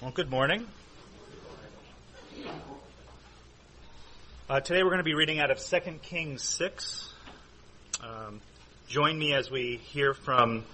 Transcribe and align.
Well, 0.00 0.12
good 0.12 0.30
morning. 0.30 0.66
Uh, 4.48 4.60
today 4.60 4.82
we're 4.82 4.88
going 4.88 4.96
to 4.96 5.04
be 5.04 5.12
reading 5.12 5.40
out 5.40 5.50
of 5.50 5.62
2 5.62 5.78
Kings 6.00 6.42
6. 6.42 7.12
Um, 8.02 8.40
join 8.88 9.18
me 9.18 9.34
as 9.34 9.50
we 9.50 9.78
hear 9.92 10.14
from, 10.14 10.64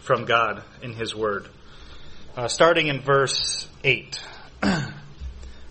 from 0.00 0.24
God 0.24 0.64
in 0.82 0.92
His 0.92 1.14
Word. 1.14 1.48
Uh, 2.36 2.48
starting 2.48 2.88
in 2.88 3.00
verse 3.00 3.68
8. 3.84 4.20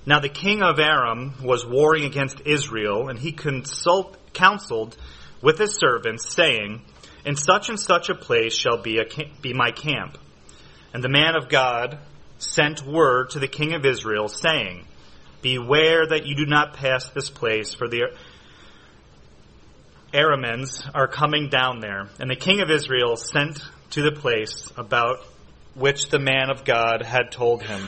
now 0.06 0.22
the 0.22 0.30
king 0.30 0.64
of 0.64 0.80
Aram 0.80 1.44
was 1.44 1.66
warring 1.66 2.06
against 2.06 2.40
Israel, 2.46 3.10
and 3.10 3.20
he 3.20 3.34
consult, 3.34 4.16
counseled 4.32 4.96
with 5.42 5.58
his 5.60 5.76
servants, 5.76 6.34
saying, 6.34 6.84
In 7.26 7.36
such 7.36 7.68
and 7.68 7.78
such 7.78 8.08
a 8.08 8.16
place 8.16 8.54
shall 8.54 8.78
be, 8.78 9.00
a, 9.00 9.06
be 9.42 9.54
my 9.54 9.72
camp. 9.72 10.18
And 10.94 11.04
the 11.04 11.10
man 11.10 11.36
of 11.36 11.50
God 11.50 12.00
sent 12.40 12.86
word 12.86 13.32
to 13.32 13.40
the 13.40 13.48
king 13.48 13.74
of 13.74 13.86
Israel, 13.86 14.28
saying, 14.28 14.86
Beware 15.42 16.08
that 16.08 16.26
you 16.26 16.36
do 16.36 16.46
not 16.46 16.74
pass 16.74 17.10
this 17.10 17.30
place, 17.30 17.74
for 17.74 17.88
the 17.88 18.12
Arameans 20.14 20.90
are 20.94 21.08
coming 21.08 21.50
down 21.50 21.80
there. 21.80 22.08
And 22.20 22.30
the 22.30 22.36
king 22.36 22.62
of 22.62 22.72
Israel 22.72 23.18
sent 23.18 23.62
to 23.92 24.02
the 24.02 24.12
place 24.12 24.72
about 24.78 25.20
which 25.76 26.10
the 26.10 26.20
man 26.20 26.50
of 26.50 26.66
God 26.66 27.04
had 27.04 27.32
told 27.32 27.62
him. 27.62 27.88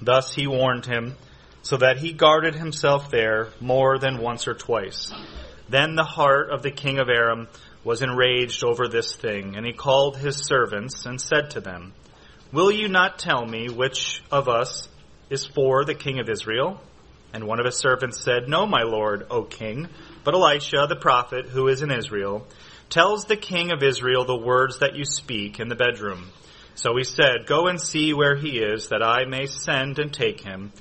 Thus 0.00 0.34
he 0.34 0.46
warned 0.46 0.86
him, 0.86 1.16
so 1.62 1.76
that 1.78 1.98
he 1.98 2.12
guarded 2.12 2.54
himself 2.54 3.10
there 3.10 3.48
more 3.60 3.98
than 3.98 4.18
once 4.18 4.46
or 4.46 4.54
twice. 4.54 5.12
Then 5.68 5.94
the 5.94 6.04
heart 6.04 6.50
of 6.50 6.62
the 6.62 6.70
king 6.70 6.98
of 6.98 7.08
Aram 7.08 7.48
was 7.84 8.02
enraged 8.02 8.64
over 8.64 8.88
this 8.88 9.14
thing, 9.14 9.56
and 9.56 9.66
he 9.66 9.72
called 9.72 10.16
his 10.16 10.36
servants 10.36 11.04
and 11.06 11.20
said 11.20 11.50
to 11.50 11.60
them, 11.60 11.92
Will 12.54 12.70
you 12.70 12.86
not 12.86 13.18
tell 13.18 13.44
me 13.44 13.68
which 13.68 14.22
of 14.30 14.48
us 14.48 14.88
is 15.28 15.44
for 15.44 15.84
the 15.84 15.96
king 15.96 16.20
of 16.20 16.28
Israel? 16.28 16.80
And 17.32 17.48
one 17.48 17.58
of 17.58 17.66
his 17.66 17.78
servants 17.78 18.22
said, 18.22 18.48
No, 18.48 18.64
my 18.64 18.84
lord, 18.84 19.26
O 19.28 19.42
king, 19.42 19.88
but 20.22 20.34
Elisha, 20.34 20.86
the 20.88 20.94
prophet, 20.94 21.46
who 21.46 21.66
is 21.66 21.82
in 21.82 21.90
Israel, 21.90 22.46
tells 22.90 23.24
the 23.24 23.36
king 23.36 23.72
of 23.72 23.82
Israel 23.82 24.24
the 24.24 24.38
words 24.38 24.78
that 24.78 24.94
you 24.94 25.04
speak 25.04 25.58
in 25.58 25.66
the 25.66 25.74
bedroom. 25.74 26.28
So 26.76 26.96
he 26.96 27.02
said, 27.02 27.46
Go 27.46 27.66
and 27.66 27.80
see 27.80 28.14
where 28.14 28.36
he 28.36 28.60
is, 28.60 28.90
that 28.90 29.02
I 29.02 29.24
may 29.24 29.46
send 29.46 29.98
and 29.98 30.14
take 30.14 30.40
him. 30.40 30.72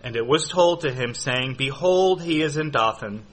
And 0.00 0.14
it 0.14 0.24
was 0.24 0.48
told 0.48 0.82
to 0.82 0.92
him, 0.92 1.14
saying, 1.14 1.56
Behold, 1.58 2.22
he 2.22 2.40
is 2.40 2.56
in 2.56 2.70
Dothan. 2.70 3.26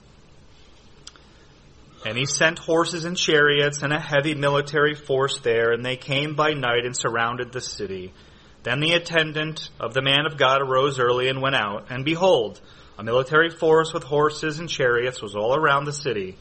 And 2.04 2.18
he 2.18 2.26
sent 2.26 2.58
horses 2.58 3.04
and 3.04 3.16
chariots 3.16 3.82
and 3.82 3.92
a 3.92 4.00
heavy 4.00 4.34
military 4.34 4.94
force 4.94 5.38
there, 5.40 5.72
and 5.72 5.84
they 5.84 5.96
came 5.96 6.34
by 6.34 6.52
night 6.52 6.84
and 6.84 6.96
surrounded 6.96 7.52
the 7.52 7.60
city. 7.60 8.12
Then 8.64 8.80
the 8.80 8.94
attendant 8.94 9.70
of 9.78 9.94
the 9.94 10.02
man 10.02 10.26
of 10.26 10.36
God 10.36 10.62
arose 10.62 10.98
early 10.98 11.28
and 11.28 11.40
went 11.40 11.56
out, 11.56 11.86
and 11.90 12.04
behold, 12.04 12.60
a 12.98 13.04
military 13.04 13.50
force 13.50 13.92
with 13.92 14.02
horses 14.02 14.58
and 14.58 14.68
chariots 14.68 15.22
was 15.22 15.34
all 15.34 15.54
around 15.54 15.84
the 15.84 15.92
city. 15.92 16.36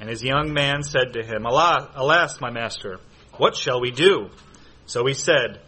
And 0.00 0.08
his 0.08 0.22
young 0.22 0.52
man 0.52 0.82
said 0.82 1.12
to 1.12 1.22
him, 1.22 1.46
Alas, 1.46 2.40
my 2.40 2.50
master, 2.50 2.98
what 3.34 3.56
shall 3.56 3.80
we 3.80 3.90
do? 3.90 4.30
So 4.86 5.06
he 5.06 5.14
said, 5.14 5.60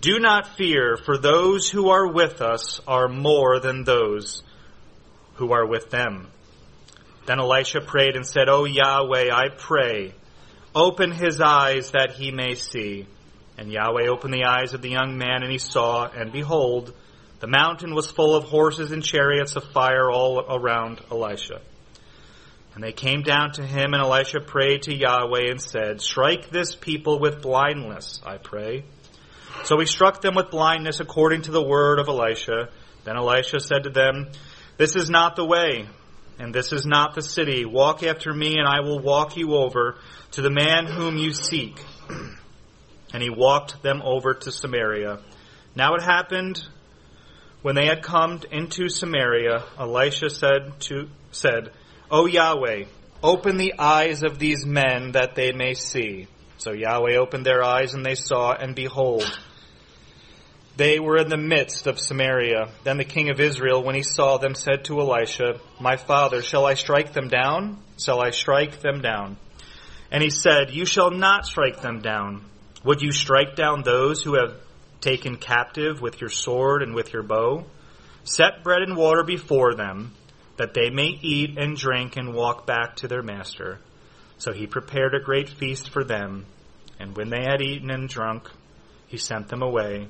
Do 0.00 0.18
not 0.18 0.56
fear, 0.56 0.96
for 0.96 1.18
those 1.18 1.70
who 1.70 1.90
are 1.90 2.06
with 2.06 2.40
us 2.40 2.80
are 2.86 3.08
more 3.08 3.60
than 3.60 3.84
those 3.84 4.42
who 5.34 5.52
are 5.52 5.66
with 5.66 5.90
them. 5.90 6.28
Then 7.26 7.40
Elisha 7.40 7.80
prayed 7.80 8.14
and 8.14 8.24
said, 8.24 8.48
O 8.48 8.64
Yahweh, 8.64 9.30
I 9.32 9.48
pray, 9.48 10.14
open 10.74 11.10
his 11.10 11.40
eyes 11.40 11.90
that 11.90 12.12
he 12.12 12.30
may 12.30 12.54
see. 12.54 13.06
And 13.58 13.72
Yahweh 13.72 14.06
opened 14.06 14.32
the 14.32 14.44
eyes 14.44 14.74
of 14.74 14.82
the 14.82 14.90
young 14.90 15.18
man, 15.18 15.42
and 15.42 15.50
he 15.50 15.58
saw, 15.58 16.08
and 16.08 16.30
behold, 16.30 16.94
the 17.40 17.48
mountain 17.48 17.94
was 17.94 18.10
full 18.10 18.36
of 18.36 18.44
horses 18.44 18.92
and 18.92 19.02
chariots 19.02 19.56
of 19.56 19.64
fire 19.72 20.10
all 20.10 20.40
around 20.40 21.00
Elisha. 21.10 21.60
And 22.74 22.84
they 22.84 22.92
came 22.92 23.22
down 23.22 23.52
to 23.52 23.66
him, 23.66 23.92
and 23.92 24.02
Elisha 24.02 24.40
prayed 24.40 24.82
to 24.82 24.94
Yahweh 24.94 25.50
and 25.50 25.60
said, 25.60 26.00
Strike 26.00 26.50
this 26.50 26.76
people 26.76 27.18
with 27.18 27.42
blindness, 27.42 28.20
I 28.24 28.36
pray. 28.36 28.84
So 29.64 29.80
he 29.80 29.86
struck 29.86 30.20
them 30.20 30.34
with 30.34 30.50
blindness 30.50 31.00
according 31.00 31.42
to 31.42 31.50
the 31.50 31.62
word 31.62 31.98
of 31.98 32.08
Elisha. 32.08 32.68
Then 33.04 33.16
Elisha 33.16 33.58
said 33.58 33.84
to 33.84 33.90
them, 33.90 34.28
This 34.76 34.94
is 34.94 35.08
not 35.08 35.34
the 35.34 35.44
way 35.44 35.88
and 36.38 36.54
this 36.54 36.72
is 36.72 36.84
not 36.84 37.14
the 37.14 37.22
city. 37.22 37.64
Walk 37.64 38.02
after 38.02 38.32
me, 38.32 38.56
and 38.58 38.68
I 38.68 38.80
will 38.80 38.98
walk 38.98 39.36
you 39.36 39.54
over 39.54 39.96
to 40.32 40.42
the 40.42 40.50
man 40.50 40.86
whom 40.86 41.16
you 41.16 41.32
seek. 41.32 41.80
and 43.12 43.22
he 43.22 43.30
walked 43.30 43.82
them 43.82 44.02
over 44.02 44.34
to 44.34 44.52
Samaria. 44.52 45.20
Now 45.74 45.94
it 45.94 46.02
happened 46.02 46.62
when 47.62 47.74
they 47.74 47.86
had 47.86 48.02
come 48.02 48.40
into 48.50 48.88
Samaria, 48.88 49.64
Elisha 49.78 50.30
said 50.30 50.78
to 50.80 51.08
said, 51.32 51.72
O 52.10 52.26
Yahweh, 52.26 52.84
open 53.22 53.56
the 53.56 53.74
eyes 53.78 54.22
of 54.22 54.38
these 54.38 54.64
men 54.64 55.12
that 55.12 55.34
they 55.34 55.52
may 55.52 55.74
see. 55.74 56.28
So 56.58 56.72
Yahweh 56.72 57.16
opened 57.16 57.44
their 57.44 57.62
eyes, 57.62 57.94
and 57.94 58.04
they 58.06 58.14
saw, 58.14 58.52
and 58.52 58.74
behold, 58.74 59.24
they 60.76 61.00
were 61.00 61.16
in 61.16 61.28
the 61.28 61.38
midst 61.38 61.86
of 61.86 61.98
Samaria. 61.98 62.68
Then 62.84 62.98
the 62.98 63.04
king 63.04 63.30
of 63.30 63.40
Israel, 63.40 63.82
when 63.82 63.94
he 63.94 64.02
saw 64.02 64.36
them, 64.36 64.54
said 64.54 64.84
to 64.84 65.00
Elisha, 65.00 65.58
My 65.80 65.96
father, 65.96 66.42
shall 66.42 66.66
I 66.66 66.74
strike 66.74 67.14
them 67.14 67.28
down? 67.28 67.82
Shall 67.98 68.20
I 68.20 68.30
strike 68.30 68.80
them 68.80 69.00
down? 69.00 69.38
And 70.10 70.22
he 70.22 70.30
said, 70.30 70.70
You 70.70 70.84
shall 70.84 71.10
not 71.10 71.46
strike 71.46 71.80
them 71.80 72.00
down. 72.00 72.44
Would 72.84 73.00
you 73.00 73.10
strike 73.10 73.56
down 73.56 73.82
those 73.82 74.22
who 74.22 74.34
have 74.34 74.54
taken 75.00 75.36
captive 75.36 76.00
with 76.02 76.20
your 76.20 76.30
sword 76.30 76.82
and 76.82 76.94
with 76.94 77.12
your 77.12 77.22
bow? 77.22 77.64
Set 78.24 78.62
bread 78.62 78.82
and 78.82 78.96
water 78.96 79.24
before 79.24 79.74
them, 79.74 80.12
that 80.58 80.74
they 80.74 80.90
may 80.90 81.18
eat 81.22 81.56
and 81.58 81.76
drink 81.76 82.16
and 82.16 82.34
walk 82.34 82.66
back 82.66 82.96
to 82.96 83.08
their 83.08 83.22
master. 83.22 83.78
So 84.36 84.52
he 84.52 84.66
prepared 84.66 85.14
a 85.14 85.24
great 85.24 85.48
feast 85.48 85.88
for 85.88 86.04
them, 86.04 86.44
and 87.00 87.16
when 87.16 87.30
they 87.30 87.42
had 87.42 87.62
eaten 87.62 87.90
and 87.90 88.08
drunk, 88.08 88.50
he 89.06 89.16
sent 89.16 89.48
them 89.48 89.62
away 89.62 90.08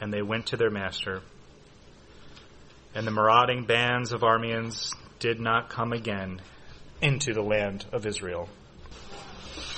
and 0.00 0.12
they 0.12 0.22
went 0.22 0.46
to 0.46 0.56
their 0.56 0.70
master. 0.70 1.20
And 2.94 3.06
the 3.06 3.10
marauding 3.10 3.64
bands 3.64 4.12
of 4.12 4.22
Arameans 4.22 4.94
did 5.18 5.40
not 5.40 5.68
come 5.68 5.92
again 5.92 6.40
into 7.00 7.32
the 7.32 7.42
land 7.42 7.84
of 7.92 8.06
Israel. 8.06 8.48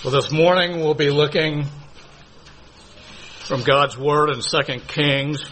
Well, 0.04 0.12
this 0.12 0.32
morning 0.32 0.80
we'll 0.80 0.94
be 0.94 1.10
looking 1.10 1.66
from 3.41 3.62
God's 3.62 3.98
Word 3.98 4.30
in 4.30 4.41
2 4.41 4.80
Kings 4.86 5.42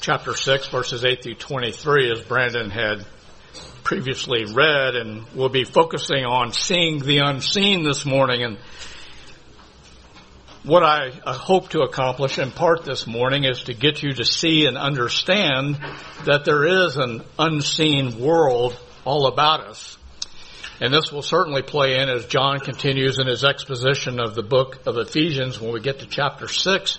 chapter 0.00 0.34
6 0.34 0.68
verses 0.68 1.04
8 1.04 1.22
through 1.22 1.34
23 1.34 2.12
as 2.12 2.20
Brandon 2.22 2.70
had 2.70 3.04
previously 3.84 4.44
read 4.44 4.94
and 4.94 5.24
we'll 5.34 5.48
be 5.48 5.64
focusing 5.64 6.24
on 6.24 6.52
seeing 6.52 7.00
the 7.00 7.18
unseen 7.18 7.82
this 7.82 8.06
morning 8.06 8.42
and 8.42 8.58
what 10.64 10.82
I 10.82 11.10
hope 11.26 11.70
to 11.70 11.80
accomplish 11.80 12.38
in 12.38 12.50
part 12.50 12.84
this 12.84 13.06
morning 13.06 13.44
is 13.44 13.64
to 13.64 13.74
get 13.74 14.02
you 14.02 14.12
to 14.14 14.24
see 14.24 14.66
and 14.66 14.76
understand 14.76 15.78
that 16.24 16.44
there 16.44 16.64
is 16.64 16.96
an 16.96 17.22
unseen 17.38 18.20
world 18.20 18.78
all 19.04 19.26
about 19.26 19.60
us. 19.60 19.96
And 20.80 20.92
this 20.92 21.10
will 21.10 21.22
certainly 21.22 21.62
play 21.62 21.98
in 21.98 22.08
as 22.08 22.26
John 22.26 22.60
continues 22.60 23.18
in 23.18 23.26
his 23.26 23.44
exposition 23.44 24.20
of 24.20 24.34
the 24.34 24.42
book 24.42 24.86
of 24.86 24.96
Ephesians 24.96 25.60
when 25.60 25.72
we 25.72 25.80
get 25.80 26.00
to 26.00 26.06
chapter 26.06 26.48
6, 26.48 26.98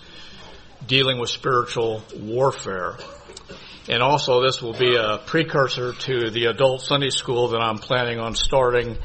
dealing 0.88 1.20
with 1.20 1.30
spiritual 1.30 2.04
warfare. 2.18 2.98
And 3.88 4.04
also 4.04 4.42
this 4.44 4.62
will 4.62 4.78
be 4.78 4.96
a 4.96 5.18
precursor 5.18 5.94
to 5.94 6.30
the 6.30 6.46
adult 6.46 6.82
Sunday 6.82 7.10
school 7.10 7.50
that 7.50 7.60
I'm 7.60 7.78
planning 7.78 8.20
on 8.20 8.36
starting 8.36 8.98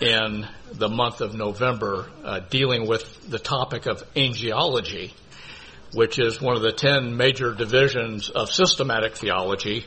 in 0.00 0.46
the 0.72 0.88
month 0.88 1.20
of 1.20 1.34
November 1.34 2.10
uh, 2.24 2.40
dealing 2.50 2.86
with 2.86 3.30
the 3.30 3.38
topic 3.38 3.86
of 3.86 4.02
angelology, 4.14 5.12
which 5.92 6.18
is 6.18 6.40
one 6.40 6.56
of 6.56 6.62
the 6.62 6.72
ten 6.72 7.16
major 7.16 7.54
divisions 7.54 8.28
of 8.28 8.50
systematic 8.50 9.16
theology, 9.16 9.86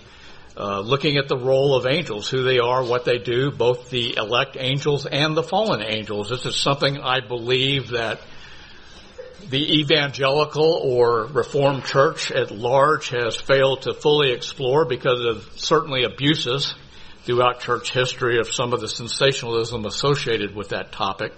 uh, 0.57 0.79
looking 0.79 1.17
at 1.17 1.27
the 1.27 1.37
role 1.37 1.75
of 1.75 1.85
angels, 1.85 2.29
who 2.29 2.43
they 2.43 2.59
are, 2.59 2.83
what 2.83 3.05
they 3.05 3.17
do, 3.17 3.51
both 3.51 3.89
the 3.89 4.15
elect 4.17 4.57
angels 4.59 5.05
and 5.05 5.37
the 5.37 5.43
fallen 5.43 5.81
angels. 5.81 6.29
This 6.29 6.45
is 6.45 6.55
something 6.55 6.99
I 6.99 7.19
believe 7.19 7.89
that 7.89 8.19
the 9.47 9.79
evangelical 9.79 10.81
or 10.83 11.25
reformed 11.27 11.85
church 11.85 12.31
at 12.31 12.51
large 12.51 13.09
has 13.09 13.35
failed 13.35 13.83
to 13.83 13.93
fully 13.93 14.31
explore 14.31 14.85
because 14.85 15.23
of 15.23 15.49
certainly 15.55 16.03
abuses 16.03 16.73
throughout 17.29 17.59
church 17.59 17.93
history 17.93 18.39
of 18.39 18.51
some 18.51 18.73
of 18.73 18.81
the 18.81 18.87
sensationalism 18.87 19.85
associated 19.85 20.55
with 20.55 20.69
that 20.69 20.91
topic. 20.91 21.31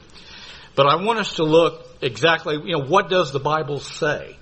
But 0.74 0.88
I 0.88 0.96
want 1.04 1.20
us 1.20 1.34
to 1.34 1.44
look 1.44 1.86
exactly, 2.02 2.56
you 2.64 2.78
know, 2.78 2.86
what 2.86 3.10
does 3.10 3.34
the 3.34 3.42
Bible 3.42 3.80
say? 3.80 4.38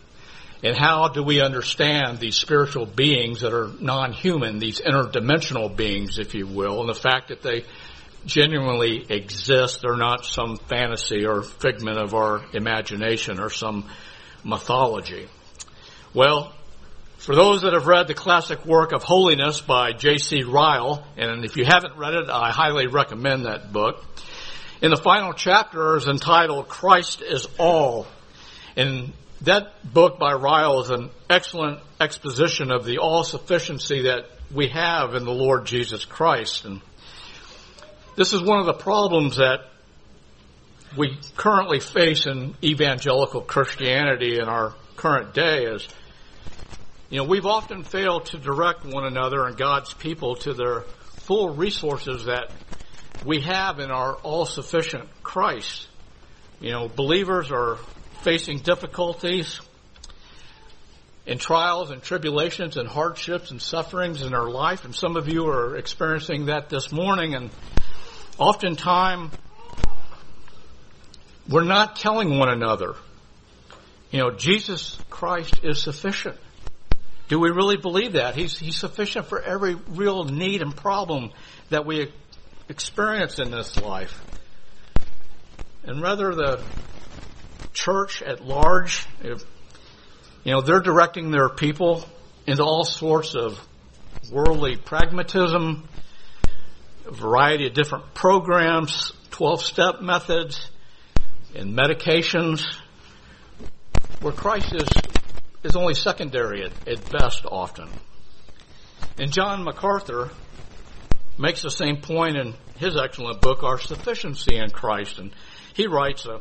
And 0.61 0.77
how 0.77 1.07
do 1.07 1.23
we 1.23 1.41
understand 1.41 2.19
these 2.19 2.35
spiritual 2.35 2.85
beings 2.85 3.41
that 3.41 3.51
are 3.51 3.71
non-human, 3.79 4.59
these 4.59 4.79
interdimensional 4.79 5.75
beings, 5.75 6.19
if 6.19 6.35
you 6.35 6.45
will, 6.45 6.81
and 6.81 6.89
the 6.89 6.93
fact 6.93 7.29
that 7.29 7.41
they 7.41 7.65
genuinely 8.27 9.03
exist, 9.09 9.81
they're 9.81 9.97
not 9.97 10.25
some 10.25 10.57
fantasy 10.57 11.25
or 11.25 11.41
figment 11.41 11.97
of 11.97 12.13
our 12.13 12.45
imagination 12.53 13.39
or 13.39 13.49
some 13.49 13.89
mythology. 14.43 15.27
Well, 16.13 16.53
For 17.19 17.35
those 17.35 17.63
that 17.63 17.73
have 17.73 17.85
read 17.85 18.07
the 18.07 18.13
classic 18.13 18.65
work 18.65 18.93
of 18.93 19.03
Holiness 19.03 19.59
by 19.59 19.91
J.C. 19.91 20.43
Ryle, 20.43 21.05
and 21.17 21.43
if 21.43 21.57
you 21.57 21.65
haven't 21.65 21.97
read 21.97 22.13
it, 22.13 22.29
I 22.29 22.51
highly 22.51 22.87
recommend 22.87 23.43
that 23.43 23.73
book. 23.73 24.01
In 24.81 24.89
the 24.89 24.97
final 24.97 25.33
chapter 25.33 25.97
is 25.97 26.07
entitled 26.07 26.69
Christ 26.69 27.21
is 27.21 27.45
All. 27.57 28.07
And 28.77 29.11
that 29.41 29.93
book 29.93 30.17
by 30.17 30.31
Ryle 30.31 30.79
is 30.79 30.91
an 30.91 31.09
excellent 31.29 31.81
exposition 31.99 32.71
of 32.71 32.85
the 32.85 32.99
all 32.99 33.25
sufficiency 33.25 34.03
that 34.03 34.29
we 34.49 34.69
have 34.69 35.13
in 35.13 35.25
the 35.25 35.33
Lord 35.33 35.65
Jesus 35.65 36.05
Christ. 36.05 36.63
And 36.63 36.79
this 38.15 38.31
is 38.31 38.41
one 38.41 38.61
of 38.61 38.65
the 38.65 38.73
problems 38.73 39.35
that 39.35 39.65
we 40.97 41.17
currently 41.35 41.81
face 41.81 42.27
in 42.27 42.55
evangelical 42.63 43.41
Christianity 43.41 44.39
in 44.39 44.47
our 44.47 44.73
current 44.95 45.33
day 45.33 45.65
is 45.65 45.85
you 47.09 47.17
know, 47.17 47.23
we've 47.23 47.47
often 47.47 47.83
failed 47.83 48.27
to 48.27 48.37
direct 48.37 48.85
one 48.85 49.03
another 49.03 49.45
and 49.45 49.57
God's 49.57 49.93
people 49.93 50.35
to 50.37 50.53
their 50.53 50.81
full 50.81 51.49
resources 51.49 52.25
that 52.25 52.51
we 53.25 53.41
have 53.41 53.79
in 53.79 53.89
our 53.89 54.13
all 54.15 54.45
sufficient 54.45 55.09
Christ. 55.23 55.87
You 56.59 56.71
know, 56.71 56.87
believers 56.87 57.51
are 57.51 57.77
facing 58.21 58.59
difficulties 58.59 59.59
and 61.25 61.39
trials 61.39 61.89
and 61.89 62.01
tribulations 62.01 62.77
and 62.77 62.87
hardships 62.87 63.49
and 63.49 63.61
sufferings 63.61 64.21
in 64.21 64.31
their 64.31 64.49
life, 64.49 64.85
and 64.85 64.93
some 64.93 65.15
of 65.15 65.27
you 65.27 65.47
are 65.47 65.77
experiencing 65.77 66.45
that 66.45 66.69
this 66.69 66.91
morning, 66.91 67.33
and 67.33 67.49
oftentimes 68.37 69.33
we're 71.47 71.63
not 71.63 71.95
telling 71.95 72.37
one 72.37 72.49
another, 72.49 72.95
you 74.11 74.19
know, 74.19 74.29
Jesus 74.31 74.99
Christ 75.09 75.61
is 75.63 75.81
sufficient. 75.81 76.37
Do 77.29 77.39
we 77.39 77.51
really 77.51 77.77
believe 77.77 78.13
that? 78.13 78.35
He's, 78.35 78.57
he's 78.57 78.75
sufficient 78.75 79.27
for 79.27 79.39
every 79.39 79.75
real 79.75 80.23
need 80.23 80.63
and 80.63 80.75
problem 80.75 81.31
that 81.69 81.85
we 81.85 82.11
experience 82.67 83.37
in 83.37 83.51
this 83.51 83.79
life. 83.79 84.19
And 85.83 86.01
rather 86.01 86.33
the 86.33 86.61
church 87.71 88.23
at 88.23 88.43
large, 88.43 89.05
if, 89.21 89.43
you 90.43 90.53
know, 90.53 90.61
they're 90.61 90.81
directing 90.81 91.29
their 91.29 91.49
people 91.49 92.03
into 92.47 92.63
all 92.63 92.83
sorts 92.83 93.35
of 93.35 93.59
worldly 94.31 94.75
pragmatism, 94.75 95.87
a 97.05 97.11
variety 97.11 97.67
of 97.67 97.75
different 97.75 98.15
programs, 98.15 99.13
12 99.29 99.61
step 99.61 100.01
methods, 100.01 100.67
and 101.55 101.77
medications, 101.77 102.65
where 104.21 104.33
Christ 104.33 104.73
is 104.73 104.87
is 105.63 105.75
only 105.75 105.93
secondary 105.93 106.63
at, 106.63 107.11
best 107.11 107.45
often. 107.45 107.89
And 109.17 109.31
John 109.31 109.63
MacArthur 109.63 110.29
makes 111.37 111.61
the 111.61 111.71
same 111.71 111.97
point 111.97 112.37
in 112.37 112.53
his 112.77 112.95
excellent 112.97 113.41
book, 113.41 113.63
Our 113.63 113.79
Sufficiency 113.79 114.57
in 114.57 114.69
Christ. 114.69 115.19
And 115.19 115.31
he 115.73 115.87
writes, 115.87 116.25
a, 116.25 116.39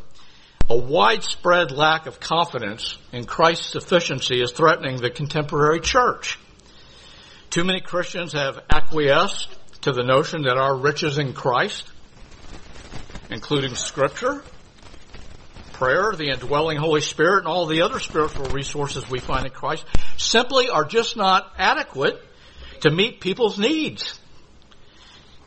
a 0.68 0.76
widespread 0.76 1.72
lack 1.72 2.06
of 2.06 2.20
confidence 2.20 2.96
in 3.12 3.24
Christ's 3.24 3.70
sufficiency 3.70 4.40
is 4.40 4.52
threatening 4.52 5.00
the 5.00 5.10
contemporary 5.10 5.80
church. 5.80 6.38
Too 7.50 7.64
many 7.64 7.80
Christians 7.80 8.32
have 8.34 8.60
acquiesced 8.70 9.48
to 9.82 9.92
the 9.92 10.02
notion 10.02 10.42
that 10.42 10.56
our 10.56 10.76
riches 10.76 11.18
in 11.18 11.32
Christ, 11.32 11.90
including 13.30 13.74
scripture, 13.74 14.42
prayer, 15.78 16.12
the 16.12 16.30
indwelling 16.30 16.76
Holy 16.76 17.00
Spirit, 17.00 17.38
and 17.38 17.46
all 17.46 17.66
the 17.66 17.82
other 17.82 18.00
spiritual 18.00 18.46
resources 18.46 19.08
we 19.08 19.20
find 19.20 19.46
in 19.46 19.52
Christ 19.52 19.84
simply 20.16 20.68
are 20.68 20.84
just 20.84 21.16
not 21.16 21.52
adequate 21.56 22.20
to 22.80 22.90
meet 22.90 23.20
people's 23.20 23.58
needs. 23.58 24.18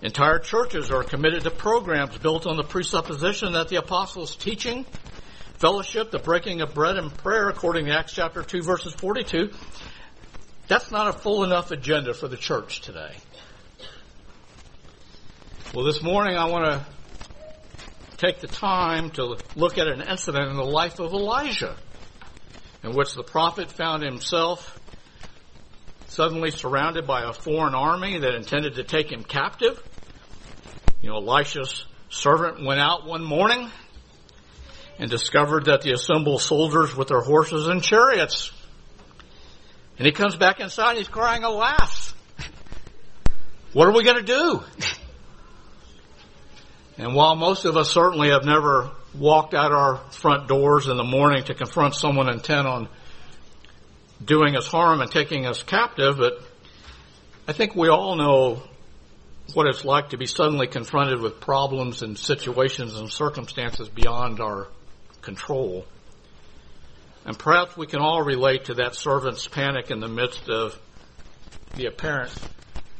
Entire 0.01 0.39
churches 0.39 0.89
are 0.89 1.03
committed 1.03 1.43
to 1.43 1.51
programs 1.51 2.17
built 2.17 2.47
on 2.47 2.55
the 2.55 2.63
presupposition 2.63 3.53
that 3.53 3.67
the 3.67 3.75
apostles' 3.75 4.35
teaching, 4.37 4.85
fellowship, 5.59 6.11
the 6.11 6.19
breaking 6.19 6.61
of 6.61 6.73
bread, 6.73 6.95
and 6.95 7.15
prayer, 7.17 7.49
according 7.49 7.85
to 7.85 7.91
Acts 7.91 8.13
chapter 8.13 8.41
2, 8.41 8.63
verses 8.63 8.93
42, 8.93 9.51
that's 10.69 10.91
not 10.91 11.09
a 11.09 11.13
full 11.13 11.43
enough 11.43 11.71
agenda 11.71 12.13
for 12.13 12.29
the 12.29 12.37
church 12.37 12.79
today. 12.79 13.15
Well, 15.73 15.83
this 15.83 16.01
morning 16.01 16.37
I 16.37 16.45
want 16.45 16.65
to 16.71 16.85
take 18.21 18.39
the 18.39 18.47
time 18.47 19.09
to 19.09 19.35
look 19.55 19.79
at 19.79 19.87
an 19.87 19.99
incident 20.01 20.51
in 20.51 20.55
the 20.55 20.63
life 20.63 20.99
of 20.99 21.11
Elijah 21.11 21.75
in 22.83 22.93
which 22.93 23.15
the 23.15 23.23
prophet 23.23 23.71
found 23.71 24.03
himself 24.03 24.79
suddenly 26.07 26.51
surrounded 26.51 27.07
by 27.07 27.23
a 27.23 27.33
foreign 27.33 27.73
army 27.73 28.19
that 28.19 28.35
intended 28.35 28.75
to 28.75 28.83
take 28.83 29.11
him 29.11 29.23
captive. 29.23 29.81
You 31.01 31.09
know, 31.09 31.17
Elisha's 31.17 31.85
servant 32.09 32.63
went 32.63 32.79
out 32.79 33.07
one 33.07 33.23
morning 33.23 33.71
and 34.99 35.09
discovered 35.09 35.65
that 35.65 35.81
the 35.81 35.93
assembled 35.93 36.41
soldiers 36.41 36.95
with 36.95 37.07
their 37.07 37.21
horses 37.21 37.67
and 37.67 37.81
chariots. 37.81 38.51
And 39.97 40.05
he 40.05 40.11
comes 40.11 40.35
back 40.35 40.59
inside 40.59 40.89
and 40.89 40.97
he's 40.99 41.07
crying, 41.07 41.43
alas! 41.43 42.13
What 43.73 43.87
are 43.87 43.93
we 43.93 44.03
going 44.03 44.17
to 44.17 44.23
do? 44.23 44.63
And 47.01 47.15
while 47.15 47.35
most 47.35 47.65
of 47.65 47.77
us 47.77 47.89
certainly 47.89 48.29
have 48.29 48.45
never 48.45 48.91
walked 49.15 49.55
out 49.55 49.71
our 49.71 49.97
front 50.11 50.47
doors 50.47 50.87
in 50.87 50.97
the 50.97 51.03
morning 51.03 51.43
to 51.45 51.55
confront 51.55 51.95
someone 51.95 52.29
intent 52.29 52.67
on 52.67 52.87
doing 54.23 54.55
us 54.55 54.67
harm 54.67 55.01
and 55.01 55.09
taking 55.09 55.47
us 55.47 55.63
captive, 55.63 56.17
but 56.19 56.39
I 57.47 57.53
think 57.53 57.75
we 57.75 57.89
all 57.89 58.15
know 58.15 58.61
what 59.55 59.65
it's 59.65 59.83
like 59.83 60.11
to 60.11 60.17
be 60.17 60.27
suddenly 60.27 60.67
confronted 60.67 61.19
with 61.19 61.41
problems 61.41 62.03
and 62.03 62.15
situations 62.15 62.95
and 62.95 63.11
circumstances 63.11 63.89
beyond 63.89 64.39
our 64.39 64.67
control. 65.23 65.87
And 67.25 67.37
perhaps 67.37 67.75
we 67.75 67.87
can 67.87 67.99
all 67.99 68.21
relate 68.21 68.65
to 68.65 68.75
that 68.75 68.93
servant's 68.93 69.47
panic 69.47 69.89
in 69.89 70.01
the 70.01 70.07
midst 70.07 70.49
of 70.49 70.79
the 71.73 71.87
apparent 71.87 72.31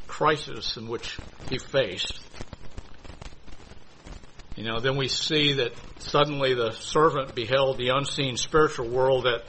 crisis 0.08 0.76
in 0.76 0.88
which 0.88 1.20
he 1.52 1.60
faced. 1.60 2.20
You 4.62 4.68
know, 4.68 4.80
then 4.80 4.96
we 4.96 5.08
see 5.08 5.54
that 5.54 5.74
suddenly 5.98 6.54
the 6.54 6.70
servant 6.74 7.34
beheld 7.34 7.80
the 7.80 7.90
unseen 7.90 8.38
spiritual 8.38 8.90
world 8.90 9.24
that 9.26 9.44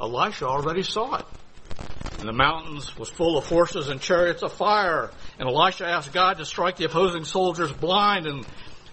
Elisha 0.00 0.46
already 0.46 0.82
saw 0.82 1.16
it. 1.16 1.26
And 2.18 2.26
the 2.26 2.32
mountains 2.32 2.96
was 2.96 3.10
full 3.10 3.36
of 3.36 3.44
horses 3.44 3.90
and 3.90 4.00
chariots 4.00 4.42
of 4.42 4.54
fire. 4.54 5.10
And 5.38 5.46
Elisha 5.46 5.86
asked 5.86 6.14
God 6.14 6.38
to 6.38 6.46
strike 6.46 6.78
the 6.78 6.86
opposing 6.86 7.24
soldiers 7.24 7.70
blind. 7.70 8.26
And 8.26 8.46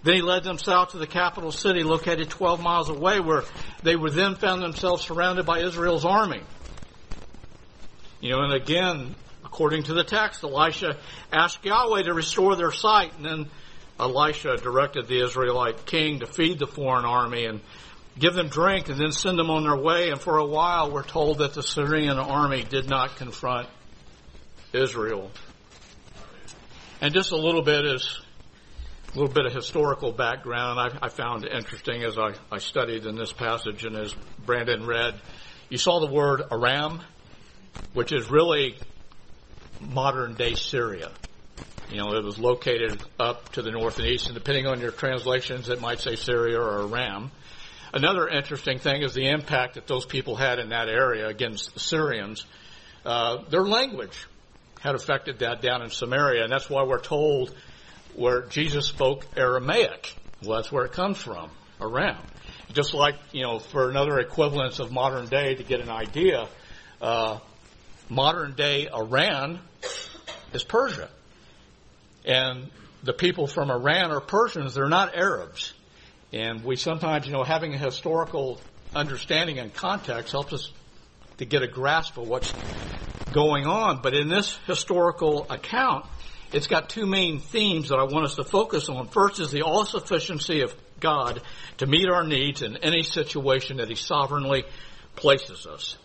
then 0.04 0.16
he 0.16 0.22
led 0.22 0.44
them 0.44 0.58
south 0.58 0.92
to 0.92 0.98
the 0.98 1.08
capital 1.08 1.54
city 1.54 1.82
located 1.82 2.30
12 2.30 2.62
miles 2.62 2.90
away 2.90 3.22
where 3.22 3.44
they 3.84 3.96
were 3.96 4.12
then 4.12 4.36
found 4.36 4.62
themselves 4.62 5.06
surrounded 5.06 5.46
by 5.46 5.60
Israel's 5.60 6.04
army. 6.04 6.42
You 8.20 8.32
know, 8.32 8.42
and 8.42 8.54
again, 8.54 9.16
according 9.46 9.84
to 9.84 9.94
the 9.94 10.04
text, 10.04 10.44
Elisha 10.44 10.98
asked 11.32 11.64
Yahweh 11.64 12.04
to 12.04 12.14
restore 12.14 12.58
their 12.58 12.74
sight. 12.74 13.14
And 13.16 13.26
then 13.26 13.50
Elisha 14.00 14.58
directed 14.58 15.08
the 15.08 15.24
Israelite 15.24 15.86
king 15.86 16.20
to 16.20 16.28
feed 16.28 16.60
the 16.60 16.68
foreign 16.68 17.06
army 17.06 17.46
and 17.46 17.62
give 18.20 18.34
them 18.34 18.48
drink 18.48 18.90
and 18.90 19.00
then 19.00 19.12
send 19.12 19.38
them 19.38 19.50
on 19.50 19.64
their 19.64 19.78
way. 19.78 20.10
And 20.10 20.20
for 20.20 20.38
a 20.38 20.46
while, 20.46 20.92
we're 20.92 21.04
told 21.04 21.40
that 21.40 21.54
the 21.54 21.64
Syrian 21.64 22.18
army 22.18 22.64
did 22.64 22.90
not 22.90 23.16
confront 23.16 23.68
Israel. 24.74 25.32
And 27.02 27.14
just 27.14 27.32
a 27.32 27.38
little 27.38 27.62
bit 27.62 27.86
is 27.86 28.20
a 29.14 29.20
little 29.20 29.34
bit 29.34 29.46
of 29.46 29.54
historical 29.54 30.12
background 30.12 30.80
I, 30.80 31.06
I 31.06 31.10
found 31.10 31.46
interesting 31.46 32.04
as 32.04 32.18
I, 32.18 32.34
I 32.52 32.58
studied 32.60 33.06
in 33.06 33.16
this 33.16 33.32
passage 33.32 33.86
and 33.86 33.96
as 33.96 34.14
Brandon 34.46 34.86
read. 34.86 35.16
You 35.70 35.78
saw 35.78 36.00
the 36.00 36.12
word 36.12 36.44
Aram, 36.52 37.02
which 37.94 38.12
is 38.12 38.30
really 38.30 38.78
modern 39.80 40.36
day 40.36 40.56
Syria. 40.56 41.12
You 41.90 41.98
know, 41.98 42.14
it 42.14 42.24
was 42.24 42.38
located 42.38 43.02
up 43.18 43.54
to 43.54 43.62
the 43.62 43.72
north 43.72 43.98
and 44.00 44.08
east, 44.08 44.26
and 44.26 44.36
depending 44.36 44.68
on 44.68 44.82
your 44.82 44.92
translations, 44.92 45.70
it 45.70 45.80
might 45.80 46.00
say 46.00 46.16
Syria 46.16 46.60
or 46.60 46.82
Aram. 46.82 47.32
Another 47.94 48.28
interesting 48.28 48.80
thing 48.80 49.04
is 49.04 49.14
the 49.14 49.30
impact 49.30 49.76
that 49.76 49.88
those 49.88 50.06
people 50.06 50.36
had 50.36 50.60
in 50.60 50.70
that 50.70 50.90
area 50.90 51.28
against 51.28 51.74
the 51.74 51.80
Syrians. 51.80 52.46
Uh, 53.06 53.44
their 53.50 53.64
language 53.64 54.28
had 54.82 54.96
affected 54.96 55.40
that 55.40 55.62
down 55.62 55.82
in 55.82 55.90
Samaria, 55.90 56.44
and 56.44 56.52
that's 56.52 56.70
why 56.70 56.84
we're 56.84 57.00
told 57.00 57.56
where 58.16 58.42
Jesus 58.48 58.88
spoke 58.88 59.26
Aramaic. 59.38 60.14
Well, 60.44 60.58
that's 60.58 60.72
where 60.72 60.84
it 60.84 60.92
comes 60.92 61.18
from, 61.18 61.50
Aram. 61.82 62.18
Just 62.74 62.94
like, 62.94 63.16
you 63.32 63.44
know, 63.44 63.60
for 63.60 63.90
another 63.90 64.20
equivalence 64.20 64.80
of 64.80 64.92
modern 64.92 65.28
day 65.28 65.56
to 65.56 65.64
get 65.64 65.80
an 65.80 65.90
idea, 65.90 66.50
uh, 67.02 67.40
modern 68.10 68.54
day 68.56 68.90
Iran 68.90 69.60
is 70.52 70.64
Persia. 70.64 71.10
And 72.28 72.70
the 73.04 73.14
people 73.14 73.48
from 73.48 73.72
Iran 73.72 74.12
are 74.12 74.20
Persians, 74.20 74.76
they're 74.76 74.90
not 74.90 75.16
Arabs. 75.16 75.74
And 76.34 76.64
we 76.64 76.76
sometimes, 76.76 77.26
you 77.26 77.32
know, 77.32 77.44
having 77.44 77.74
a 77.74 77.78
historical 77.78 78.60
understanding 78.94 79.60
and 79.60 79.74
context 79.74 80.34
helps 80.34 80.52
us 80.52 80.72
to 81.38 81.46
get 81.46 81.64
a 81.64 81.68
grasp 81.68 82.18
of 82.18 82.28
what's 82.28 82.54
going 83.32 83.66
on. 83.66 84.02
But 84.02 84.14
in 84.14 84.28
this 84.28 84.58
historical 84.68 85.48
account, 85.50 86.06
it's 86.52 86.68
got 86.68 86.90
two 86.90 87.06
main 87.06 87.40
themes 87.40 87.90
that 87.90 87.98
I 87.98 88.04
want 88.04 88.26
us 88.26 88.36
to 88.36 88.44
focus 88.44 88.90
on. 88.90 89.08
First 89.08 89.40
is 89.40 89.52
the 89.52 89.62
all 89.62 89.86
sufficiency 89.86 90.62
of 90.62 90.76
God 91.00 91.42
to 91.78 91.88
meet 91.88 92.10
our 92.10 92.26
needs 92.26 92.62
in 92.62 92.78
any 92.78 93.04
situation 93.04 93.78
that 93.78 93.88
He 93.88 93.96
sovereignly 93.96 94.66
places 95.16 95.66
us. 95.66 95.98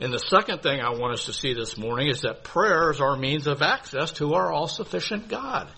And 0.00 0.14
the 0.14 0.18
second 0.18 0.62
thing 0.62 0.80
I 0.80 0.90
want 0.90 1.12
us 1.12 1.26
to 1.26 1.32
see 1.34 1.52
this 1.52 1.76
morning 1.76 2.08
is 2.08 2.22
that 2.22 2.42
prayer 2.42 2.90
is 2.90 3.02
our 3.02 3.16
means 3.16 3.46
of 3.46 3.60
access 3.60 4.12
to 4.12 4.32
our 4.32 4.50
all 4.50 4.66
sufficient 4.66 5.28
God. 5.28 5.68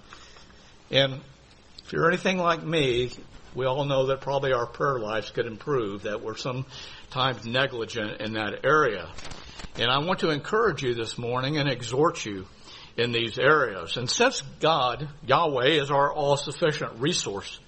And 0.93 1.21
if 1.85 1.93
you're 1.93 2.07
anything 2.07 2.39
like 2.39 2.63
me, 2.63 3.11
we 3.53 3.67
all 3.67 3.85
know 3.85 4.07
that 4.07 4.21
probably 4.21 4.53
our 4.53 4.67
prayer 4.67 5.01
lives 5.01 5.31
could 5.31 5.47
improve, 5.47 6.03
that 6.03 6.23
we're 6.23 6.37
sometimes 6.37 7.45
negligent 7.45 8.21
in 8.21 8.35
that 8.35 8.65
area. 8.65 9.09
And 9.75 9.91
I 9.91 9.99
want 9.99 10.21
to 10.21 10.31
encourage 10.31 10.85
you 10.85 10.95
this 10.95 11.19
morning 11.19 11.59
and 11.59 11.69
exhort 11.69 12.25
you 12.25 12.47
in 12.97 13.11
these 13.11 13.41
areas. 13.41 13.97
And 13.97 14.09
since 14.09 14.43
God, 14.61 15.09
Yahweh, 15.27 15.81
is 15.81 15.91
our 15.91 16.13
all 16.13 16.37
sufficient 16.37 17.01
resource, 17.01 17.59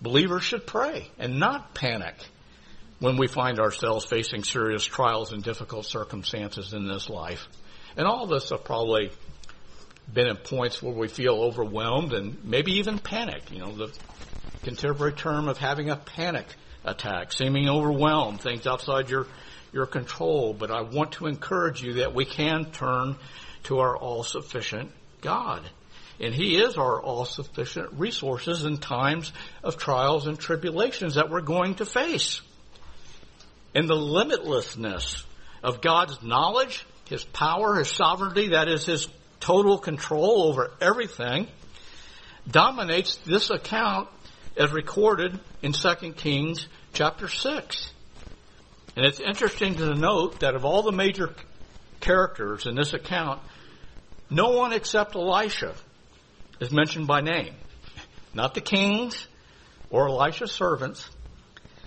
believers 0.00 0.42
should 0.42 0.66
pray 0.66 1.08
and 1.20 1.38
not 1.38 1.72
panic 1.72 2.16
when 3.02 3.16
we 3.16 3.26
find 3.26 3.58
ourselves 3.58 4.04
facing 4.04 4.44
serious 4.44 4.84
trials 4.84 5.32
and 5.32 5.42
difficult 5.42 5.84
circumstances 5.84 6.72
in 6.72 6.86
this 6.86 7.10
life. 7.10 7.48
And 7.96 8.06
all 8.06 8.22
of 8.22 8.30
us 8.30 8.50
have 8.50 8.62
probably 8.62 9.10
been 10.14 10.28
in 10.28 10.36
points 10.36 10.80
where 10.80 10.94
we 10.94 11.08
feel 11.08 11.34
overwhelmed 11.34 12.12
and 12.12 12.44
maybe 12.44 12.74
even 12.74 13.00
panic. 13.00 13.50
You 13.50 13.58
know, 13.58 13.72
the 13.72 13.92
contemporary 14.62 15.14
term 15.14 15.48
of 15.48 15.58
having 15.58 15.90
a 15.90 15.96
panic 15.96 16.46
attack, 16.84 17.32
seeming 17.32 17.68
overwhelmed, 17.68 18.40
things 18.40 18.68
outside 18.68 19.10
your, 19.10 19.26
your 19.72 19.86
control. 19.86 20.54
But 20.54 20.70
I 20.70 20.82
want 20.82 21.14
to 21.14 21.26
encourage 21.26 21.82
you 21.82 21.94
that 21.94 22.14
we 22.14 22.24
can 22.24 22.70
turn 22.70 23.16
to 23.64 23.80
our 23.80 23.96
all-sufficient 23.96 24.92
God. 25.20 25.68
And 26.20 26.32
He 26.32 26.54
is 26.54 26.76
our 26.76 27.02
all-sufficient 27.02 27.94
resources 27.94 28.64
in 28.64 28.76
times 28.76 29.32
of 29.64 29.76
trials 29.76 30.28
and 30.28 30.38
tribulations 30.38 31.16
that 31.16 31.30
we're 31.30 31.40
going 31.40 31.74
to 31.76 31.84
face. 31.84 32.42
And 33.74 33.88
the 33.88 33.94
limitlessness 33.94 35.24
of 35.62 35.80
God's 35.80 36.22
knowledge, 36.22 36.86
His 37.06 37.24
power, 37.24 37.76
His 37.76 37.88
sovereignty, 37.88 38.48
that 38.48 38.68
is 38.68 38.84
His 38.84 39.08
total 39.40 39.78
control 39.78 40.44
over 40.44 40.70
everything, 40.80 41.48
dominates 42.50 43.16
this 43.24 43.50
account 43.50 44.08
as 44.56 44.72
recorded 44.72 45.38
in 45.62 45.72
2 45.72 46.12
Kings 46.12 46.66
chapter 46.92 47.28
6. 47.28 47.90
And 48.96 49.06
it's 49.06 49.20
interesting 49.20 49.76
to 49.76 49.94
note 49.94 50.40
that 50.40 50.54
of 50.54 50.64
all 50.64 50.82
the 50.82 50.92
major 50.92 51.34
characters 52.00 52.66
in 52.66 52.74
this 52.74 52.92
account, 52.92 53.40
no 54.28 54.50
one 54.50 54.72
except 54.72 55.14
Elisha 55.14 55.74
is 56.60 56.70
mentioned 56.70 57.06
by 57.06 57.20
name. 57.20 57.54
Not 58.34 58.54
the 58.54 58.60
kings 58.60 59.26
or 59.90 60.08
Elisha's 60.08 60.52
servants. 60.52 61.08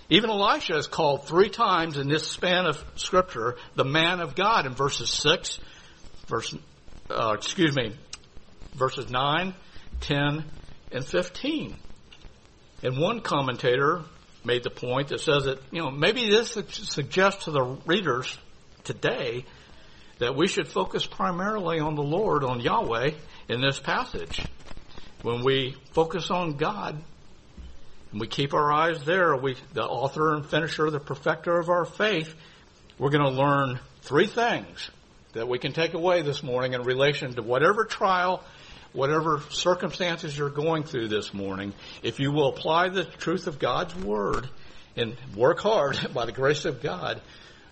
Even 0.10 0.30
Elisha 0.30 0.78
is 0.78 0.88
called 0.88 1.28
three 1.28 1.50
times 1.50 1.98
in 1.98 2.08
this 2.08 2.28
span 2.28 2.66
of 2.66 2.84
scripture 2.96 3.58
the 3.76 3.86
man 3.86 4.20
of 4.20 4.36
God 4.36 4.66
in 4.66 4.74
verses 4.74 5.10
6, 5.10 5.60
verse, 6.28 6.56
uh, 7.10 7.34
excuse 7.36 7.76
me, 7.76 7.96
verses 8.76 9.10
9, 9.10 9.56
10, 10.02 10.46
and 10.92 11.06
15. 11.06 11.76
And 12.84 13.00
one 13.00 13.22
commentator 13.22 14.04
made 14.44 14.64
the 14.64 14.70
point 14.70 15.08
that 15.08 15.22
says 15.22 15.46
that, 15.46 15.60
you 15.72 15.82
know, 15.82 15.90
maybe 15.90 16.30
this 16.30 16.58
suggests 16.70 17.46
to 17.46 17.52
the 17.52 17.64
readers 17.88 18.38
today 18.84 19.46
that 20.20 20.36
we 20.36 20.48
should 20.48 20.68
focus 20.68 21.06
primarily 21.06 21.80
on 21.80 21.96
the 21.96 22.04
Lord, 22.04 22.44
on 22.44 22.60
Yahweh, 22.60 23.12
in 23.50 23.62
this 23.62 23.80
passage. 23.80 24.46
When 25.24 25.44
we 25.44 25.76
focus 25.94 26.30
on 26.30 26.58
God, 26.58 27.02
and 28.12 28.22
we 28.22 28.28
keep 28.28 28.54
our 28.54 28.72
eyes 28.72 29.04
there, 29.04 29.36
we, 29.36 29.56
the 29.74 29.84
author 29.84 30.34
and 30.34 30.46
finisher, 30.46 30.90
the 30.90 31.00
perfecter 31.00 31.58
of 31.58 31.70
our 31.70 31.86
faith, 31.86 32.34
we're 32.98 33.10
going 33.10 33.24
to 33.24 33.38
learn 33.38 33.80
three 34.02 34.28
things 34.28 34.90
that 35.34 35.48
we 35.48 35.60
can 35.60 35.74
take 35.74 35.94
away 35.94 36.22
this 36.22 36.42
morning 36.42 36.74
in 36.74 36.84
relation 36.84 37.34
to 37.34 37.42
whatever 37.42 37.84
trial, 37.84 38.42
whatever 38.94 39.42
circumstances 39.50 40.38
you're 40.38 40.50
going 40.50 40.84
through 40.84 41.10
this 41.10 41.34
morning. 41.34 41.74
If 42.04 42.20
you 42.20 42.32
will 42.32 42.50
apply 42.50 42.90
the 42.90 43.04
truth 43.04 43.48
of 43.48 43.60
God's 43.60 43.94
Word 43.96 44.50
and 44.96 45.16
work 45.36 45.60
hard 45.60 45.98
by 46.14 46.26
the 46.26 46.32
grace 46.32 46.66
of 46.66 46.82
God, 46.82 47.22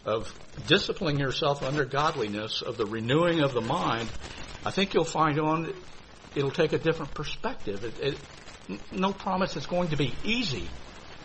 of 0.06 0.34
disciplining 0.68 1.20
yourself 1.20 1.64
under 1.64 1.86
godliness, 1.86 2.62
of 2.62 2.76
the 2.76 2.86
renewing 2.86 3.40
of 3.40 3.54
the 3.54 3.62
mind, 3.62 4.10
I 4.66 4.72
think 4.72 4.94
you'll 4.94 5.06
find 5.06 5.40
on 5.40 5.74
it'll 6.36 6.52
take 6.52 6.74
a 6.74 6.78
different 6.78 7.14
perspective. 7.14 7.84
It, 7.84 8.00
it, 8.00 8.18
no 8.92 9.12
promise 9.14 9.56
it's 9.56 9.66
going 9.66 9.90
to 9.90 9.98
be 9.98 10.14
easy, 10.24 10.68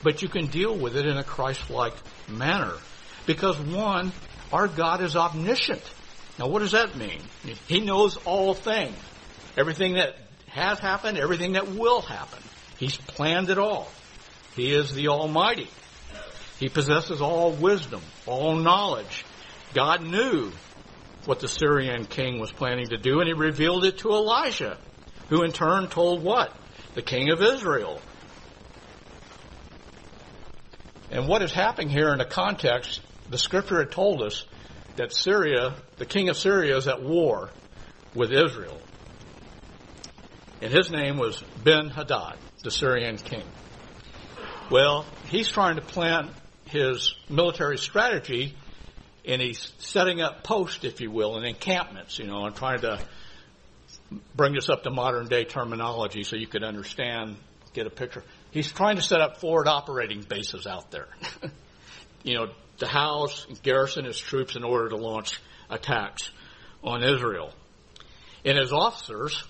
but 0.03 0.23
you 0.23 0.29
can 0.29 0.47
deal 0.47 0.77
with 0.77 0.97
it 0.97 1.07
in 1.07 1.17
a 1.17 1.25
Christ-like 1.25 1.95
manner. 2.29 2.73
Because 3.27 3.59
one, 3.59 4.13
our 4.53 4.69
God 4.69 5.03
is 5.03 5.17
omniscient. 5.17 5.83
Now 6.39 6.49
what 6.49 6.61
does 6.61 6.73
that 6.73 6.97
mean? 6.97 7.21
He 7.67 7.81
knows 7.81 8.17
all 8.25 8.55
things. 8.55 8.97
Everything 9.57 9.95
that 9.95 10.17
has 10.49 10.79
happened, 10.79 11.19
everything 11.19 11.53
that 11.53 11.69
will 11.69 12.01
happen. 12.01 12.43
He's 12.79 12.97
planned 12.97 13.51
it 13.51 13.59
all. 13.59 13.91
He 14.55 14.73
is 14.73 14.93
the 14.93 15.09
Almighty. 15.09 15.69
He 16.59 16.69
possesses 16.69 17.21
all 17.21 17.53
wisdom, 17.53 18.03
all 18.27 18.57
knowledge. 18.57 19.25
God 19.75 20.03
knew 20.03 20.51
what 21.27 21.41
the 21.41 21.49
Syrian 21.49 22.07
king 22.07 22.41
was 22.41 22.51
planning 22.51 22.89
to 22.89 22.97
do, 22.97 23.21
and 23.21 23.29
he 23.29 23.35
revealed 23.35 23.85
it 23.85 23.99
to 23.99 24.11
Elijah, 24.11 24.79
who 25.29 25.43
in 25.43 25.53
turn 25.53 25.89
told 25.89 26.23
what? 26.23 26.53
The 26.95 27.03
king 27.03 27.31
of 27.31 27.43
Israel. 27.43 28.01
And 31.11 31.27
what 31.27 31.43
is 31.43 31.53
happening 31.53 31.89
here 31.89 32.11
in 32.11 32.19
the 32.19 32.25
context, 32.25 33.01
the 33.31 33.39
scripture 33.39 33.79
had 33.79 33.91
told 33.91 34.23
us 34.23 34.45
that 34.97 35.13
Syria, 35.13 35.75
the 35.97 36.07
king 36.07 36.29
of 36.29 36.37
Syria, 36.37 36.77
is 36.77 36.87
at 36.87 37.03
war 37.03 37.51
with 38.15 38.33
Israel. 38.33 38.79
And 40.61 40.73
his 40.73 40.91
name 40.91 41.19
was 41.19 41.43
Ben 41.63 41.89
Hadad, 41.89 42.37
the 42.63 42.71
Syrian 42.71 43.17
king. 43.17 43.45
Well, 44.71 45.07
he's 45.29 45.49
trying 45.49 45.77
to 45.77 45.83
plant 45.83 46.31
his 46.67 47.15
military 47.31 47.79
strategy 47.79 48.55
and 49.25 49.41
he's 49.41 49.73
setting 49.79 50.21
up 50.21 50.43
posts, 50.43 50.85
if 50.85 51.01
you 51.01 51.11
will, 51.11 51.37
and 51.37 51.47
encampments, 51.47 52.19
you 52.19 52.27
know, 52.27 52.47
and 52.47 52.57
trying 52.57 52.81
to 52.81 52.99
bring 54.35 54.55
this 54.55 54.69
up 54.69 54.83
to 54.85 54.91
modern 54.91 55.29
day 55.29 55.45
terminology 55.45 56.23
so 56.25 56.37
you 56.37 56.47
could 56.47 56.65
understand, 56.65 57.37
get 57.75 57.87
a 57.87 57.91
picture. 57.91 58.23
He's 58.51 58.71
trying 58.71 58.97
to 58.97 59.03
set 59.03 59.21
up 59.21 59.41
forward 59.41 59.69
operating 59.69 60.23
bases 60.23 60.67
out 60.67 60.91
there. 60.91 61.09
you 62.23 62.35
know, 62.35 62.49
to 62.79 62.87
house 62.87 63.47
and 63.49 63.61
garrison 63.63 64.05
his 64.05 64.19
troops 64.19 64.57
in 64.57 64.65
order 64.65 64.91
to 64.91 64.97
launch 64.97 65.41
attacks 65.69 66.31
on 66.83 67.03
Israel. 67.03 67.53
And 68.45 68.57
his 68.57 68.73
officers 68.73 69.45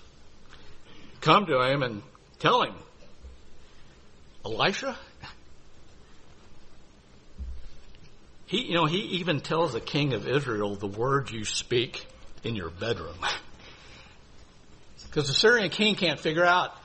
come 1.21 1.45
to 1.45 1.61
him 1.61 1.83
and 1.83 2.01
tell 2.39 2.63
him, 2.63 2.75
Elisha, 4.43 4.97
He, 8.49 8.63
you 8.63 8.73
know, 8.73 8.85
he 8.87 8.97
even 9.19 9.41
tells 9.41 9.73
the 9.73 9.79
king 9.79 10.13
of 10.13 10.27
Israel 10.27 10.75
the 10.75 10.87
words 10.87 11.31
you 11.31 11.45
speak 11.45 12.07
in 12.43 12.55
your 12.55 12.71
bedroom. 12.71 13.19
Because 15.09 15.27
the 15.27 15.33
Syrian 15.33 15.69
king 15.69 15.95
can't 15.95 16.19
figure 16.19 16.45
out, 16.45 16.75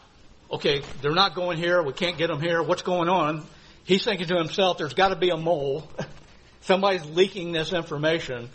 okay, 0.50 0.82
they're 1.02 1.12
not 1.12 1.34
going 1.34 1.58
here, 1.58 1.82
we 1.82 1.92
can't 1.92 2.16
get 2.16 2.28
them 2.28 2.40
here, 2.40 2.62
what's 2.62 2.82
going 2.82 3.08
on? 3.08 3.44
He's 3.84 4.04
thinking 4.04 4.26
to 4.28 4.36
himself, 4.36 4.78
there's 4.78 4.94
got 4.94 5.08
to 5.08 5.16
be 5.16 5.30
a 5.30 5.36
mole. 5.36 5.88
Somebody's 6.62 7.04
leaking 7.04 7.52
this 7.52 7.72
information. 7.72 8.48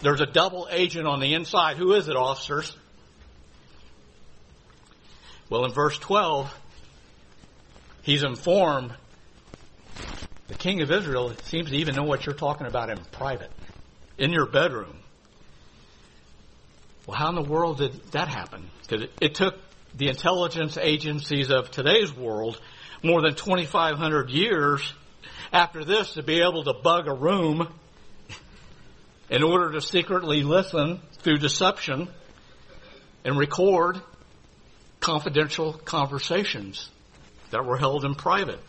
There's 0.00 0.20
a 0.20 0.26
double 0.26 0.68
agent 0.70 1.06
on 1.06 1.20
the 1.20 1.32
inside. 1.32 1.78
Who 1.78 1.94
is 1.94 2.08
it, 2.08 2.16
officers? 2.16 2.76
Well, 5.48 5.64
in 5.64 5.72
verse 5.72 5.98
12, 5.98 6.54
he's 8.02 8.22
informed 8.22 8.92
the 10.48 10.54
king 10.54 10.82
of 10.82 10.90
Israel 10.90 11.32
seems 11.44 11.70
to 11.70 11.76
even 11.76 11.94
know 11.94 12.04
what 12.04 12.26
you're 12.26 12.34
talking 12.34 12.66
about 12.66 12.90
in 12.90 12.98
private, 13.12 13.50
in 14.18 14.30
your 14.30 14.46
bedroom. 14.46 14.98
Well, 17.06 17.16
how 17.16 17.28
in 17.28 17.34
the 17.34 17.42
world 17.42 17.78
did 17.78 17.92
that 18.12 18.28
happen? 18.28 18.70
Because 18.82 19.08
it, 19.20 19.34
took 19.34 19.56
the 19.94 20.08
intelligence 20.08 20.78
agencies 20.78 21.50
of 21.50 21.70
today's 21.70 22.14
world 22.14 22.58
more 23.02 23.20
than 23.20 23.34
2,500 23.34 24.30
years 24.30 24.92
after 25.52 25.84
this 25.84 26.14
to 26.14 26.22
be 26.22 26.40
able 26.40 26.64
to 26.64 26.72
bug 26.72 27.06
a 27.06 27.14
room 27.14 27.68
in 29.28 29.42
order 29.42 29.72
to 29.72 29.80
secretly 29.80 30.42
listen 30.42 31.00
through 31.18 31.38
deception 31.38 32.08
and 33.24 33.38
record 33.38 34.00
confidential 35.00 35.74
conversations 35.74 36.88
that 37.50 37.64
were 37.64 37.76
held 37.76 38.04
in 38.04 38.14
private. 38.14 38.60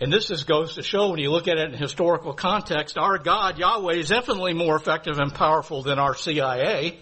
And 0.00 0.10
this 0.10 0.28
just 0.28 0.46
goes 0.46 0.76
to 0.76 0.82
show 0.82 1.10
when 1.10 1.18
you 1.18 1.30
look 1.30 1.46
at 1.46 1.58
it 1.58 1.72
in 1.72 1.78
historical 1.78 2.32
context, 2.32 2.96
our 2.96 3.18
God, 3.18 3.58
Yahweh, 3.58 3.96
is 3.96 4.10
infinitely 4.10 4.54
more 4.54 4.76
effective 4.76 5.18
and 5.18 5.32
powerful 5.32 5.82
than 5.82 5.98
our 5.98 6.14
CIA, 6.14 6.98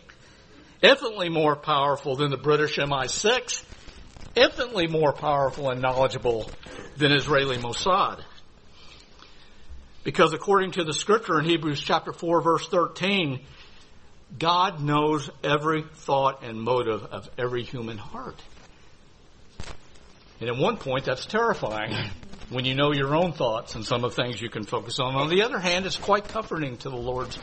infinitely 0.82 1.28
more 1.28 1.54
powerful 1.54 2.16
than 2.16 2.32
the 2.32 2.36
British 2.36 2.76
MI6, 2.76 3.62
infinitely 4.34 4.88
more 4.88 5.12
powerful 5.12 5.70
and 5.70 5.80
knowledgeable 5.80 6.50
than 6.96 7.12
Israeli 7.12 7.56
Mossad. 7.56 8.20
Because 10.02 10.32
according 10.32 10.72
to 10.72 10.82
the 10.82 10.92
scripture 10.92 11.38
in 11.38 11.44
Hebrews 11.44 11.80
chapter 11.80 12.12
4 12.12 12.40
verse 12.40 12.66
13, 12.68 13.38
God 14.36 14.82
knows 14.82 15.30
every 15.44 15.82
thought 15.82 16.42
and 16.42 16.60
motive 16.60 17.04
of 17.04 17.30
every 17.38 17.62
human 17.62 17.98
heart. 17.98 18.42
And 20.40 20.48
at 20.48 20.56
one 20.56 20.78
point, 20.78 21.04
that's 21.04 21.26
terrifying 21.26 21.94
when 22.50 22.64
you 22.64 22.74
know 22.74 22.92
your 22.92 23.14
own 23.14 23.32
thoughts 23.32 23.74
and 23.74 23.84
some 23.84 24.04
of 24.04 24.14
the 24.14 24.22
things 24.22 24.40
you 24.40 24.48
can 24.48 24.64
focus 24.64 24.98
on. 24.98 25.14
On 25.14 25.28
the 25.28 25.42
other 25.42 25.58
hand, 25.58 25.84
it's 25.86 25.96
quite 25.96 26.28
comforting 26.28 26.76
to 26.78 26.90
the 26.90 26.96
Lord's 26.96 27.38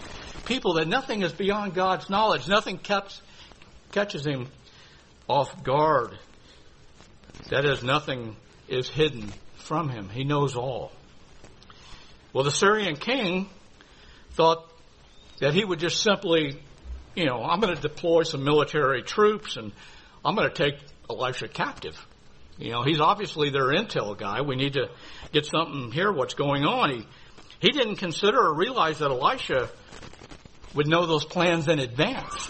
people 0.46 0.74
that 0.74 0.88
nothing 0.88 1.22
is 1.22 1.32
beyond 1.32 1.74
God's 1.74 2.10
knowledge. 2.10 2.48
Nothing 2.48 2.78
catch, 2.78 3.20
catches 3.92 4.26
him 4.26 4.48
off 5.28 5.64
guard. 5.64 6.18
That 7.50 7.66
is, 7.66 7.84
nothing 7.84 8.36
is 8.68 8.90
hidden 8.90 9.32
from 9.56 9.90
him. 9.90 10.10
He 10.10 10.24
knows 10.24 10.56
all. 10.56 10.92
Well, 12.34 12.44
the 12.44 12.52
Syrian 12.52 12.96
king 12.96 13.48
thought 14.32 14.70
that 15.40 15.54
he 15.54 15.64
would 15.64 15.80
just 15.80 16.02
simply, 16.02 16.60
you 17.16 17.26
know, 17.26 17.44
I'm 17.44 17.60
going 17.60 17.76
to 17.76 17.82
deploy 17.82 18.24
some 18.24 18.44
military 18.44 19.04
troops 19.04 19.56
and 19.58 19.72
I'm 20.24 20.36
going 20.36 20.50
to 20.50 20.54
take 20.54 20.80
Elisha 21.10 21.48
captive. 21.48 21.96
You 22.58 22.72
know, 22.72 22.84
he's 22.84 23.00
obviously 23.00 23.50
their 23.50 23.68
intel 23.68 24.18
guy. 24.18 24.42
We 24.42 24.56
need 24.56 24.74
to 24.74 24.90
get 25.32 25.46
something 25.46 25.92
here, 25.92 26.12
what's 26.12 26.36
going 26.36 26.66
on. 26.66 26.90
He, 26.92 27.08
he 27.60 27.72
didn't 27.72 27.98
consider 27.98 28.40
or 28.40 28.54
realize 28.54 29.00
that 29.00 29.12
Elisha 29.12 29.70
would 30.74 30.88
know 30.88 31.06
those 31.06 31.26
plans 31.26 31.68
in 31.68 31.80
advance. 31.80 32.50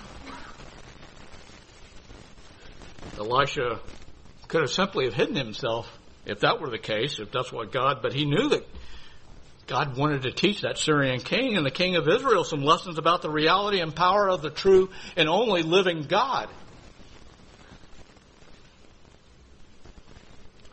Elisha 3.17 3.79
could 4.47 4.62
have 4.62 4.71
simply 4.71 5.05
have 5.05 5.13
hidden 5.13 5.35
himself 5.35 5.89
if 6.25 6.41
that 6.41 6.59
were 6.59 6.69
the 6.69 6.77
case, 6.77 7.19
if 7.19 7.31
that's 7.31 7.51
what 7.51 7.71
God, 7.71 8.00
but 8.01 8.13
he 8.13 8.25
knew 8.25 8.50
that 8.50 8.65
God 9.67 9.97
wanted 9.97 10.24
to 10.24 10.31
teach 10.31 10.62
that 10.62 10.77
Syrian 10.77 11.19
king 11.19 11.57
and 11.57 11.65
the 11.65 11.71
king 11.71 11.95
of 11.95 12.07
Israel 12.07 12.43
some 12.43 12.63
lessons 12.63 12.97
about 12.97 13.21
the 13.21 13.29
reality 13.29 13.79
and 13.79 13.95
power 13.95 14.29
of 14.29 14.41
the 14.41 14.50
true 14.50 14.89
and 15.15 15.27
only 15.27 15.63
living 15.63 16.03
God. 16.03 16.50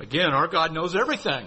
Again, 0.02 0.34
our 0.34 0.48
God 0.48 0.74
knows 0.74 0.96
everything. 0.96 1.46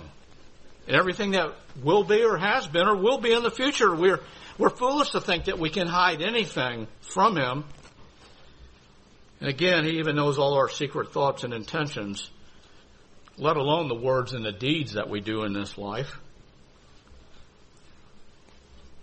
Everything 0.88 1.32
that 1.32 1.54
will 1.84 2.06
be 2.06 2.24
or 2.24 2.38
has 2.38 2.68
been 2.68 2.88
or 2.88 2.96
will 2.96 3.18
be 3.20 3.34
in 3.34 3.44
the 3.44 3.52
future. 3.52 3.94
We're, 3.94 4.22
we're 4.58 4.70
foolish 4.70 5.12
to 5.12 5.20
think 5.20 5.46
that 5.46 5.60
we 5.60 5.70
can 5.70 5.88
hide 5.88 6.22
anything 6.22 6.88
from 7.02 7.36
Him. 7.36 7.66
And 9.42 9.50
again, 9.50 9.84
He 9.84 10.00
even 10.00 10.16
knows 10.16 10.40
all 10.40 10.54
our 10.54 10.70
secret 10.70 11.12
thoughts 11.12 11.44
and 11.44 11.54
intentions, 11.54 12.30
let 13.38 13.58
alone 13.58 13.90
the 13.90 13.96
words 13.96 14.32
and 14.32 14.46
the 14.46 14.54
deeds 14.54 14.94
that 14.94 15.10
we 15.10 15.20
do 15.20 15.44
in 15.44 15.52
this 15.52 15.78
life. 15.78 16.18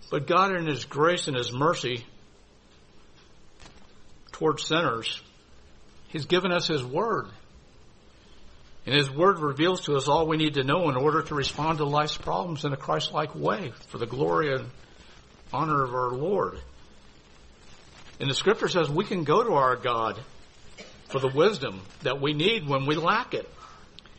But 0.09 0.25
God 0.25 0.55
in 0.55 0.65
His 0.65 0.85
grace 0.85 1.27
and 1.27 1.37
His 1.37 1.51
mercy 1.53 2.03
towards 4.31 4.65
sinners, 4.65 5.21
He's 6.07 6.25
given 6.25 6.51
us 6.51 6.67
His 6.67 6.83
Word. 6.83 7.27
And 8.85 8.95
His 8.95 9.09
Word 9.09 9.39
reveals 9.39 9.85
to 9.85 9.95
us 9.95 10.07
all 10.07 10.27
we 10.27 10.37
need 10.37 10.55
to 10.55 10.63
know 10.63 10.89
in 10.89 10.95
order 10.95 11.21
to 11.21 11.35
respond 11.35 11.77
to 11.77 11.85
life's 11.85 12.17
problems 12.17 12.65
in 12.65 12.73
a 12.73 12.77
Christ-like 12.77 13.33
way 13.33 13.71
for 13.87 13.97
the 13.97 14.05
glory 14.05 14.53
and 14.53 14.69
honor 15.53 15.83
of 15.83 15.93
our 15.93 16.11
Lord. 16.11 16.59
And 18.19 18.29
the 18.29 18.35
Scripture 18.35 18.67
says 18.67 18.89
we 18.89 19.05
can 19.05 19.23
go 19.23 19.43
to 19.43 19.53
our 19.53 19.75
God 19.75 20.19
for 21.07 21.19
the 21.19 21.29
wisdom 21.29 21.81
that 22.01 22.21
we 22.21 22.33
need 22.33 22.67
when 22.67 22.85
we 22.85 22.95
lack 22.95 23.33
it. 23.33 23.49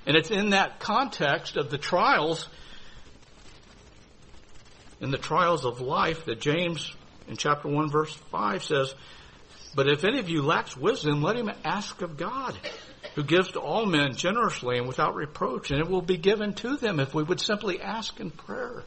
And 0.06 0.16
it's 0.16 0.30
in 0.30 0.50
that 0.50 0.80
context 0.80 1.56
of 1.56 1.70
the 1.70 1.78
trials, 1.78 2.48
in 5.00 5.10
the 5.10 5.18
trials 5.18 5.64
of 5.64 5.80
life 5.80 6.24
that 6.26 6.40
James 6.40 6.94
in 7.28 7.36
chapter 7.36 7.68
1 7.68 7.90
verse 7.90 8.14
5 8.14 8.64
says, 8.64 8.94
But 9.74 9.88
if 9.88 10.04
any 10.04 10.18
of 10.18 10.28
you 10.28 10.42
lacks 10.42 10.76
wisdom, 10.76 11.22
let 11.22 11.36
him 11.36 11.50
ask 11.64 12.00
of 12.02 12.16
God 12.16 12.58
who 13.14 13.22
gives 13.22 13.52
to 13.52 13.60
all 13.60 13.86
men 13.86 14.14
generously 14.14 14.78
and 14.78 14.88
without 14.88 15.14
reproach, 15.14 15.70
and 15.70 15.80
it 15.80 15.88
will 15.88 16.02
be 16.02 16.16
given 16.16 16.52
to 16.54 16.76
them 16.76 16.98
if 16.98 17.14
we 17.14 17.22
would 17.22 17.40
simply 17.40 17.80
ask 17.80 18.18
in 18.18 18.30
prayer. 18.30 18.82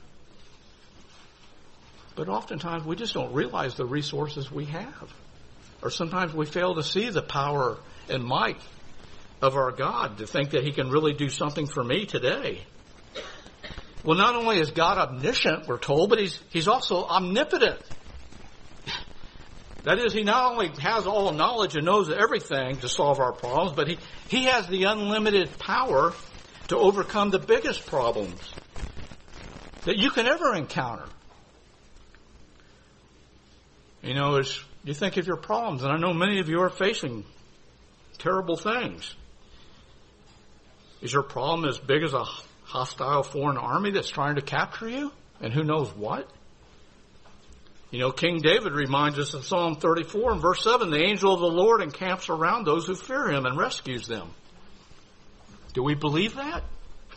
But 2.15 2.29
oftentimes 2.29 2.83
we 2.83 2.95
just 2.95 3.13
don't 3.13 3.33
realize 3.33 3.75
the 3.75 3.85
resources 3.85 4.51
we 4.51 4.65
have. 4.65 5.13
Or 5.81 5.91
sometimes 5.91 6.33
we 6.33 6.45
fail 6.45 6.75
to 6.75 6.83
see 6.83 7.09
the 7.09 7.21
power 7.21 7.77
and 8.09 8.23
might 8.23 8.59
of 9.41 9.55
our 9.55 9.71
God 9.71 10.17
to 10.17 10.27
think 10.27 10.49
that 10.49 10.63
He 10.63 10.71
can 10.71 10.89
really 10.89 11.13
do 11.13 11.29
something 11.29 11.67
for 11.67 11.83
me 11.83 12.05
today. 12.05 12.63
Well, 14.03 14.17
not 14.17 14.35
only 14.35 14.59
is 14.59 14.71
God 14.71 14.97
omniscient, 14.97 15.67
we're 15.67 15.77
told, 15.77 16.09
but 16.09 16.19
He's, 16.19 16.39
He's 16.49 16.67
also 16.67 17.05
omnipotent. 17.05 17.79
That 19.87 19.99
is, 19.99 20.11
he 20.11 20.23
not 20.23 20.51
only 20.51 20.69
has 20.81 21.07
all 21.07 21.31
knowledge 21.31 21.77
and 21.77 21.85
knows 21.85 22.11
everything 22.11 22.75
to 22.79 22.89
solve 22.89 23.21
our 23.21 23.31
problems, 23.31 23.71
but 23.71 23.87
he, 23.87 23.97
he 24.27 24.43
has 24.43 24.67
the 24.67 24.83
unlimited 24.83 25.57
power 25.59 26.13
to 26.67 26.77
overcome 26.77 27.29
the 27.29 27.39
biggest 27.39 27.85
problems 27.85 28.53
that 29.85 29.97
you 29.97 30.09
can 30.09 30.27
ever 30.27 30.53
encounter. 30.55 31.05
You 34.03 34.13
know, 34.13 34.35
as 34.35 34.59
you 34.83 34.93
think 34.93 35.15
of 35.15 35.25
your 35.25 35.37
problems, 35.37 35.83
and 35.83 35.91
I 35.93 35.97
know 35.97 36.13
many 36.13 36.41
of 36.41 36.49
you 36.49 36.59
are 36.63 36.69
facing 36.69 37.23
terrible 38.17 38.57
things. 38.57 39.15
Is 41.01 41.13
your 41.13 41.23
problem 41.23 41.63
as 41.63 41.77
big 41.77 42.03
as 42.03 42.13
a 42.13 42.25
hostile 42.65 43.23
foreign 43.23 43.57
army 43.57 43.91
that's 43.91 44.09
trying 44.09 44.35
to 44.35 44.41
capture 44.41 44.89
you? 44.89 45.13
And 45.39 45.53
who 45.53 45.63
knows 45.63 45.95
what? 45.95 46.29
You 47.89 47.99
know, 47.99 48.11
King 48.11 48.39
David 48.39 48.73
reminds 48.73 49.17
us 49.17 49.33
in 49.33 49.41
Psalm 49.43 49.77
34 49.77 50.33
and 50.33 50.41
verse 50.41 50.63
7, 50.63 50.89
the 50.89 51.01
angel 51.01 51.33
of 51.33 51.39
the 51.39 51.47
Lord 51.47 51.81
encamps 51.81 52.27
around 52.27 52.65
those 52.65 52.85
who 52.85 52.95
fear 52.95 53.29
him 53.29 53.45
and 53.45 53.57
rescues 53.57 54.07
them. 54.07 54.29
Do 55.73 55.83
we 55.83 55.95
believe 55.95 56.35
that? 56.35 56.63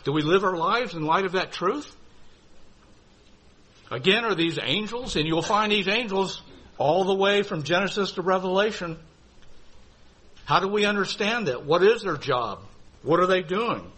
Do 0.03 0.13
we 0.13 0.21
live 0.21 0.43
our 0.43 0.55
lives 0.55 0.93
in 0.93 1.05
light 1.05 1.25
of 1.25 1.33
that 1.33 1.51
truth? 1.51 1.93
Again, 3.89 4.23
are 4.23 4.35
these 4.35 4.57
angels? 4.61 5.17
And 5.17 5.27
you'll 5.27 5.41
find 5.41 5.71
these 5.71 5.89
angels 5.89 6.41
all 6.77 7.03
the 7.03 7.13
way 7.13 7.43
from 7.43 7.63
Genesis 7.63 8.13
to 8.13 8.21
Revelation. 8.21 8.97
How 10.45 10.61
do 10.61 10.69
we 10.69 10.85
understand 10.85 11.47
that? 11.47 11.65
What 11.65 11.83
is 11.83 12.01
their 12.01 12.17
job? 12.17 12.59
What 13.03 13.19
are 13.19 13.27
they 13.27 13.41
doing? 13.41 13.91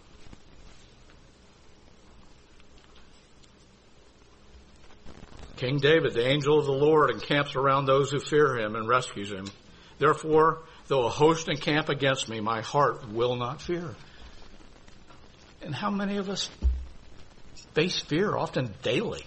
King 5.63 5.77
David, 5.77 6.13
the 6.13 6.27
angel 6.27 6.59
of 6.59 6.65
the 6.65 6.73
Lord, 6.73 7.09
encamps 7.09 7.55
around 7.55 7.85
those 7.85 8.11
who 8.11 8.19
fear 8.19 8.57
him 8.57 8.75
and 8.75 8.85
rescues 8.85 9.31
him. 9.31 9.45
Therefore, 9.97 10.59
though 10.89 11.05
a 11.05 11.09
host 11.09 11.47
encamp 11.47 11.87
against 11.87 12.27
me, 12.27 12.41
my 12.41 12.59
heart 12.59 13.09
will 13.09 13.37
not 13.37 13.61
fear. 13.61 13.95
And 15.61 15.73
how 15.73 15.89
many 15.89 16.17
of 16.17 16.27
us 16.27 16.49
face 17.73 17.97
fear 17.97 18.35
often 18.35 18.73
daily? 18.81 19.23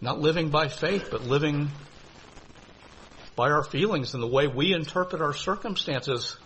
Not 0.00 0.18
living 0.18 0.48
by 0.48 0.66
faith, 0.66 1.10
but 1.12 1.22
living 1.22 1.70
by 3.36 3.52
our 3.52 3.62
feelings 3.62 4.14
and 4.14 4.22
the 4.24 4.26
way 4.26 4.48
we 4.48 4.74
interpret 4.74 5.22
our 5.22 5.34
circumstances. 5.34 6.36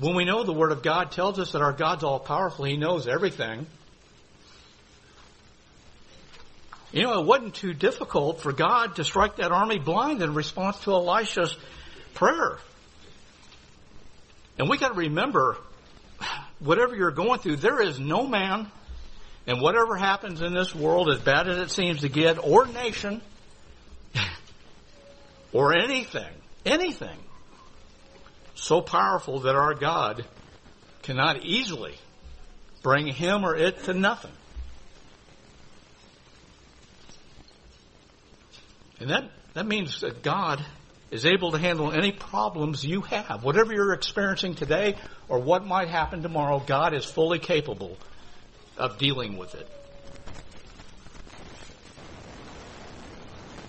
When 0.00 0.16
we 0.16 0.24
know 0.24 0.42
the 0.42 0.52
Word 0.52 0.72
of 0.72 0.82
God 0.82 1.12
tells 1.12 1.38
us 1.38 1.52
that 1.52 1.62
our 1.62 1.72
God's 1.72 2.02
all 2.02 2.18
powerful, 2.18 2.64
He 2.64 2.76
knows 2.76 3.06
everything. 3.06 3.68
You 6.92 7.02
know, 7.02 7.20
it 7.20 7.26
wasn't 7.26 7.54
too 7.54 7.74
difficult 7.74 8.40
for 8.40 8.52
God 8.52 8.96
to 8.96 9.04
strike 9.04 9.36
that 9.36 9.52
army 9.52 9.78
blind 9.78 10.22
in 10.22 10.34
response 10.34 10.78
to 10.80 10.92
Elisha's 10.92 11.54
prayer. 12.14 12.58
And 14.58 14.68
we 14.68 14.78
got 14.78 14.88
to 14.88 14.94
remember, 14.94 15.58
whatever 16.60 16.96
you're 16.96 17.10
going 17.10 17.40
through, 17.40 17.56
there 17.56 17.80
is 17.80 17.98
no 17.98 18.26
man, 18.26 18.68
and 19.46 19.60
whatever 19.60 19.96
happens 19.96 20.40
in 20.40 20.54
this 20.54 20.74
world, 20.74 21.10
as 21.10 21.20
bad 21.20 21.48
as 21.48 21.58
it 21.58 21.70
seems 21.70 22.00
to 22.00 22.08
get, 22.08 22.38
or 22.42 22.66
nation, 22.66 23.20
or 25.52 25.76
anything, 25.76 26.32
anything, 26.64 27.18
so 28.54 28.80
powerful 28.80 29.40
that 29.40 29.54
our 29.54 29.74
God 29.74 30.24
cannot 31.02 31.44
easily 31.44 31.94
bring 32.82 33.06
him 33.06 33.44
or 33.44 33.54
it 33.54 33.84
to 33.84 33.94
nothing. 33.94 34.32
And 39.00 39.10
that, 39.10 39.30
that 39.54 39.66
means 39.66 40.00
that 40.00 40.22
God 40.22 40.64
is 41.10 41.24
able 41.24 41.52
to 41.52 41.58
handle 41.58 41.92
any 41.92 42.12
problems 42.12 42.84
you 42.84 43.00
have. 43.02 43.42
Whatever 43.42 43.72
you're 43.72 43.94
experiencing 43.94 44.54
today 44.54 44.96
or 45.28 45.38
what 45.38 45.66
might 45.66 45.88
happen 45.88 46.22
tomorrow, 46.22 46.62
God 46.64 46.94
is 46.94 47.04
fully 47.04 47.38
capable 47.38 47.96
of 48.76 48.98
dealing 48.98 49.36
with 49.38 49.54
it. 49.54 49.68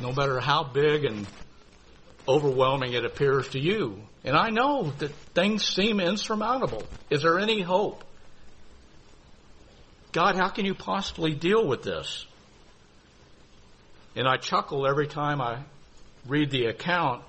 No 0.02 0.12
matter 0.12 0.40
how 0.40 0.64
big 0.64 1.06
and 1.06 1.28
overwhelming 2.28 2.94
it 2.94 3.06
appears 3.06 3.50
to 3.50 3.60
you. 3.60 4.02
And 4.24 4.36
I 4.36 4.50
know 4.50 4.92
that 5.00 5.12
things 5.34 5.66
seem 5.66 6.00
insurmountable. 6.00 6.84
Is 7.10 7.24
there 7.24 7.40
any 7.40 7.62
hope? 7.62 8.04
God, 10.12 10.36
how 10.36 10.50
can 10.50 10.66
you 10.66 10.76
possibly 10.76 11.34
deal 11.34 11.66
with 11.66 11.84
this? 11.84 12.26
And 14.16 14.28
I 14.28 14.38
chuckle 14.38 14.88
every 14.88 15.08
time 15.08 15.42
I 15.42 15.60
read 16.28 16.52
the 16.52 16.66
account. 16.66 17.24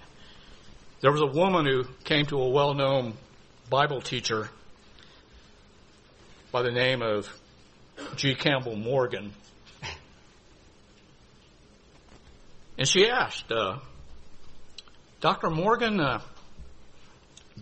There 1.00 1.12
was 1.12 1.20
a 1.20 1.26
woman 1.26 1.66
who 1.66 1.84
came 2.04 2.26
to 2.26 2.40
a 2.40 2.48
well 2.48 2.74
known 2.74 3.14
Bible 3.68 4.00
teacher 4.00 4.50
by 6.52 6.62
the 6.62 6.70
name 6.70 7.02
of 7.02 7.28
G. 8.16 8.34
Campbell 8.34 8.76
Morgan. 8.76 9.32
And 12.76 12.88
she 12.88 13.08
asked, 13.08 13.52
uh, 13.52 13.78
Dr. 15.20 15.50
Morgan, 15.50 16.00
uh, 16.00 16.20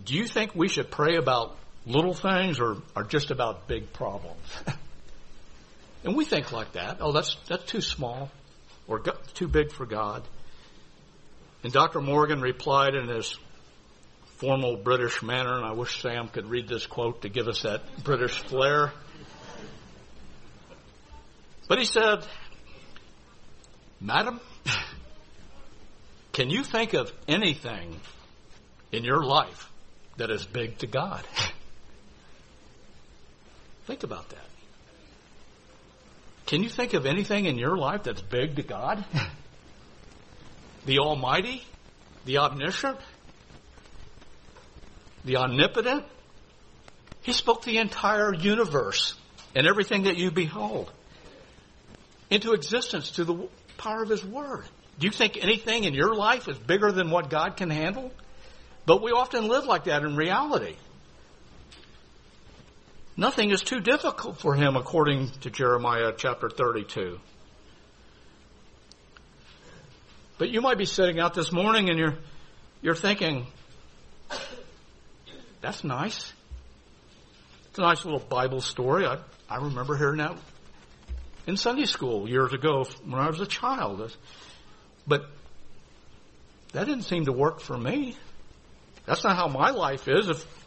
do 0.05 0.13
you 0.13 0.25
think 0.25 0.55
we 0.55 0.69
should 0.69 0.89
pray 0.89 1.17
about 1.17 1.57
little 1.85 2.13
things 2.13 2.59
or, 2.59 2.77
or 2.95 3.03
just 3.03 3.29
about 3.29 3.67
big 3.67 3.91
problems? 3.91 4.39
and 6.05 6.15
we 6.15 6.23
think 6.23 6.53
like 6.53 6.71
that. 6.73 6.97
Oh, 7.01 7.11
that's, 7.11 7.35
that's 7.49 7.65
too 7.65 7.81
small 7.81 8.31
or 8.89 8.99
too 9.35 9.47
big 9.47 9.71
for 9.71 9.85
God. 9.85 10.23
And 11.63 11.71
Dr. 11.71 12.01
Morgan 12.01 12.41
replied 12.41 12.95
in 12.95 13.07
his 13.07 13.37
formal 14.37 14.77
British 14.77 15.21
manner, 15.21 15.55
and 15.55 15.65
I 15.65 15.73
wish 15.73 16.01
Sam 16.01 16.27
could 16.27 16.49
read 16.49 16.67
this 16.67 16.87
quote 16.87 17.21
to 17.21 17.29
give 17.29 17.47
us 17.47 17.61
that 17.61 18.03
British 18.03 18.39
flair. 18.39 18.91
But 21.67 21.77
he 21.77 21.85
said, 21.85 22.25
Madam, 24.01 24.39
can 26.33 26.49
you 26.49 26.63
think 26.63 26.93
of 26.93 27.11
anything 27.27 27.99
in 28.91 29.03
your 29.03 29.23
life 29.23 29.69
that 30.17 30.31
is 30.31 30.45
big 30.45 30.79
to 30.79 30.87
God? 30.87 31.23
think 33.85 34.03
about 34.03 34.29
that. 34.29 34.48
Can 36.49 36.63
you 36.63 36.69
think 36.69 36.95
of 36.95 37.05
anything 37.05 37.45
in 37.45 37.59
your 37.59 37.77
life 37.77 38.01
that's 38.01 38.23
big 38.23 38.55
to 38.55 38.63
God? 38.63 39.05
the 40.87 40.97
Almighty? 40.97 41.63
The 42.25 42.39
Omniscient? 42.39 42.97
The 45.25 45.37
Omnipotent? 45.37 46.05
He 47.21 47.33
spoke 47.33 47.63
the 47.65 47.77
entire 47.77 48.33
universe 48.33 49.13
and 49.55 49.67
everything 49.67 50.05
that 50.05 50.17
you 50.17 50.31
behold 50.31 50.91
into 52.31 52.53
existence 52.53 53.11
through 53.11 53.25
the 53.25 53.47
power 53.77 54.01
of 54.01 54.09
His 54.09 54.25
Word. 54.25 54.65
Do 54.97 55.05
you 55.05 55.11
think 55.11 55.37
anything 55.37 55.83
in 55.83 55.93
your 55.93 56.15
life 56.15 56.47
is 56.47 56.57
bigger 56.57 56.91
than 56.91 57.11
what 57.11 57.29
God 57.29 57.57
can 57.57 57.69
handle? 57.69 58.11
But 58.87 59.03
we 59.03 59.11
often 59.11 59.49
live 59.49 59.65
like 59.65 59.83
that 59.83 60.01
in 60.01 60.15
reality. 60.15 60.77
Nothing 63.19 63.51
is 63.51 63.61
too 63.61 63.81
difficult 63.81 64.39
for 64.39 64.55
him, 64.55 64.77
according 64.77 65.31
to 65.41 65.49
Jeremiah 65.49 66.13
chapter 66.15 66.49
32. 66.49 67.19
But 70.37 70.51
you 70.51 70.61
might 70.61 70.77
be 70.77 70.85
sitting 70.85 71.19
out 71.19 71.33
this 71.33 71.51
morning 71.51 71.89
and 71.89 71.99
you're, 71.99 72.15
you're 72.81 72.95
thinking, 72.95 73.45
that's 75.59 75.83
nice. 75.83 76.31
It's 77.67 77.79
a 77.79 77.81
nice 77.81 78.05
little 78.05 78.21
Bible 78.21 78.61
story. 78.61 79.05
I, 79.05 79.17
I 79.49 79.57
remember 79.57 79.97
hearing 79.97 80.19
that 80.19 80.37
in 81.45 81.57
Sunday 81.57 81.87
school 81.87 82.29
years 82.29 82.53
ago 82.53 82.85
when 83.03 83.19
I 83.19 83.27
was 83.27 83.41
a 83.41 83.45
child. 83.45 84.15
But 85.05 85.25
that 86.71 86.85
didn't 86.85 87.03
seem 87.03 87.25
to 87.25 87.33
work 87.33 87.59
for 87.59 87.77
me. 87.77 88.15
That's 89.05 89.25
not 89.25 89.35
how 89.35 89.49
my 89.49 89.71
life 89.71 90.07
is. 90.07 90.29
If, 90.29 90.65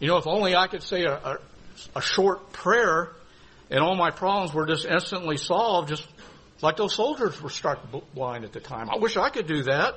you 0.00 0.08
know, 0.08 0.16
if 0.16 0.26
only 0.26 0.56
I 0.56 0.66
could 0.66 0.82
say 0.82 1.04
a, 1.04 1.12
a, 1.12 1.38
a 1.94 2.00
short 2.00 2.52
prayer 2.52 3.12
and 3.70 3.80
all 3.80 3.96
my 3.96 4.10
problems 4.10 4.52
were 4.52 4.66
just 4.66 4.84
instantly 4.84 5.36
solved, 5.36 5.88
just 5.88 6.06
like 6.62 6.76
those 6.76 6.94
soldiers 6.94 7.40
were 7.40 7.50
struck 7.50 7.80
blind 8.14 8.44
at 8.44 8.52
the 8.52 8.60
time. 8.60 8.88
I 8.90 8.98
wish 8.98 9.16
I 9.16 9.30
could 9.30 9.46
do 9.46 9.64
that. 9.64 9.94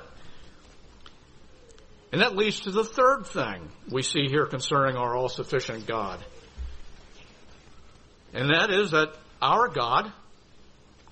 And 2.10 2.22
that 2.22 2.36
leads 2.36 2.60
to 2.60 2.70
the 2.70 2.84
third 2.84 3.26
thing 3.26 3.68
we 3.90 4.02
see 4.02 4.28
here 4.28 4.46
concerning 4.46 4.96
our 4.96 5.14
all 5.14 5.28
sufficient 5.28 5.86
God. 5.86 6.18
And 8.32 8.50
that 8.50 8.70
is 8.70 8.92
that 8.92 9.14
our 9.40 9.68
God 9.68 10.10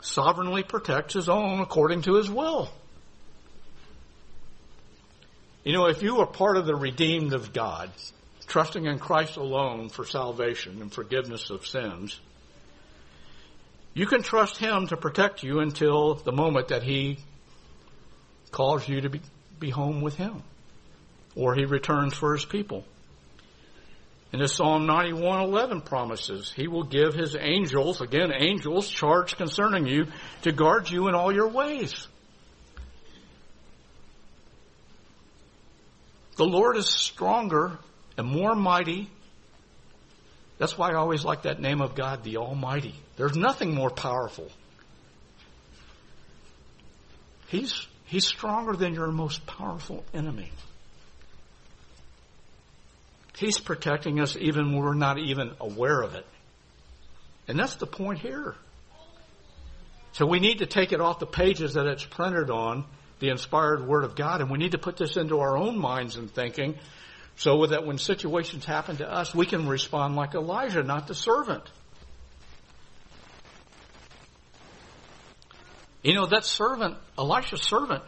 sovereignly 0.01 0.63
protects 0.63 1.15
his 1.15 1.29
own 1.29 1.61
according 1.61 2.03
to 2.03 2.15
his 2.15 2.31
will. 2.31 2.71
You 5.65 5.73
know, 5.73 5.87
if 5.87 6.03
you 6.03 6.19
are 6.21 6.27
part 6.27 6.57
of 6.57 6.67
the 6.67 6.77
redeemed 6.77 7.33
of 7.33 7.53
God, 7.53 7.91
trusting 8.47 8.87
in 8.87 8.99
Christ 8.99 9.37
alone 9.37 9.89
for 9.89 10.05
salvation 10.05 10.81
and 10.81 10.93
forgiveness 10.93 11.51
of 11.51 11.67
sins, 11.67 12.19
you 13.95 14.07
can 14.07 14.23
trust 14.23 14.59
Him 14.59 14.87
to 14.89 14.97
protect 14.97 15.43
you 15.43 15.61
until 15.61 16.15
the 16.15 16.33
moment 16.33 16.69
that 16.69 16.83
He 16.83 17.19
calls 18.51 18.89
you 18.89 19.01
to 19.01 19.11
be, 19.11 19.21
be 19.59 19.71
home 19.71 20.01
with 20.01 20.17
Him 20.17 20.43
or 21.35 21.55
He 21.55 21.65
returns 21.65 22.15
for 22.15 22.35
His 22.35 22.45
people. 22.45 22.85
And 24.33 24.43
as 24.43 24.53
Psalm 24.53 24.87
91:11 24.87 25.85
promises, 25.85 26.53
He 26.55 26.69
will 26.69 26.83
give 26.83 27.15
His 27.15 27.37
angels, 27.39 28.01
again 28.01 28.33
angels, 28.35 28.89
charge 28.89 29.37
concerning 29.37 29.87
you 29.87 30.07
to 30.43 30.53
guard 30.53 30.91
you 30.91 31.09
in 31.09 31.15
all 31.15 31.33
your 31.33 31.49
ways. 31.49 32.07
The 36.37 36.45
Lord 36.45 36.77
is 36.77 36.87
stronger 36.87 37.79
and 38.17 38.27
more 38.27 38.55
mighty. 38.55 39.11
That's 40.59 40.77
why 40.77 40.91
I 40.91 40.95
always 40.95 41.25
like 41.25 41.43
that 41.43 41.61
name 41.61 41.81
of 41.81 41.95
God, 41.95 42.25
the 42.25 42.39
Almighty. 42.39 42.95
There's 43.17 43.37
nothing 43.37 43.75
more 43.75 43.91
powerful. 43.91 44.51
He's, 47.49 47.87
he's 48.07 48.27
stronger 48.27 48.75
than 48.75 48.95
your 48.95 49.09
most 49.09 49.47
powerful 49.47 50.05
enemy. 50.15 50.51
He's 53.37 53.59
protecting 53.59 54.21
us 54.21 54.37
even 54.37 54.73
when 54.73 54.83
we're 54.83 54.95
not 54.95 55.19
even 55.19 55.53
aware 55.61 56.01
of 56.01 56.15
it. 56.15 56.27
And 57.49 57.59
that's 57.59 57.77
the 57.77 57.87
point 57.87 58.19
here. 58.19 58.55
So 60.13 60.25
we 60.25 60.41
need 60.41 60.61
to 60.61 60.67
take 60.67 60.93
it 60.93 61.01
off 61.01 61.19
the 61.19 61.27
pages 61.27 61.75
that 61.75 61.87
it's 61.87 62.05
printed 62.05 62.51
on, 62.51 62.87
the 63.19 63.29
inspired 63.29 63.87
Word 63.87 64.05
of 64.05 64.17
God, 64.17 64.41
and 64.41 64.51
we 64.51 64.57
need 64.57 64.73
to 64.73 64.79
put 64.79 64.97
this 64.97 65.19
into 65.19 65.41
our 65.41 65.57
own 65.57 65.79
minds 65.79 66.17
and 66.17 66.31
thinking 66.31 66.77
so 67.37 67.67
that 67.67 67.87
when 67.87 67.99
situations 67.99 68.65
happen 68.65 68.97
to 68.97 69.11
us, 69.11 69.35
we 69.35 69.47
can 69.47 69.69
respond 69.69 70.17
like 70.17 70.35
Elijah, 70.35 70.83
not 70.83 71.07
the 71.07 71.15
servant. 71.15 71.65
You 76.03 76.15
know, 76.15 76.27
that 76.27 76.45
servant, 76.45 76.97
Elisha's 77.19 77.63
servant, 77.63 78.05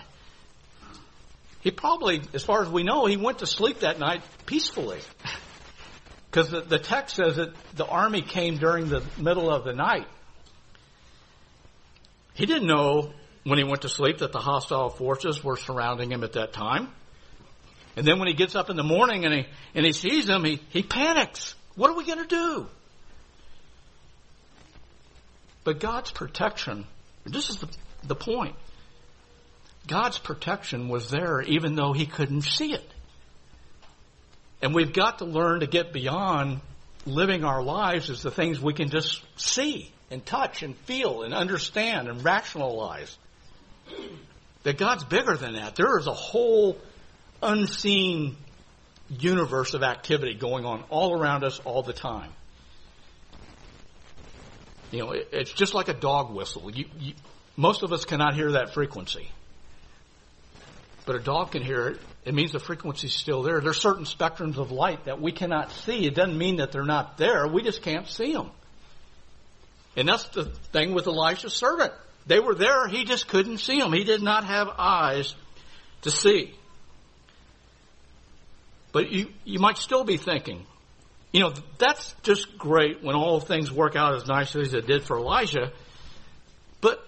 he 1.61 1.71
probably, 1.71 2.23
as 2.33 2.45
far 2.45 2.63
as 2.63 2.71
we 2.71 2.85
know, 2.85 3.07
he 3.07 3.17
went 3.17 3.41
to 3.41 3.47
sleep 3.47 3.81
that 3.81 3.99
night 3.99 4.23
peacefully. 4.47 5.01
Because 6.31 6.51
the, 6.51 6.61
the 6.61 6.79
text 6.79 7.17
says 7.17 7.37
that 7.37 7.55
the 7.75 7.87
army 7.87 8.21
came 8.21 8.59
during 8.59 8.91
the 8.91 9.03
middle 9.17 9.51
of 9.51 9.65
the 9.65 9.73
night. 9.73 10.07
He 12.35 12.45
didn't 12.45 12.69
know 12.69 13.15
when 13.45 13.57
he 13.57 13.65
went 13.65 13.83
to 13.83 13.89
sleep 13.89 14.19
that 14.19 14.33
the 14.33 14.39
hostile 14.39 14.91
forces 14.91 15.43
were 15.43 15.57
surrounding 15.57 16.13
him 16.13 16.23
at 16.23 16.35
that 16.35 16.53
time. 16.53 16.91
And 17.99 18.07
then 18.07 18.21
when 18.21 18.29
he 18.29 18.35
gets 18.35 18.55
up 18.55 18.71
in 18.71 18.77
the 18.77 18.85
morning 18.85 19.25
and 19.25 19.35
he, 19.35 19.47
and 19.75 19.85
he 19.85 19.91
sees 19.91 20.25
them, 20.25 20.45
he, 20.45 20.63
he 20.69 20.85
panics. 20.85 21.57
What 21.75 21.91
are 21.91 21.97
we 21.97 22.07
going 22.07 22.21
to 22.21 22.29
do? 22.29 22.67
But 25.65 25.81
God's 25.81 26.13
protection, 26.13 26.87
this 27.25 27.51
is 27.51 27.57
the, 27.57 27.69
the 28.05 28.15
point. 28.15 28.55
God's 29.89 30.17
protection 30.17 30.89
was 30.89 31.11
there 31.11 31.43
even 31.43 31.75
though 31.75 31.93
he 31.93 32.07
couldn't 32.07 32.43
see 32.43 32.73
it. 32.73 32.89
And 34.63 34.77
we've 34.77 34.93
got 34.93 35.19
to 35.19 35.25
learn 35.25 35.59
to 35.61 35.67
get 35.67 35.93
beyond 35.93 36.61
living 37.05 37.43
our 37.43 37.65
lives 37.65 38.11
as 38.11 38.23
the 38.23 38.31
things 38.31 38.61
we 38.61 38.75
can 38.75 38.91
just 38.91 39.21
see 39.35 39.91
and 40.09 40.25
touch 40.25 40.63
and 40.63 40.77
feel 40.77 41.25
and 41.25 41.35
understand 41.35 42.07
and 42.07 42.23
rationalize. 42.25 43.19
That 44.63 44.79
God's 44.79 45.03
bigger 45.03 45.37
than 45.37 45.55
that. 45.55 45.75
There 45.75 45.99
is 45.99 46.07
a 46.07 46.13
whole 46.13 46.79
unseen 47.43 48.37
universe 49.09 49.75
of 49.75 49.83
activity 49.83 50.35
going 50.35 50.65
on 50.65 50.85
all 50.91 51.19
around 51.19 51.45
us 51.45 51.61
all 51.65 51.83
the 51.83 51.93
time. 51.93 52.31
You 54.91 55.01
know, 55.01 55.11
it, 55.13 55.29
it's 55.33 55.53
just 55.53 55.75
like 55.75 55.89
a 55.89 55.95
dog 55.95 56.35
whistle. 56.35 56.71
You, 56.71 56.87
you, 56.99 57.15
most 57.57 57.83
of 57.83 57.93
us 57.93 58.05
cannot 58.05 58.35
hear 58.35 58.53
that 58.53 58.75
frequency. 58.75 59.31
But 61.05 61.17
a 61.17 61.21
dog 61.21 61.53
can 61.53 61.63
hear 61.63 61.89
it. 61.89 62.01
It 62.25 62.35
means 62.35 62.53
the 62.53 62.59
frequency's 62.59 63.15
still 63.15 63.43
there. 63.43 63.61
There's 63.61 63.81
certain 63.81 64.05
spectrums 64.05 64.59
of 64.59 64.71
light 64.71 65.07
that 65.07 65.21
we 65.21 65.33
cannot 65.33 65.73
see. 65.73 66.07
It 66.07 66.15
doesn't 66.15 66.37
mean 66.37 66.57
that 66.57 66.73
they're 66.73 66.85
not 66.85 67.17
there. 67.17 67.47
We 67.47 67.63
just 67.63 67.83
can't 67.83 68.07
see 68.07 68.33
them. 68.33 68.51
And 69.97 70.09
that's 70.09 70.29
the 70.29 70.45
thing 70.45 70.93
with 70.95 71.07
Elisha's 71.07 71.55
servant. 71.55 71.93
They 72.27 72.41
were 72.41 72.55
there, 72.55 72.87
he 72.89 73.05
just 73.05 73.27
couldn't 73.27 73.59
see 73.59 73.79
them. 73.79 73.93
He 73.93 74.05
did 74.05 74.23
not 74.23 74.45
have 74.45 74.69
eyes 74.79 75.35
to 76.03 76.11
see. 76.11 76.55
But 78.99 79.13
you, 79.13 79.29
you 79.45 79.61
might 79.61 79.79
still 79.79 80.03
be 80.03 80.17
thinking, 80.17 80.67
you 81.31 81.39
know, 81.39 81.55
that's 81.79 82.17
just 82.25 82.59
great 82.59 83.01
when 83.01 83.15
all 83.15 83.39
things 83.39 83.71
work 83.71 83.95
out 83.95 84.17
as 84.17 84.27
nicely 84.27 84.63
as 84.63 84.75
it 84.75 84.89
did 84.89 85.05
for 85.05 85.17
Elijah. 85.19 85.71
But, 86.81 87.07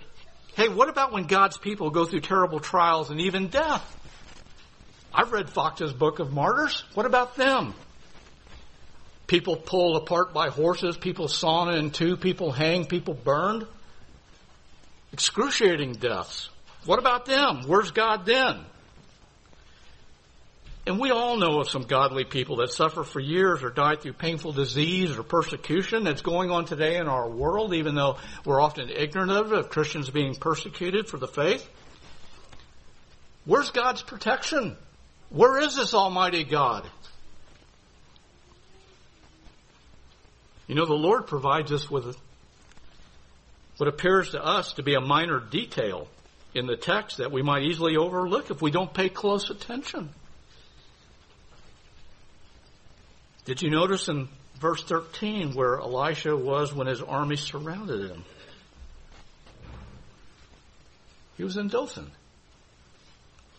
hey, 0.54 0.68
what 0.68 0.88
about 0.88 1.10
when 1.10 1.24
God's 1.24 1.58
people 1.58 1.90
go 1.90 2.04
through 2.04 2.20
terrible 2.20 2.60
trials 2.60 3.10
and 3.10 3.20
even 3.20 3.48
death? 3.48 3.82
I've 5.12 5.32
read 5.32 5.50
Fox's 5.50 5.92
Book 5.92 6.20
of 6.20 6.32
Martyrs. 6.32 6.84
What 6.94 7.06
about 7.06 7.34
them? 7.34 7.74
People 9.26 9.56
pulled 9.56 9.96
apart 9.96 10.32
by 10.32 10.48
horses, 10.48 10.96
people 10.96 11.26
sawn 11.26 11.74
in 11.74 11.90
two, 11.90 12.16
people 12.16 12.52
hanged, 12.52 12.88
people 12.88 13.14
burned. 13.14 13.66
Excruciating 15.12 15.94
deaths. 15.94 16.50
What 16.84 17.00
about 17.00 17.26
them? 17.26 17.64
Where's 17.66 17.90
God 17.90 18.26
then? 18.26 18.64
And 20.86 20.98
we 20.98 21.10
all 21.10 21.36
know 21.36 21.60
of 21.60 21.68
some 21.68 21.82
godly 21.82 22.24
people 22.24 22.56
that 22.56 22.70
suffer 22.70 23.04
for 23.04 23.20
years 23.20 23.62
or 23.62 23.70
die 23.70 23.96
through 23.96 24.14
painful 24.14 24.52
disease 24.52 25.16
or 25.16 25.22
persecution 25.22 26.04
that's 26.04 26.22
going 26.22 26.50
on 26.50 26.64
today 26.64 26.96
in 26.96 27.06
our 27.06 27.28
world, 27.28 27.74
even 27.74 27.94
though 27.94 28.16
we're 28.44 28.60
often 28.60 28.88
ignorant 28.88 29.30
of 29.30 29.52
it, 29.52 29.58
of 29.58 29.70
Christians 29.70 30.08
being 30.08 30.34
persecuted 30.34 31.06
for 31.06 31.18
the 31.18 31.28
faith. 31.28 31.68
Where's 33.44 33.70
God's 33.70 34.02
protection? 34.02 34.76
Where 35.28 35.60
is 35.60 35.76
this 35.76 35.92
Almighty 35.92 36.44
God? 36.44 36.88
You 40.66 40.76
know, 40.76 40.86
the 40.86 40.94
Lord 40.94 41.26
provides 41.26 41.72
us 41.72 41.90
with 41.90 42.16
what 43.76 43.88
appears 43.88 44.30
to 44.30 44.44
us 44.44 44.74
to 44.74 44.82
be 44.82 44.94
a 44.94 45.00
minor 45.00 45.40
detail 45.40 46.08
in 46.54 46.66
the 46.66 46.76
text 46.76 47.18
that 47.18 47.32
we 47.32 47.42
might 47.42 47.64
easily 47.64 47.96
overlook 47.96 48.50
if 48.50 48.62
we 48.62 48.70
don't 48.70 48.92
pay 48.92 49.08
close 49.08 49.50
attention. 49.50 50.10
Did 53.50 53.62
you 53.62 53.70
notice 53.70 54.08
in 54.08 54.28
verse 54.60 54.84
13 54.84 55.54
where 55.54 55.80
Elisha 55.80 56.36
was 56.36 56.72
when 56.72 56.86
his 56.86 57.02
army 57.02 57.34
surrounded 57.34 58.08
him? 58.08 58.22
He 61.36 61.42
was 61.42 61.56
in 61.56 61.66
Dothan. 61.66 62.04
And 62.04 62.12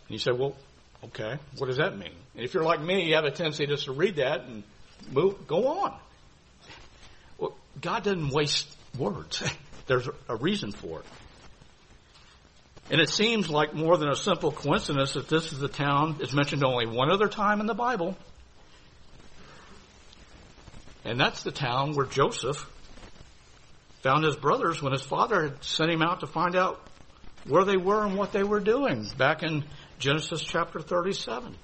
you 0.08 0.18
say, 0.18 0.32
well, 0.32 0.56
okay, 1.04 1.36
what 1.58 1.68
does 1.68 1.76
that 1.76 1.98
mean? 1.98 2.16
And 2.36 2.46
if 2.46 2.54
you're 2.54 2.64
like 2.64 2.80
me, 2.80 3.04
you 3.04 3.16
have 3.16 3.26
a 3.26 3.32
tendency 3.32 3.66
just 3.66 3.84
to 3.84 3.92
read 3.92 4.16
that 4.16 4.46
and 4.46 4.64
move, 5.12 5.46
go 5.46 5.68
on. 5.68 6.00
Well, 7.38 7.54
God 7.82 8.06
doesn't 8.06 8.30
waste 8.30 8.74
words. 8.98 9.44
There's 9.88 10.08
a 10.30 10.38
reason 10.38 10.72
for 10.72 11.00
it. 11.02 11.06
And 12.90 13.02
it 13.02 13.10
seems 13.10 13.50
like 13.50 13.74
more 13.74 13.98
than 13.98 14.08
a 14.08 14.16
simple 14.16 14.54
coincidence 14.54 15.16
that 15.16 15.28
this 15.28 15.52
is 15.52 15.60
the 15.60 15.68
town 15.68 16.16
it's 16.22 16.32
mentioned 16.32 16.64
only 16.64 16.86
one 16.86 17.12
other 17.12 17.28
time 17.28 17.60
in 17.60 17.66
the 17.66 17.74
Bible 17.74 18.16
and 21.04 21.20
that's 21.20 21.44
the 21.44 21.52
town 21.52 21.94
where 21.94 22.06
Joseph 22.06 22.70
found 24.02 24.24
his 24.24 24.36
brothers 24.36 24.82
when 24.82 24.94
his 24.94 25.02
father 25.02 25.44
had 25.44 25.64
sent 25.64 25.92
him 25.92 26.02
out 26.02 26.22
to 26.22 26.28
find 26.28 26.56
out 26.56 26.82
where 27.48 27.66
they 27.66 27.78
were 27.78 28.06
and 28.06 28.18
what 28.18 28.32
they 28.32 28.44
were 28.44 28.60
doing 28.60 29.08
back 29.18 29.44
in 29.44 29.64
Genesis 30.00 30.42
chapter 30.42 30.80
37. 30.80 31.56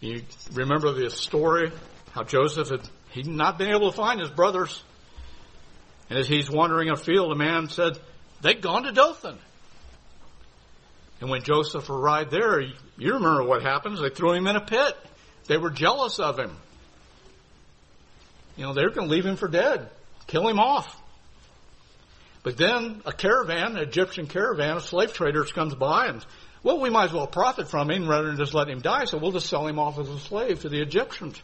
You 0.00 0.22
remember 0.52 0.92
the 0.92 1.10
story 1.10 1.72
how 2.12 2.22
Joseph 2.22 2.68
had 2.68 2.88
he'd 3.10 3.26
not 3.26 3.58
been 3.58 3.70
able 3.70 3.90
to 3.90 3.96
find 3.96 4.20
his 4.20 4.30
brothers. 4.30 4.82
And 6.08 6.18
as 6.18 6.28
he's 6.28 6.50
wandering 6.50 6.90
afield, 6.90 7.32
a 7.32 7.34
man 7.34 7.68
said, 7.68 7.98
They'd 8.42 8.60
gone 8.60 8.84
to 8.84 8.92
Dothan. 8.92 9.38
And 11.20 11.30
when 11.30 11.42
Joseph 11.42 11.88
arrived 11.88 12.30
there, 12.30 12.60
you 12.60 12.74
remember 13.14 13.42
what 13.42 13.62
happens. 13.62 14.00
They 14.00 14.10
threw 14.10 14.32
him 14.32 14.46
in 14.46 14.56
a 14.56 14.60
pit. 14.60 14.94
They 15.46 15.56
were 15.56 15.70
jealous 15.70 16.18
of 16.18 16.38
him. 16.38 16.56
You 18.56 18.64
know, 18.64 18.72
they 18.72 18.82
were 18.82 18.90
going 18.90 19.08
to 19.08 19.14
leave 19.14 19.26
him 19.26 19.36
for 19.36 19.48
dead, 19.48 19.88
kill 20.26 20.48
him 20.48 20.58
off. 20.58 21.00
But 22.42 22.56
then 22.56 23.02
a 23.04 23.12
caravan, 23.12 23.76
an 23.76 23.78
Egyptian 23.78 24.26
caravan 24.26 24.76
of 24.76 24.84
slave 24.84 25.12
traders 25.12 25.52
comes 25.52 25.74
by 25.74 26.06
and, 26.06 26.24
well, 26.62 26.80
we 26.80 26.90
might 26.90 27.06
as 27.06 27.12
well 27.12 27.26
profit 27.26 27.68
from 27.68 27.90
him 27.90 28.08
rather 28.08 28.28
than 28.28 28.36
just 28.36 28.54
let 28.54 28.68
him 28.68 28.80
die, 28.80 29.04
so 29.04 29.18
we'll 29.18 29.32
just 29.32 29.48
sell 29.48 29.66
him 29.66 29.78
off 29.78 29.98
as 29.98 30.08
a 30.08 30.18
slave 30.18 30.60
to 30.60 30.68
the 30.68 30.80
Egyptians. 30.80 31.40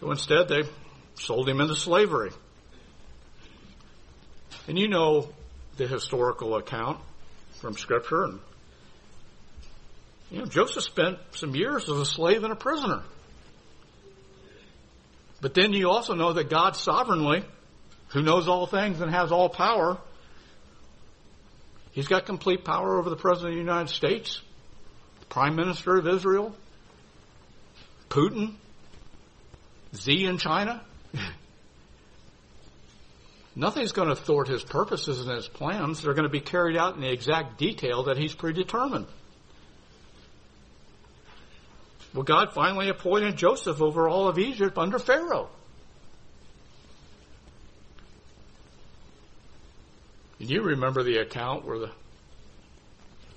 So 0.00 0.10
instead, 0.10 0.48
they 0.48 0.62
sold 1.14 1.48
him 1.48 1.60
into 1.60 1.76
slavery. 1.76 2.30
And 4.66 4.78
you 4.78 4.88
know 4.88 5.28
the 5.76 5.86
historical 5.86 6.56
account 6.56 6.98
from 7.60 7.76
Scripture, 7.76 8.24
and 8.24 8.40
you 10.34 10.40
know, 10.40 10.46
Joseph 10.46 10.84
spent 10.84 11.18
some 11.32 11.54
years 11.54 11.84
as 11.84 11.96
a 11.96 12.06
slave 12.06 12.44
and 12.44 12.52
a 12.52 12.56
prisoner. 12.56 13.02
But 15.40 15.54
then 15.54 15.72
you 15.72 15.90
also 15.90 16.14
know 16.14 16.32
that 16.32 16.50
God 16.50 16.76
sovereignly, 16.76 17.44
who 18.08 18.22
knows 18.22 18.48
all 18.48 18.66
things 18.66 19.00
and 19.00 19.10
has 19.10 19.30
all 19.30 19.48
power, 19.48 19.98
He's 21.94 22.08
got 22.08 22.26
complete 22.26 22.64
power 22.64 22.98
over 22.98 23.08
the 23.08 23.16
President 23.16 23.50
of 23.50 23.54
the 23.54 23.60
United 23.60 23.88
States, 23.88 24.42
the 25.20 25.26
Prime 25.26 25.54
Minister 25.54 25.96
of 25.96 26.08
Israel, 26.08 26.52
Putin, 28.08 28.54
Xi 29.96 30.24
in 30.24 30.38
China. 30.38 30.82
Nothing's 33.54 33.92
going 33.92 34.08
to 34.08 34.16
thwart 34.16 34.48
his 34.48 34.64
purposes 34.64 35.20
and 35.20 35.36
his 35.36 35.46
plans. 35.46 36.02
They're 36.02 36.14
going 36.14 36.24
to 36.26 36.28
be 36.28 36.40
carried 36.40 36.76
out 36.76 36.96
in 36.96 37.00
the 37.00 37.12
exact 37.12 37.58
detail 37.58 38.02
that 38.04 38.16
he's 38.16 38.34
predetermined. 38.34 39.06
Well, 42.14 42.22
God 42.22 42.52
finally 42.52 42.88
appointed 42.88 43.36
Joseph 43.36 43.82
over 43.82 44.08
all 44.08 44.28
of 44.28 44.38
Egypt 44.38 44.78
under 44.78 45.00
Pharaoh. 45.00 45.50
And 50.38 50.48
you 50.48 50.62
remember 50.62 51.02
the 51.02 51.18
account 51.18 51.64
where 51.64 51.78
the 51.78 51.90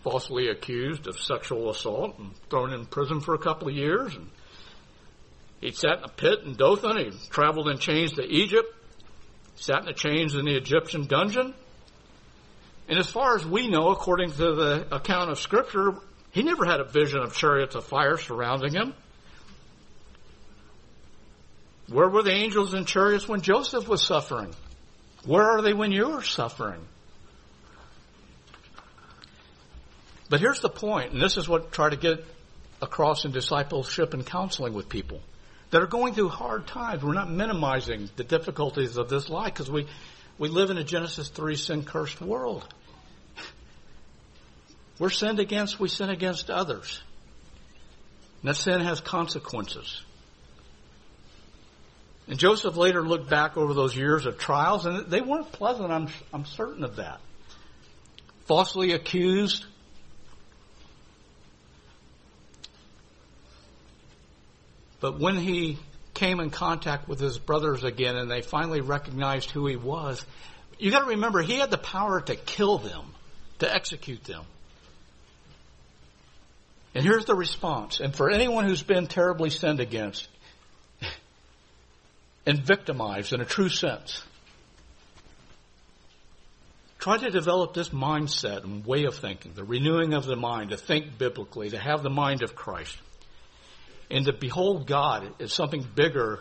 falsely 0.04 0.50
accused 0.50 1.08
of 1.08 1.20
sexual 1.20 1.70
assault 1.70 2.18
and 2.20 2.32
thrown 2.50 2.72
in 2.72 2.86
prison 2.86 3.20
for 3.20 3.34
a 3.34 3.40
couple 3.40 3.68
of 3.68 3.74
years. 3.74 4.16
And 4.16 4.30
he 5.60 5.72
sat 5.72 5.98
in 5.98 6.04
a 6.04 6.10
pit 6.10 6.42
in 6.46 6.54
Dothan. 6.54 6.98
He 6.98 7.12
traveled 7.30 7.68
in 7.70 7.80
chains 7.80 8.14
to 8.14 8.24
Egypt. 8.24 8.74
Sat 9.56 9.80
in 9.80 9.86
the 9.86 9.94
chains 9.94 10.36
in 10.36 10.46
the 10.46 10.56
Egyptian 10.56 11.08
dungeon. 11.08 11.56
And 12.88 13.00
as 13.00 13.10
far 13.10 13.36
as 13.36 13.46
we 13.46 13.68
know, 13.68 13.90
according 13.90 14.32
to 14.34 14.56
the 14.56 14.88
account 14.96 15.32
of 15.32 15.40
Scripture, 15.40 15.96
he 16.38 16.44
never 16.44 16.66
had 16.66 16.80
a 16.80 16.84
vision 16.84 17.22
of 17.22 17.34
chariots 17.34 17.74
of 17.74 17.84
fire 17.84 18.16
surrounding 18.16 18.72
him. 18.72 18.94
Where 21.88 22.08
were 22.08 22.22
the 22.22 22.32
angels 22.32 22.76
and 22.76 22.86
chariots 22.86 23.28
when 23.28 23.42
Joseph 23.42 23.88
was 23.88 24.04
suffering? 24.04 24.54
Where 25.26 25.42
are 25.42 25.64
they 25.64 25.74
when 25.74 25.92
you're 25.92 26.22
suffering? 26.22 26.80
But 30.30 30.40
here's 30.40 30.60
the 30.60 30.70
point, 30.70 31.14
and 31.14 31.20
this 31.20 31.38
is 31.38 31.50
what 31.50 31.64
I 31.64 31.70
try 31.72 31.90
to 31.90 31.96
get 31.96 32.24
across 32.84 33.26
in 33.26 33.32
discipleship 33.32 34.14
and 34.14 34.24
counseling 34.24 34.74
with 34.74 34.90
people 34.90 35.22
that 35.72 35.82
are 35.82 35.88
going 35.88 36.14
through 36.14 36.30
hard 36.30 36.68
times. 36.68 37.02
We're 37.02 37.14
not 37.14 37.32
minimizing 37.32 38.12
the 38.16 38.24
difficulties 38.24 38.98
of 38.98 39.10
this 39.10 39.28
life 39.28 39.56
because 39.56 39.72
we, 39.72 39.88
we 40.38 40.50
live 40.50 40.70
in 40.70 40.78
a 40.78 40.84
Genesis 40.84 41.30
3 41.30 41.56
sin 41.56 41.84
cursed 41.84 42.22
world. 42.22 42.64
We're 45.00 45.10
sinned 45.10 45.40
against, 45.40 45.80
we 45.80 45.90
sin 45.90 46.10
against 46.10 46.50
others. 46.50 47.02
And 48.42 48.50
that 48.50 48.56
sin 48.56 48.82
has 48.82 49.00
consequences. 49.00 50.02
And 52.28 52.38
Joseph 52.38 52.76
later 52.76 53.02
looked 53.04 53.30
back 53.30 53.58
over 53.58 53.74
those 53.74 53.96
years 53.96 54.26
of 54.26 54.38
trials, 54.38 54.86
and 54.86 55.10
they 55.10 55.22
weren't 55.22 55.52
pleasant, 55.52 55.92
I'm, 55.92 56.10
I'm 56.34 56.46
certain 56.46 56.84
of 56.84 56.98
that. 56.98 57.22
Falsely 58.46 58.92
accused. 58.94 59.66
But 65.00 65.20
when 65.20 65.38
he 65.38 65.78
came 66.14 66.40
in 66.40 66.50
contact 66.50 67.08
with 67.08 67.20
his 67.20 67.38
brothers 67.38 67.84
again 67.84 68.16
and 68.16 68.30
they 68.30 68.42
finally 68.42 68.82
recognized 68.82 69.52
who 69.52 69.68
he 69.68 69.76
was, 69.76 70.26
you 70.80 70.92
gotta 70.92 71.06
remember, 71.06 71.42
he 71.42 71.60
had 71.60 71.70
the 71.70 71.78
power 71.78 72.20
to 72.20 72.36
kill 72.36 72.80
them, 72.80 73.14
to 73.60 73.72
execute 73.72 74.24
them. 74.24 74.44
And 76.98 77.06
here's 77.06 77.26
the 77.26 77.36
response. 77.36 78.00
And 78.00 78.16
for 78.16 78.28
anyone 78.28 78.68
who's 78.68 78.82
been 78.82 79.06
terribly 79.06 79.52
sinned 79.52 79.80
against 79.80 80.28
and 82.44 82.66
victimized 82.66 83.34
in 83.34 83.40
a 83.40 83.46
true 83.46 83.70
sense, 83.70 84.24
try 86.98 87.20
to 87.20 87.30
develop 87.30 87.76
this 87.76 87.90
mindset 87.90 88.64
and 88.64 88.84
way 88.84 89.04
of 89.04 89.14
thinking, 89.14 89.52
the 89.54 89.64
renewing 89.64 90.16
of 90.16 90.26
the 90.26 90.36
mind, 90.36 90.72
to 90.72 90.78
think 90.78 91.20
biblically, 91.20 91.70
to 91.70 91.78
have 91.78 92.02
the 92.02 92.10
mind 92.10 92.42
of 92.42 92.56
Christ, 92.56 92.98
and 94.10 94.26
to 94.26 94.34
behold 94.34 94.88
God 94.88 95.36
as 95.40 95.54
something 95.54 95.86
bigger 95.94 96.40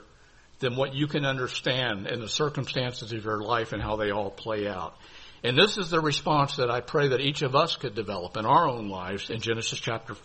than 0.61 0.75
what 0.75 0.95
you 0.95 1.07
can 1.07 1.27
understand 1.27 2.07
in 2.07 2.21
the 2.21 2.31
circumstances 2.31 3.13
of 3.13 3.25
your 3.27 3.43
life 3.43 3.75
and 3.75 3.83
how 3.83 3.97
they 3.97 4.11
all 4.11 4.31
play 4.31 4.67
out. 4.67 4.97
And 5.47 5.57
this 5.57 5.79
is 5.79 5.91
the 5.91 6.01
response 6.01 6.57
that 6.57 6.73
I 6.73 6.81
pray 6.81 7.07
that 7.07 7.21
each 7.21 7.43
of 7.43 7.55
us 7.55 7.77
could 7.77 7.95
develop 7.95 8.37
in 8.37 8.45
our 8.45 8.69
own 8.69 8.89
lives 8.89 9.31
in 9.31 9.41
Genesis 9.41 9.79
chapter 9.79 10.17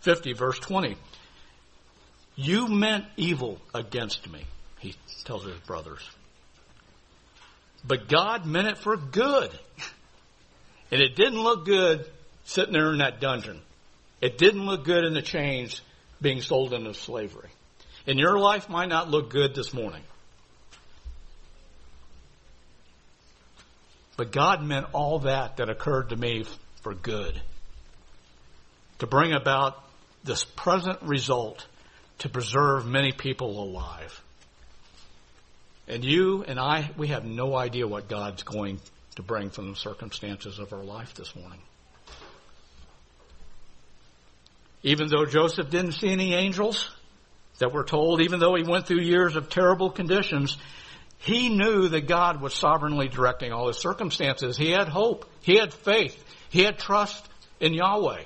50 0.00 0.34
verse 0.34 0.58
20. 0.58 0.98
You 2.36 2.68
meant 2.68 3.06
evil 3.16 3.58
against 3.72 4.30
me, 4.30 4.44
he 4.78 4.94
tells 5.24 5.44
his 5.44 5.58
brothers. 5.60 6.02
But 7.86 8.06
God 8.06 8.44
meant 8.44 8.68
it 8.68 8.76
for 8.76 8.98
good. 8.98 9.50
And 10.90 11.00
it 11.00 11.16
didn't 11.16 11.40
look 11.40 11.64
good 11.64 12.04
sitting 12.44 12.74
there 12.74 12.92
in 12.92 12.98
that 12.98 13.18
dungeon. 13.18 13.62
It 14.20 14.36
didn't 14.36 14.66
look 14.66 14.84
good 14.84 15.04
in 15.04 15.14
the 15.14 15.22
chains 15.22 15.80
being 16.20 16.42
sold 16.42 16.74
into 16.74 16.92
slavery. 16.92 17.48
And 18.06 18.18
your 18.18 18.38
life 18.38 18.68
might 18.68 18.90
not 18.90 19.08
look 19.08 19.30
good 19.30 19.54
this 19.54 19.72
morning. 19.72 20.02
But 24.20 24.32
God 24.32 24.62
meant 24.62 24.86
all 24.92 25.20
that 25.20 25.56
that 25.56 25.70
occurred 25.70 26.10
to 26.10 26.16
me 26.16 26.44
for 26.82 26.92
good. 26.92 27.40
To 28.98 29.06
bring 29.06 29.32
about 29.32 29.82
this 30.24 30.44
present 30.44 31.00
result 31.00 31.66
to 32.18 32.28
preserve 32.28 32.84
many 32.84 33.12
people 33.12 33.64
alive. 33.64 34.22
And 35.88 36.04
you 36.04 36.44
and 36.46 36.60
I, 36.60 36.90
we 36.98 37.06
have 37.06 37.24
no 37.24 37.56
idea 37.56 37.86
what 37.86 38.10
God's 38.10 38.42
going 38.42 38.78
to 39.16 39.22
bring 39.22 39.48
from 39.48 39.70
the 39.70 39.76
circumstances 39.76 40.58
of 40.58 40.74
our 40.74 40.84
life 40.84 41.14
this 41.14 41.34
morning. 41.34 41.60
Even 44.82 45.08
though 45.08 45.24
Joseph 45.24 45.70
didn't 45.70 45.92
see 45.92 46.10
any 46.10 46.34
angels 46.34 46.90
that 47.58 47.72
were 47.72 47.84
told, 47.84 48.20
even 48.20 48.38
though 48.38 48.54
he 48.54 48.64
went 48.64 48.86
through 48.86 49.00
years 49.00 49.34
of 49.36 49.48
terrible 49.48 49.88
conditions, 49.88 50.58
he 51.20 51.50
knew 51.50 51.88
that 51.88 52.08
God 52.08 52.40
was 52.40 52.54
sovereignly 52.54 53.08
directing 53.08 53.52
all 53.52 53.68
his 53.68 53.76
circumstances. 53.76 54.56
He 54.56 54.70
had 54.70 54.88
hope. 54.88 55.26
He 55.42 55.56
had 55.56 55.74
faith. 55.74 56.24
He 56.48 56.62
had 56.62 56.78
trust 56.78 57.28
in 57.60 57.74
Yahweh. 57.74 58.24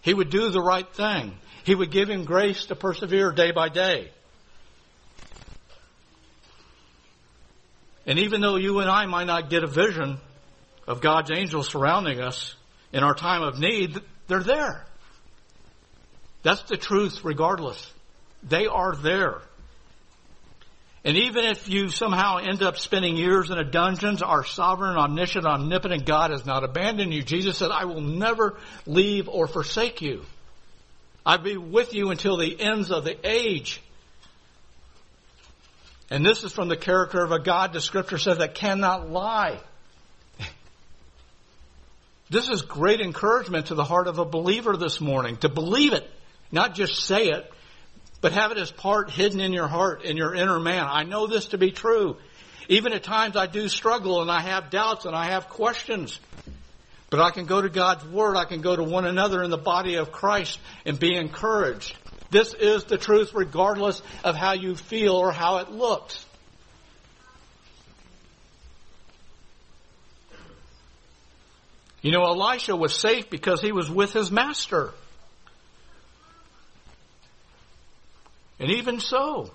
He 0.00 0.14
would 0.14 0.30
do 0.30 0.48
the 0.48 0.62
right 0.62 0.90
thing. 0.94 1.36
He 1.64 1.74
would 1.74 1.90
give 1.90 2.08
him 2.08 2.24
grace 2.24 2.66
to 2.66 2.76
persevere 2.76 3.32
day 3.32 3.50
by 3.50 3.68
day. 3.68 4.10
And 8.06 8.18
even 8.18 8.40
though 8.40 8.56
you 8.56 8.80
and 8.80 8.90
I 8.90 9.04
might 9.04 9.26
not 9.26 9.50
get 9.50 9.62
a 9.62 9.66
vision 9.66 10.18
of 10.86 11.02
God's 11.02 11.30
angels 11.30 11.68
surrounding 11.68 12.20
us 12.20 12.54
in 12.92 13.02
our 13.02 13.14
time 13.14 13.42
of 13.42 13.58
need, 13.58 14.00
they're 14.28 14.42
there. 14.42 14.86
That's 16.42 16.62
the 16.62 16.76
truth 16.76 17.22
regardless. 17.22 17.92
They 18.42 18.66
are 18.66 18.96
there. 18.96 19.42
And 21.04 21.18
even 21.18 21.44
if 21.44 21.68
you 21.68 21.90
somehow 21.90 22.38
end 22.38 22.62
up 22.62 22.78
spending 22.78 23.16
years 23.16 23.50
in 23.50 23.58
a 23.58 23.64
dungeon, 23.64 24.22
our 24.22 24.42
sovereign, 24.42 24.96
omniscient, 24.96 25.44
omnipotent 25.44 26.06
God 26.06 26.30
has 26.30 26.46
not 26.46 26.64
abandoned 26.64 27.12
you. 27.12 27.22
Jesus 27.22 27.58
said, 27.58 27.70
I 27.70 27.84
will 27.84 28.00
never 28.00 28.56
leave 28.86 29.28
or 29.28 29.46
forsake 29.46 30.00
you. 30.00 30.24
I'll 31.26 31.38
be 31.38 31.58
with 31.58 31.92
you 31.92 32.10
until 32.10 32.38
the 32.38 32.58
ends 32.58 32.90
of 32.90 33.04
the 33.04 33.16
age. 33.22 33.82
And 36.10 36.24
this 36.24 36.42
is 36.42 36.52
from 36.52 36.68
the 36.68 36.76
character 36.76 37.22
of 37.22 37.32
a 37.32 37.38
God, 37.38 37.74
the 37.74 37.80
scripture 37.80 38.18
says, 38.18 38.38
that 38.38 38.54
cannot 38.54 39.10
lie. 39.10 39.60
This 42.30 42.48
is 42.48 42.62
great 42.62 43.02
encouragement 43.02 43.66
to 43.66 43.74
the 43.74 43.84
heart 43.84 44.08
of 44.08 44.18
a 44.18 44.24
believer 44.24 44.76
this 44.78 44.98
morning, 45.00 45.36
to 45.38 45.50
believe 45.50 45.92
it, 45.92 46.10
not 46.50 46.74
just 46.74 47.04
say 47.04 47.28
it, 47.28 47.52
but 48.24 48.32
have 48.32 48.52
it 48.52 48.56
as 48.56 48.70
part 48.70 49.10
hidden 49.10 49.38
in 49.38 49.52
your 49.52 49.68
heart, 49.68 50.02
in 50.02 50.16
your 50.16 50.34
inner 50.34 50.58
man. 50.58 50.86
I 50.88 51.02
know 51.02 51.26
this 51.26 51.48
to 51.48 51.58
be 51.58 51.72
true. 51.72 52.16
Even 52.70 52.94
at 52.94 53.02
times 53.02 53.36
I 53.36 53.44
do 53.46 53.68
struggle 53.68 54.22
and 54.22 54.30
I 54.30 54.40
have 54.40 54.70
doubts 54.70 55.04
and 55.04 55.14
I 55.14 55.26
have 55.26 55.50
questions. 55.50 56.18
But 57.10 57.20
I 57.20 57.32
can 57.32 57.44
go 57.44 57.60
to 57.60 57.68
God's 57.68 58.02
Word, 58.06 58.38
I 58.38 58.46
can 58.46 58.62
go 58.62 58.74
to 58.74 58.82
one 58.82 59.04
another 59.04 59.42
in 59.42 59.50
the 59.50 59.58
body 59.58 59.96
of 59.96 60.10
Christ 60.10 60.58
and 60.86 60.98
be 60.98 61.14
encouraged. 61.14 61.98
This 62.30 62.54
is 62.54 62.84
the 62.84 62.96
truth 62.96 63.34
regardless 63.34 64.00
of 64.24 64.36
how 64.36 64.54
you 64.54 64.74
feel 64.74 65.16
or 65.16 65.30
how 65.30 65.58
it 65.58 65.70
looks. 65.70 66.24
You 72.00 72.10
know, 72.10 72.24
Elisha 72.24 72.74
was 72.74 72.94
safe 72.94 73.28
because 73.28 73.60
he 73.60 73.70
was 73.70 73.90
with 73.90 74.14
his 74.14 74.30
master. 74.30 74.94
And 78.58 78.70
even 78.70 79.00
so, 79.00 79.50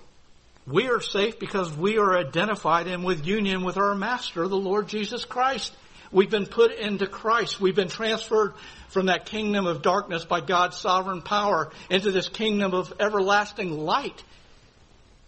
we 0.66 0.88
are 0.88 1.00
safe 1.00 1.38
because 1.38 1.72
we 1.72 1.98
are 1.98 2.18
identified 2.18 2.86
and 2.86 3.04
with 3.04 3.26
union 3.26 3.64
with 3.64 3.76
our 3.76 3.94
master, 3.94 4.46
the 4.46 4.56
Lord 4.56 4.88
Jesus 4.88 5.24
Christ. 5.24 5.72
We've 6.12 6.30
been 6.30 6.46
put 6.46 6.72
into 6.72 7.06
Christ. 7.06 7.60
We've 7.60 7.74
been 7.74 7.88
transferred 7.88 8.54
from 8.88 9.06
that 9.06 9.26
kingdom 9.26 9.66
of 9.66 9.82
darkness 9.82 10.24
by 10.24 10.40
God's 10.40 10.76
sovereign 10.76 11.22
power 11.22 11.70
into 11.88 12.10
this 12.10 12.28
kingdom 12.28 12.74
of 12.74 12.92
everlasting 12.98 13.78
light. 13.78 14.22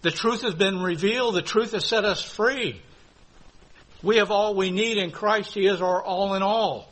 The 0.03 0.11
truth 0.11 0.43
has 0.43 0.55
been 0.55 0.83
revealed. 0.83 1.37
The 1.37 1.43
truth 1.43 1.73
has 1.73 1.85
set 1.85 2.05
us 2.05 2.23
free. 2.23 2.83
We 4.03 4.17
have 4.17 4.33
all 4.33 4.55
we 4.55 4.73
need 4.73 4.99
in 4.99 5.13
Christ. 5.13 5.55
He 5.55 5.67
is 5.67 5.81
our 5.81 6.03
all 6.03 6.35
in 6.35 6.43
all. 6.43 6.92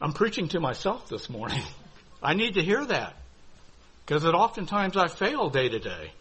I'm 0.00 0.12
preaching 0.12 0.48
to 0.48 0.60
myself 0.60 1.08
this 1.08 1.30
morning. 1.30 1.62
I 2.22 2.34
need 2.34 2.54
to 2.54 2.62
hear 2.62 2.84
that 2.84 3.14
because 4.04 4.24
it 4.24 4.34
oftentimes 4.34 4.96
I 4.96 5.08
fail 5.08 5.50
day 5.50 5.68
to 5.68 5.78
day. 5.78 6.12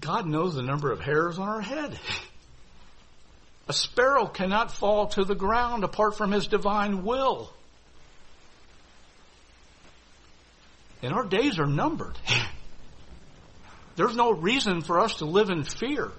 God 0.00 0.26
knows 0.26 0.54
the 0.54 0.62
number 0.62 0.90
of 0.92 1.00
hairs 1.00 1.38
on 1.38 1.48
our 1.48 1.60
head. 1.60 1.98
A 3.68 3.72
sparrow 3.72 4.26
cannot 4.26 4.72
fall 4.72 5.08
to 5.08 5.24
the 5.24 5.36
ground 5.36 5.84
apart 5.84 6.16
from 6.16 6.32
his 6.32 6.48
divine 6.48 7.04
will. 7.04 7.52
And 11.02 11.14
our 11.14 11.24
days 11.24 11.58
are 11.60 11.66
numbered. 11.66 12.18
There's 13.96 14.16
no 14.16 14.32
reason 14.32 14.80
for 14.80 14.98
us 14.98 15.16
to 15.16 15.24
live 15.24 15.50
in 15.50 15.62
fear. 15.62 16.10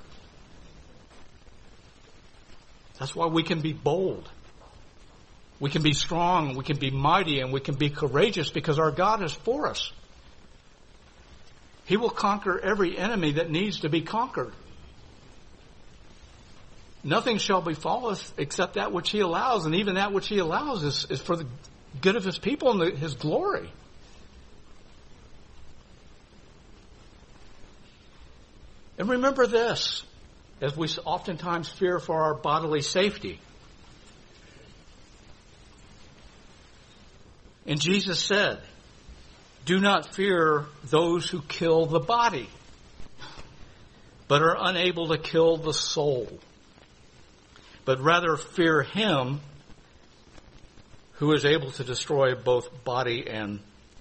That's 3.01 3.15
why 3.15 3.25
we 3.25 3.41
can 3.41 3.61
be 3.61 3.73
bold. 3.73 4.29
We 5.59 5.71
can 5.71 5.81
be 5.81 5.93
strong, 5.93 6.55
we 6.55 6.63
can 6.63 6.77
be 6.77 6.91
mighty, 6.91 7.39
and 7.39 7.51
we 7.51 7.59
can 7.59 7.73
be 7.73 7.89
courageous 7.89 8.51
because 8.51 8.77
our 8.77 8.91
God 8.91 9.23
is 9.23 9.33
for 9.33 9.65
us. 9.65 9.91
He 11.85 11.97
will 11.97 12.11
conquer 12.11 12.59
every 12.59 12.95
enemy 12.95 13.33
that 13.33 13.49
needs 13.49 13.79
to 13.79 13.89
be 13.89 14.01
conquered. 14.01 14.53
Nothing 17.03 17.39
shall 17.39 17.63
befall 17.63 18.09
us 18.09 18.33
except 18.37 18.75
that 18.75 18.91
which 18.91 19.09
He 19.09 19.21
allows, 19.21 19.65
and 19.65 19.73
even 19.73 19.95
that 19.95 20.13
which 20.13 20.27
He 20.27 20.37
allows 20.37 20.83
is, 20.83 21.07
is 21.09 21.19
for 21.19 21.35
the 21.35 21.47
good 22.01 22.15
of 22.15 22.23
His 22.23 22.37
people 22.37 22.69
and 22.69 22.81
the, 22.81 22.95
His 22.95 23.15
glory. 23.15 23.67
And 28.99 29.09
remember 29.09 29.47
this, 29.47 30.03
as 30.61 30.77
we 30.77 30.87
oftentimes 31.03 31.67
fear 31.69 31.99
for 31.99 32.21
our 32.21 32.35
bodily 32.35 32.81
safety. 32.81 33.39
And 37.65 37.81
Jesus 37.81 38.23
said, 38.23 38.59
do 39.65 39.79
not 39.79 40.13
fear 40.13 40.65
those 40.83 41.29
who 41.29 41.41
kill 41.41 41.85
the 41.85 41.99
body, 41.99 42.49
but 44.27 44.41
are 44.41 44.55
unable 44.59 45.09
to 45.09 45.17
kill 45.17 45.57
the 45.57 45.73
soul. 45.73 46.27
But 47.85 47.99
rather 47.99 48.37
fear 48.37 48.83
him 48.83 49.39
who 51.13 51.33
is 51.33 51.45
able 51.45 51.71
to 51.71 51.83
destroy 51.83 52.35
both 52.35 52.83
body 52.83 53.27
and 53.27 53.59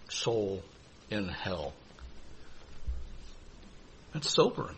soul 0.08 0.62
in 1.10 1.28
hell. 1.28 1.74
That's 4.12 4.30
sobering. 4.30 4.76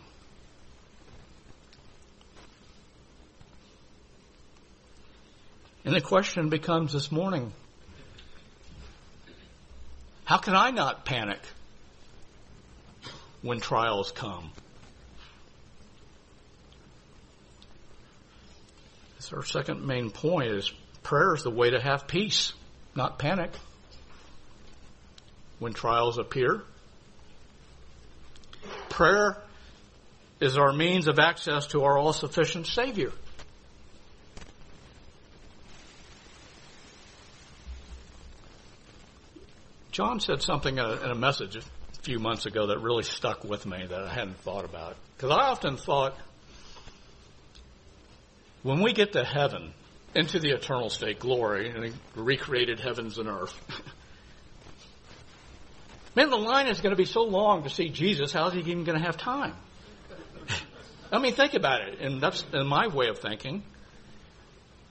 And 5.85 5.93
the 5.93 6.01
question 6.01 6.49
becomes 6.49 6.93
this 6.93 7.11
morning 7.11 7.51
how 10.25 10.37
can 10.37 10.55
I 10.55 10.71
not 10.71 11.05
panic 11.05 11.39
when 13.41 13.59
trials 13.59 14.11
come? 14.11 14.51
Our 19.33 19.43
second 19.43 19.85
main 19.87 20.11
point 20.11 20.51
is 20.51 20.71
prayer 21.01 21.33
is 21.33 21.41
the 21.41 21.49
way 21.49 21.71
to 21.71 21.81
have 21.81 22.07
peace, 22.07 22.53
not 22.95 23.17
panic. 23.17 23.51
When 25.57 25.73
trials 25.73 26.19
appear, 26.19 26.61
prayer 28.89 29.41
is 30.39 30.57
our 30.57 30.71
means 30.71 31.07
of 31.07 31.17
access 31.17 31.67
to 31.67 31.83
our 31.83 31.97
all-sufficient 31.97 32.67
Savior. 32.67 33.11
John 39.93 40.19
said 40.19 40.41
something 40.41 40.79
in 40.79 40.83
a, 40.83 40.91
in 41.03 41.11
a 41.11 41.15
message 41.15 41.55
a 41.55 41.61
few 42.01 42.17
months 42.17 42.47
ago 42.47 42.67
that 42.67 42.79
really 42.79 43.03
stuck 43.03 43.43
with 43.43 43.67
me 43.67 43.85
that 43.85 44.01
I 44.01 44.11
hadn't 44.11 44.39
thought 44.39 44.65
about. 44.65 44.97
Because 45.15 45.29
I 45.29 45.49
often 45.49 45.77
thought, 45.77 46.17
when 48.63 48.81
we 48.81 48.91
get 48.91 49.13
to 49.13 49.23
heaven, 49.23 49.71
into 50.15 50.39
the 50.39 50.49
eternal 50.49 50.89
state, 50.89 51.19
glory, 51.19 51.69
and 51.69 51.93
recreated 52.15 52.79
heavens 52.79 53.19
and 53.19 53.29
earth, 53.29 53.55
man, 56.15 56.31
the 56.31 56.37
line 56.37 56.67
is 56.67 56.81
going 56.81 56.91
to 56.91 56.97
be 56.97 57.05
so 57.05 57.21
long 57.21 57.63
to 57.63 57.69
see 57.69 57.89
Jesus. 57.89 58.33
How's 58.33 58.53
he 58.53 58.61
even 58.61 58.85
going 58.85 58.97
to 58.97 59.05
have 59.05 59.17
time? 59.17 59.53
I 61.11 61.19
mean, 61.19 61.33
think 61.33 61.53
about 61.53 61.81
it, 61.81 61.99
and 61.99 62.19
that's 62.19 62.43
in 62.51 62.65
my 62.65 62.87
way 62.87 63.09
of 63.09 63.19
thinking. 63.19 63.61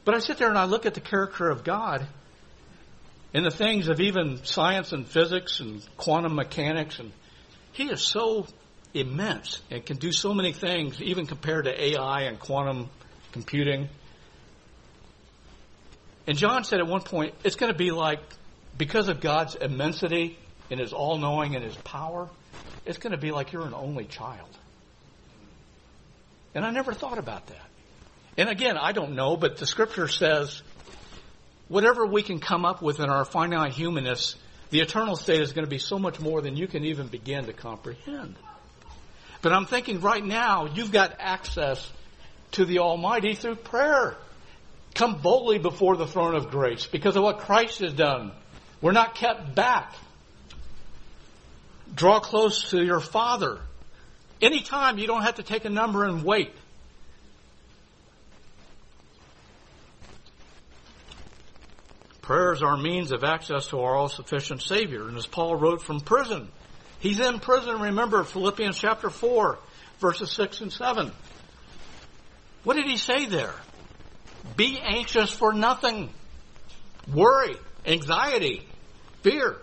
But 0.05 0.15
I 0.15 0.21
sit 0.21 0.39
there 0.39 0.49
and 0.49 0.59
I 0.59 0.65
look 0.65 0.87
at 0.87 0.95
the 0.95 1.01
character 1.01 1.51
of 1.51 1.65
God 1.65 2.07
in 3.35 3.45
the 3.45 3.51
things 3.51 3.89
of 3.89 4.01
even 4.01 4.45
science 4.45 4.93
and 4.93 5.07
physics 5.07 5.61
and 5.61 5.87
quantum 5.97 6.35
mechanics, 6.35 6.99
and 6.99 7.13
he 7.73 7.85
is 7.85 8.03
so 8.03 8.47
immense 8.95 9.61
and 9.71 9.85
can 9.85 9.97
do 9.97 10.13
so 10.13 10.35
many 10.35 10.53
things, 10.53 11.01
even 11.01 11.27
compared 11.27 11.65
to 11.65 11.83
AI 11.83 12.23
and 12.23 12.39
quantum 12.39 12.91
computing. 13.33 13.89
And 16.27 16.37
John 16.37 16.65
said 16.65 16.79
at 16.79 16.87
one 16.87 17.01
point, 17.01 17.35
it's 17.43 17.57
going 17.57 17.73
to 17.73 17.79
be 17.79 17.91
like, 17.91 18.21
because 18.77 19.09
of 19.09 19.21
God's 19.21 19.55
immensity 19.55 20.39
and 20.71 20.79
his 20.79 20.93
all 20.93 21.19
knowing 21.19 21.57
and 21.57 21.65
his 21.65 21.77
power, 21.77 22.29
it's 22.85 22.99
going 22.99 23.13
to 23.13 23.19
be 23.19 23.33
like 23.33 23.53
you're 23.53 23.67
an 23.67 23.75
only 23.75 24.05
child. 24.05 24.49
And 26.55 26.65
I 26.65 26.71
never 26.71 26.93
thought 26.93 27.19
about 27.19 27.47
that. 27.47 27.67
And 28.37 28.49
again, 28.49 28.77
I 28.79 28.93
don't 28.93 29.15
know, 29.15 29.37
but 29.37 29.57
the 29.57 29.67
scripture 29.67 30.09
says 30.09 30.63
whatever 31.73 32.05
we 32.05 32.23
can 32.23 32.39
come 32.39 32.67
up 32.67 32.83
with 32.83 33.01
in 33.01 33.09
our 33.09 33.25
finite 33.25 33.73
humanness, 33.73 34.37
the 34.69 34.81
eternal 34.81 35.17
state 35.17 35.41
is 35.41 35.55
going 35.55 35.65
to 35.65 35.71
be 35.71 35.79
so 35.79 35.99
much 35.99 36.21
more 36.21 36.43
than 36.43 36.55
you 36.55 36.67
can 36.67 36.85
even 36.85 37.07
begin 37.07 37.47
to 37.47 37.55
comprehend. 37.55 38.37
But 39.41 39.55
I'm 39.55 39.65
thinking 39.65 40.03
right 40.03 40.23
now, 40.23 40.67
you've 40.67 40.93
got 40.93 41.17
access 41.19 41.91
to 42.53 42.67
the 42.67 42.81
Almighty 42.81 43.35
through 43.35 43.55
prayer. 43.55 44.19
Come 44.95 45.23
boldly 45.23 45.59
before 45.59 45.97
the 45.97 46.07
throne 46.07 46.35
of 46.35 46.51
grace 46.51 46.87
because 46.87 47.17
of 47.17 47.23
what 47.23 47.39
Christ 47.39 47.79
has 47.79 47.95
done. 47.95 48.33
We're 48.83 48.93
not 48.93 49.15
kept 49.15 49.55
back. 49.55 49.95
Draw 51.95 52.21
close 52.21 52.69
to 52.71 52.85
your 52.85 53.01
Father. 53.01 53.59
Anytime 54.43 54.99
you 54.99 55.07
don't 55.07 55.23
have 55.23 55.37
to 55.37 55.43
take 55.43 55.65
a 55.65 55.71
number 55.71 56.05
and 56.05 56.23
wait. 56.23 56.53
Prayer 62.23 62.53
is 62.53 62.63
our 62.63 62.77
means 62.77 63.11
of 63.11 63.25
access 63.25 63.67
to 63.69 63.81
our 63.81 63.97
all 63.97 64.09
sufficient 64.09 64.63
Savior. 64.63 65.09
And 65.09 65.19
as 65.19 65.27
Paul 65.27 65.57
wrote 65.57 65.83
from 65.83 66.01
prison, 66.01 66.49
he's 67.01 67.19
in 67.19 67.41
prison, 67.41 67.81
remember 67.81 68.23
Philippians 68.23 68.79
chapter 68.79 69.11
4, 69.11 69.59
verses 69.99 70.31
6 70.31 70.61
and 70.61 70.73
7. 70.73 71.11
What 72.63 72.77
did 72.77 72.87
he 72.87 72.97
say 72.97 73.27
there? 73.27 73.55
Be 74.57 74.79
anxious 74.81 75.33
for 75.33 75.53
nothing. 75.53 76.11
Worry, 77.13 77.57
anxiety, 77.85 78.69
fear. 79.23 79.57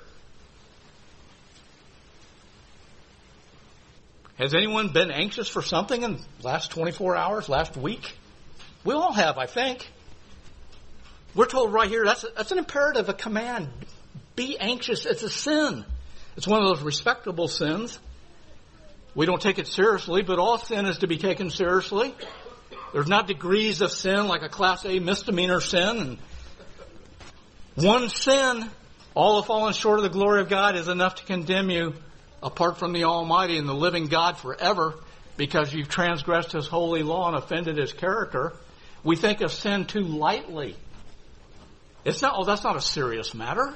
Has 4.38 4.54
anyone 4.54 4.90
been 4.90 5.12
anxious 5.12 5.48
for 5.48 5.62
something 5.62 6.04
in 6.04 6.18
the 6.18 6.24
last 6.44 6.72
24 6.72 7.16
hours, 7.16 7.48
last 7.48 7.78
week? 7.78 8.14
We 8.84 8.94
all 8.94 9.14
have, 9.14 9.38
I 9.38 9.46
think. 9.46 9.90
We're 11.36 11.46
told 11.46 11.72
right 11.74 11.90
here 11.90 12.06
that's, 12.06 12.26
that's 12.36 12.52
an 12.52 12.58
imperative, 12.58 13.10
a 13.10 13.14
command. 13.14 13.70
Be 14.36 14.58
anxious. 14.58 15.06
It's 15.06 15.24
a 15.24 15.30
sin. 15.30 15.86
It's 16.38 16.48
one 16.48 16.62
of 16.62 16.68
those 16.68 16.82
respectable 16.82 17.48
sins. 17.48 18.00
We 19.16 19.26
don't 19.26 19.42
take 19.42 19.60
it 19.60 19.68
seriously, 19.68 20.22
but 20.22 20.40
all 20.40 20.58
sin 20.58 20.86
is 20.86 21.00
to 21.00 21.08
be 21.08 21.18
taken 21.18 21.50
seriously. 21.50 22.14
There's 22.94 23.08
not 23.08 23.28
degrees 23.28 23.82
of 23.82 23.92
sin 23.92 24.28
like 24.28 24.42
a 24.42 24.50
class 24.50 24.86
A 24.86 25.00
misdemeanor 25.00 25.62
sin. 25.62 25.98
And 25.98 26.18
one 27.76 28.10
sin, 28.10 28.70
all 29.14 29.38
have 29.38 29.48
fallen 29.48 29.74
short 29.74 30.00
of 30.00 30.04
the 30.04 30.10
glory 30.10 30.42
of 30.42 30.50
God, 30.50 30.76
is 30.76 30.88
enough 30.88 31.16
to 31.16 31.26
condemn 31.26 31.70
you 31.70 31.94
apart 32.42 32.78
from 32.78 32.94
the 32.94 33.04
Almighty 33.04 33.58
and 33.58 33.68
the 33.68 33.76
living 33.76 34.08
God 34.08 34.38
forever 34.38 34.96
because 35.38 35.74
you've 35.74 35.90
transgressed 35.90 36.52
His 36.52 36.68
holy 36.68 37.04
law 37.04 37.28
and 37.28 37.38
offended 37.38 37.78
His 37.78 37.94
character. 37.94 38.54
We 39.04 39.16
think 39.16 39.42
of 39.42 39.52
sin 39.52 39.86
too 39.86 40.02
lightly. 40.02 40.76
It's 42.06 42.22
not, 42.22 42.34
oh, 42.38 42.44
that's 42.46 42.64
not 42.64 42.76
a 42.76 42.82
serious 42.82 43.34
matter. 43.34 43.76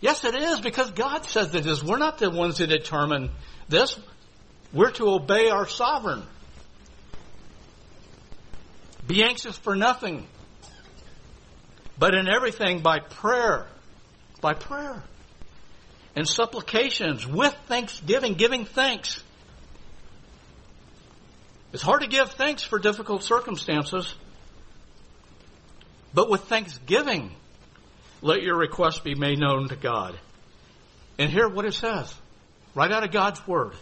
Yes, 0.00 0.24
it 0.24 0.34
is 0.34 0.60
because 0.60 0.90
God 0.90 1.26
says 1.26 1.54
it 1.54 1.66
is. 1.66 1.82
We're 1.82 1.98
not 1.98 2.18
the 2.18 2.30
ones 2.30 2.58
that 2.58 2.68
determine 2.68 3.30
this. 3.68 3.98
We're 4.72 4.90
to 4.92 5.08
obey 5.08 5.48
our 5.48 5.68
sovereign. 5.68 6.22
Be 9.06 9.22
anxious 9.22 9.56
for 9.58 9.76
nothing, 9.76 10.26
but 11.98 12.14
in 12.14 12.28
everything 12.28 12.80
by 12.80 13.00
prayer, 13.00 13.66
by 14.40 14.54
prayer 14.54 15.02
and 16.14 16.28
supplications 16.28 17.26
with 17.26 17.54
thanksgiving, 17.66 18.34
giving 18.34 18.64
thanks. 18.64 19.22
It's 21.72 21.82
hard 21.82 22.02
to 22.02 22.06
give 22.06 22.32
thanks 22.32 22.62
for 22.62 22.78
difficult 22.78 23.22
circumstances. 23.22 24.14
But 26.14 26.30
with 26.30 26.42
thanksgiving, 26.42 27.32
let 28.20 28.42
your 28.42 28.56
requests 28.56 29.00
be 29.00 29.14
made 29.14 29.38
known 29.38 29.68
to 29.68 29.76
God. 29.76 30.18
And 31.18 31.30
hear 31.30 31.48
what 31.48 31.64
it 31.64 31.74
says, 31.74 32.12
right 32.74 32.90
out 32.90 33.04
of 33.04 33.10
God's 33.12 33.46
Word. 33.46 33.74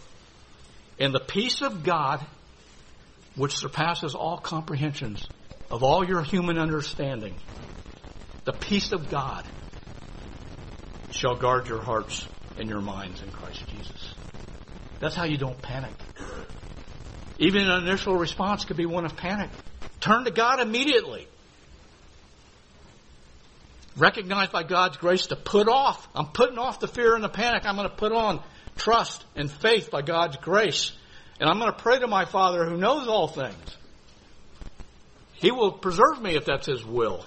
And 0.99 1.13
the 1.13 1.19
peace 1.19 1.61
of 1.61 1.83
God, 1.83 2.25
which 3.35 3.57
surpasses 3.57 4.15
all 4.15 4.37
comprehensions 4.37 5.27
of 5.69 5.83
all 5.83 6.05
your 6.05 6.21
human 6.21 6.57
understanding, 6.57 7.35
the 8.43 8.53
peace 8.53 8.91
of 8.91 9.09
God 9.09 9.45
shall 11.11 11.35
guard 11.35 11.67
your 11.67 11.81
hearts 11.81 12.27
and 12.57 12.69
your 12.69 12.81
minds 12.81 13.21
in 13.21 13.31
Christ 13.31 13.67
Jesus. 13.67 14.13
That's 14.99 15.15
how 15.15 15.25
you 15.25 15.37
don't 15.37 15.61
panic. 15.61 15.91
Even 17.39 17.69
an 17.69 17.87
initial 17.87 18.15
response 18.15 18.65
could 18.65 18.77
be 18.77 18.85
one 18.85 19.05
of 19.05 19.15
panic. 19.15 19.49
Turn 19.99 20.25
to 20.25 20.31
God 20.31 20.59
immediately 20.59 21.27
recognized 23.97 24.51
by 24.51 24.63
God's 24.63 24.97
grace 24.97 25.27
to 25.27 25.35
put 25.35 25.67
off. 25.67 26.07
I'm 26.15 26.27
putting 26.27 26.57
off 26.57 26.79
the 26.79 26.87
fear 26.87 27.15
and 27.15 27.23
the 27.23 27.29
panic. 27.29 27.65
I'm 27.65 27.75
going 27.75 27.89
to 27.89 27.95
put 27.95 28.11
on 28.11 28.41
trust 28.77 29.23
and 29.35 29.51
faith 29.51 29.91
by 29.91 30.01
God's 30.01 30.37
grace. 30.37 30.91
And 31.39 31.49
I'm 31.49 31.59
going 31.59 31.71
to 31.71 31.77
pray 31.77 31.99
to 31.99 32.07
my 32.07 32.25
Father 32.25 32.65
who 32.65 32.77
knows 32.77 33.07
all 33.07 33.27
things. 33.27 33.77
He 35.33 35.51
will 35.51 35.71
preserve 35.71 36.21
me 36.21 36.35
if 36.35 36.45
that's 36.45 36.67
His 36.67 36.85
will. 36.85 37.25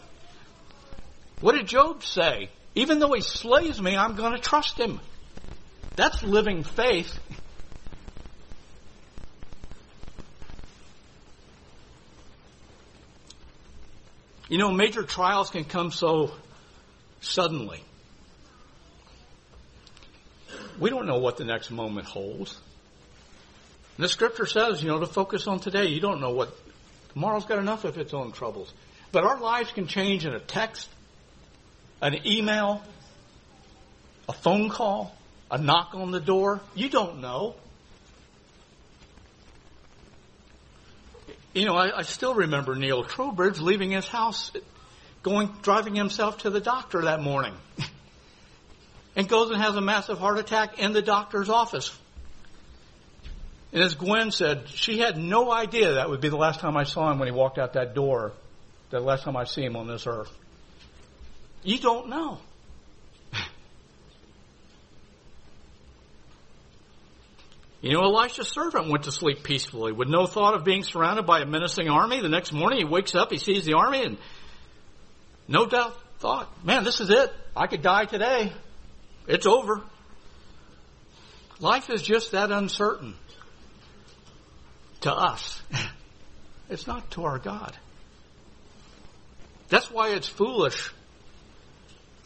What 1.40 1.56
did 1.56 1.66
Job 1.66 2.02
say? 2.02 2.48
Even 2.74 2.98
though 2.98 3.12
he 3.12 3.20
slays 3.20 3.80
me, 3.80 3.96
I'm 3.96 4.16
going 4.16 4.32
to 4.32 4.40
trust 4.40 4.78
him. 4.78 5.00
That's 5.96 6.22
living 6.22 6.64
faith. 6.64 7.18
You 14.48 14.58
know, 14.58 14.72
major 14.72 15.02
trials 15.02 15.50
can 15.50 15.64
come 15.64 15.90
so 15.90 16.32
suddenly. 17.24 17.82
We 20.78 20.90
don't 20.90 21.06
know 21.06 21.18
what 21.18 21.36
the 21.36 21.44
next 21.44 21.70
moment 21.70 22.06
holds. 22.06 22.58
And 23.96 24.04
the 24.04 24.08
scripture 24.08 24.46
says, 24.46 24.82
you 24.82 24.88
know, 24.88 24.98
to 24.98 25.06
focus 25.06 25.46
on 25.46 25.60
today. 25.60 25.86
You 25.86 26.00
don't 26.00 26.20
know 26.20 26.30
what 26.30 26.56
tomorrow's 27.12 27.44
got 27.44 27.58
enough 27.58 27.84
of 27.84 27.96
its 27.96 28.12
own 28.12 28.32
troubles. 28.32 28.72
But 29.12 29.24
our 29.24 29.38
lives 29.38 29.70
can 29.72 29.86
change 29.86 30.26
in 30.26 30.34
a 30.34 30.40
text, 30.40 30.88
an 32.00 32.26
email, 32.26 32.82
a 34.28 34.32
phone 34.32 34.68
call, 34.68 35.14
a 35.50 35.58
knock 35.58 35.90
on 35.94 36.10
the 36.10 36.20
door. 36.20 36.60
You 36.74 36.88
don't 36.88 37.20
know. 37.20 37.54
You 41.52 41.66
know, 41.66 41.76
I, 41.76 41.98
I 41.98 42.02
still 42.02 42.34
remember 42.34 42.74
Neil 42.74 43.04
Trowbridge 43.04 43.60
leaving 43.60 43.92
his 43.92 44.08
house 44.08 44.50
going, 45.24 45.50
driving 45.62 45.96
himself 45.96 46.38
to 46.38 46.50
the 46.50 46.60
doctor 46.60 47.02
that 47.02 47.20
morning. 47.20 47.54
and 49.16 49.28
goes 49.28 49.50
and 49.50 49.60
has 49.60 49.74
a 49.74 49.80
massive 49.80 50.18
heart 50.18 50.38
attack 50.38 50.78
in 50.78 50.92
the 50.92 51.02
doctor's 51.02 51.48
office. 51.48 51.96
And 53.72 53.82
as 53.82 53.96
Gwen 53.96 54.30
said, 54.30 54.68
she 54.68 54.98
had 54.98 55.18
no 55.18 55.50
idea 55.50 55.94
that 55.94 56.08
would 56.08 56.20
be 56.20 56.28
the 56.28 56.36
last 56.36 56.60
time 56.60 56.76
I 56.76 56.84
saw 56.84 57.10
him 57.10 57.18
when 57.18 57.26
he 57.26 57.34
walked 57.34 57.58
out 57.58 57.72
that 57.72 57.94
door, 57.94 58.32
the 58.90 59.00
last 59.00 59.24
time 59.24 59.36
I 59.36 59.44
see 59.44 59.64
him 59.64 59.74
on 59.74 59.88
this 59.88 60.06
earth. 60.06 60.30
You 61.64 61.78
don't 61.78 62.08
know. 62.08 62.38
You 67.80 67.92
know, 67.92 68.00
Elisha's 68.00 68.48
servant 68.48 68.88
went 68.88 69.04
to 69.04 69.12
sleep 69.12 69.42
peacefully 69.42 69.92
with 69.92 70.08
no 70.08 70.24
thought 70.24 70.54
of 70.54 70.64
being 70.64 70.84
surrounded 70.84 71.26
by 71.26 71.40
a 71.40 71.44
menacing 71.44 71.90
army. 71.90 72.22
The 72.22 72.30
next 72.30 72.50
morning 72.50 72.78
he 72.78 72.86
wakes 72.86 73.14
up, 73.14 73.30
he 73.30 73.36
sees 73.36 73.66
the 73.66 73.74
army, 73.74 74.02
and 74.02 74.16
no 75.48 75.66
doubt 75.66 75.96
thought, 76.18 76.48
man, 76.64 76.84
this 76.84 77.00
is 77.00 77.10
it. 77.10 77.32
I 77.56 77.66
could 77.66 77.82
die 77.82 78.06
today. 78.06 78.52
It's 79.26 79.46
over. 79.46 79.82
Life 81.60 81.90
is 81.90 82.02
just 82.02 82.32
that 82.32 82.50
uncertain 82.50 83.14
to 85.02 85.12
us. 85.12 85.62
It's 86.70 86.86
not 86.86 87.10
to 87.12 87.24
our 87.24 87.38
God. 87.38 87.76
That's 89.68 89.90
why 89.90 90.10
it's 90.14 90.26
foolish 90.26 90.92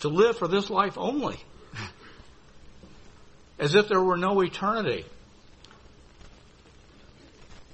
to 0.01 0.09
live 0.09 0.39
for 0.39 0.47
this 0.47 0.71
life 0.71 0.97
only. 0.97 1.37
As 3.59 3.75
if 3.75 3.89
there 3.89 4.01
were 4.01 4.17
no 4.17 4.41
eternity. 4.43 5.05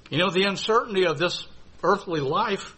You 0.09 0.17
know, 0.17 0.31
the 0.31 0.45
uncertainty 0.45 1.05
of 1.05 1.19
this 1.19 1.47
earthly 1.83 2.19
life 2.19 2.75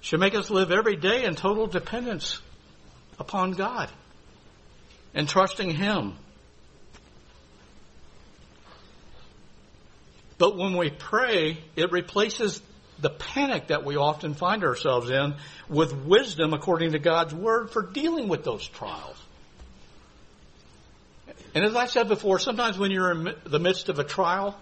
should 0.00 0.20
make 0.20 0.34
us 0.34 0.50
live 0.50 0.70
every 0.70 0.96
day 0.96 1.24
in 1.24 1.34
total 1.34 1.66
dependence 1.66 2.40
upon 3.18 3.52
God 3.52 3.90
and 5.14 5.28
trusting 5.28 5.70
Him. 5.70 6.14
But 10.38 10.56
when 10.56 10.76
we 10.76 10.88
pray, 10.90 11.58
it 11.76 11.92
replaces 11.92 12.62
the 12.98 13.10
panic 13.10 13.68
that 13.68 13.84
we 13.84 13.96
often 13.96 14.34
find 14.34 14.64
ourselves 14.64 15.10
in 15.10 15.34
with 15.68 15.94
wisdom 15.94 16.54
according 16.54 16.92
to 16.92 16.98
God's 16.98 17.34
Word 17.34 17.70
for 17.70 17.82
dealing 17.82 18.28
with 18.28 18.44
those 18.44 18.66
trials. 18.66 19.16
And 21.54 21.64
as 21.64 21.74
I 21.74 21.86
said 21.86 22.08
before, 22.08 22.38
sometimes 22.38 22.78
when 22.78 22.90
you're 22.90 23.10
in 23.10 23.34
the 23.44 23.58
midst 23.58 23.88
of 23.88 23.98
a 23.98 24.04
trial, 24.04 24.58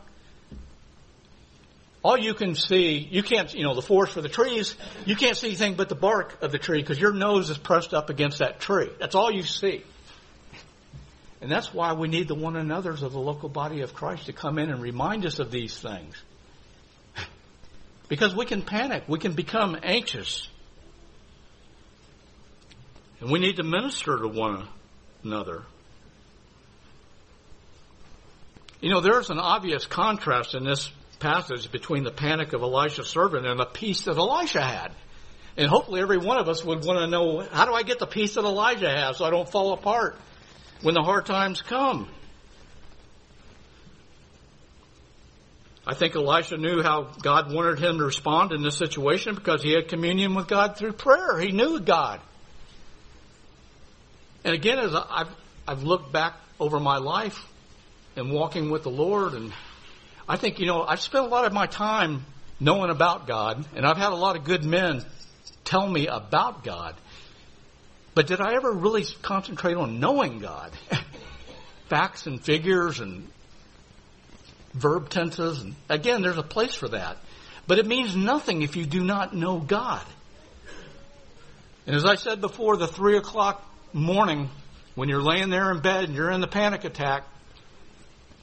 all 2.03 2.16
you 2.16 2.34
can 2.34 2.55
see, 2.55 2.99
you 3.11 3.22
can't, 3.22 3.53
you 3.55 3.64
know, 3.64 3.74
the 3.74 3.82
forest 3.82 4.12
for 4.12 4.20
the 4.20 4.28
trees, 4.28 4.76
you 5.05 5.16
can't 5.16 5.36
see 5.36 5.49
anything 5.49 5.74
but 5.74 5.88
the 5.88 5.96
bark 5.96 6.40
of 6.42 6.53
the 6.53 6.59
tree 6.59 6.80
because 6.80 6.99
your 6.99 7.12
nose 7.12 7.51
is 7.51 7.59
pressed 7.59 7.92
up 7.92 8.09
against 8.09 8.38
that 8.38 8.61
tree. 8.61 8.90
That's 9.01 9.14
all 9.14 9.30
you 9.30 9.42
see. 9.42 9.82
And 11.40 11.51
that's 11.51 11.72
why 11.72 11.92
we 11.92 12.09
need 12.09 12.28
the 12.28 12.34
one 12.34 12.57
another's 12.57 13.03
of 13.03 13.12
the 13.12 13.20
local 13.20 13.49
body 13.49 13.82
of 13.82 13.94
Christ 13.94 14.26
to 14.26 14.32
come 14.32 14.59
in 14.59 14.70
and 14.70 14.80
remind 14.80 15.26
us 15.26 15.38
of 15.38 15.51
these 15.51 15.78
things. 15.78 16.20
Because 18.09 18.34
we 18.34 18.46
can 18.46 18.62
panic, 18.62 19.05
we 19.07 19.18
can 19.18 19.34
become 19.34 19.76
anxious. 19.82 20.49
And 23.20 23.30
we 23.30 23.38
need 23.38 23.57
to 23.57 23.64
minister 23.64 24.18
to 24.18 24.28
one 24.28 24.66
another. 25.24 25.64
You 28.80 28.90
know, 28.90 29.01
there's 29.01 29.30
an 29.30 29.38
obvious 29.38 29.86
contrast 29.86 30.55
in 30.55 30.64
this 30.64 30.90
passage 31.19 31.71
between 31.71 32.05
the 32.05 32.11
panic 32.11 32.53
of 32.53 32.62
Elisha's 32.62 33.09
servant 33.09 33.47
and 33.47 33.59
the 33.59 33.66
peace 33.66 34.03
that 34.03 34.16
Elisha 34.16 34.62
had. 34.62 34.93
And 35.57 35.69
hopefully 35.69 36.01
every 36.01 36.19
one 36.19 36.39
of 36.39 36.49
us 36.49 36.64
would 36.64 36.85
want 36.85 37.01
to 37.01 37.07
know, 37.09 37.41
how 37.41 37.64
do 37.64 37.75
I 37.75 37.83
get 37.83 37.99
the 37.99 38.07
peace 38.07 38.35
that 38.35 38.45
Elijah 38.45 38.91
has 38.91 39.16
so 39.16 39.25
I 39.25 39.31
don't 39.31 39.49
fall 39.49 39.73
apart 39.73 40.16
when 40.83 40.95
the 40.95 41.03
hard 41.03 41.27
times 41.27 41.62
come? 41.62 42.09
I 45.85 45.95
think 45.95 46.14
Elisha 46.14 46.59
knew 46.59 46.83
how 46.83 47.09
God 47.23 47.53
wanted 47.53 47.79
him 47.79 47.99
to 47.99 48.05
respond 48.05 48.53
in 48.53 48.62
this 48.62 48.77
situation 48.77 49.35
because 49.35 49.62
he 49.62 49.73
had 49.73 49.89
communion 49.89 50.35
with 50.35 50.47
God 50.47 50.77
through 50.77 50.93
prayer. 50.93 51.39
He 51.39 51.51
knew 51.51 51.81
God. 51.81 52.21
And 54.45 54.55
again, 54.55 54.79
as 54.79 54.95
I've, 54.95 55.35
I've 55.66 55.83
looked 55.83 56.12
back 56.12 56.35
over 56.61 56.79
my 56.79 56.99
life 56.99 57.43
and 58.16 58.31
walking 58.31 58.71
with 58.71 58.83
the 58.83 58.91
Lord 58.91 59.33
and 59.33 59.53
I 60.29 60.37
think, 60.37 60.61
you 60.61 60.66
know, 60.66 60.83
I've 60.83 61.01
spent 61.01 61.24
a 61.24 61.29
lot 61.29 61.47
of 61.47 61.53
my 61.53 61.66
time 61.66 62.24
knowing 62.61 62.91
about 62.91 63.26
God, 63.26 63.64
and 63.74 63.87
I've 63.87 63.97
had 63.97 64.12
a 64.12 64.16
lot 64.16 64.37
of 64.37 64.45
good 64.45 64.62
men 64.62 65.05
tell 65.64 65.89
me 65.89 66.07
about 66.07 66.64
God. 66.64 66.95
But 68.14 68.26
did 68.26 68.41
I 68.41 68.55
ever 68.55 68.72
really 68.72 69.05
concentrate 69.22 69.76
on 69.76 70.01
knowing 70.01 70.41
God? 70.41 70.72
Facts 71.89 72.26
and 72.26 72.43
figures 72.43 73.01
and 73.01 73.29
verb 74.74 75.09
tenses. 75.09 75.62
And 75.62 75.74
again, 75.89 76.20
there's 76.20 76.37
a 76.37 76.43
place 76.43 76.74
for 76.74 76.89
that. 76.89 77.16
But 77.66 77.79
it 77.79 77.87
means 77.87 78.16
nothing 78.16 78.62
if 78.62 78.76
you 78.76 78.85
do 78.85 79.05
not 79.05 79.35
know 79.35 79.59
God. 79.59 80.05
And 81.87 81.97
as 81.97 82.05
I 82.05 82.16
said 82.16 82.41
before, 82.41 82.76
the 82.76 82.89
three 82.89 83.16
o'clock 83.16 83.64
morning, 83.93 84.51
when 84.95 85.09
you're 85.09 85.22
laying 85.22 85.49
there 85.49 85.70
in 85.70 85.81
bed 85.81 86.05
and 86.05 86.14
you're 86.14 86.31
in 86.31 86.41
the 86.41 86.47
panic 86.47 86.85
attack, 86.85 87.24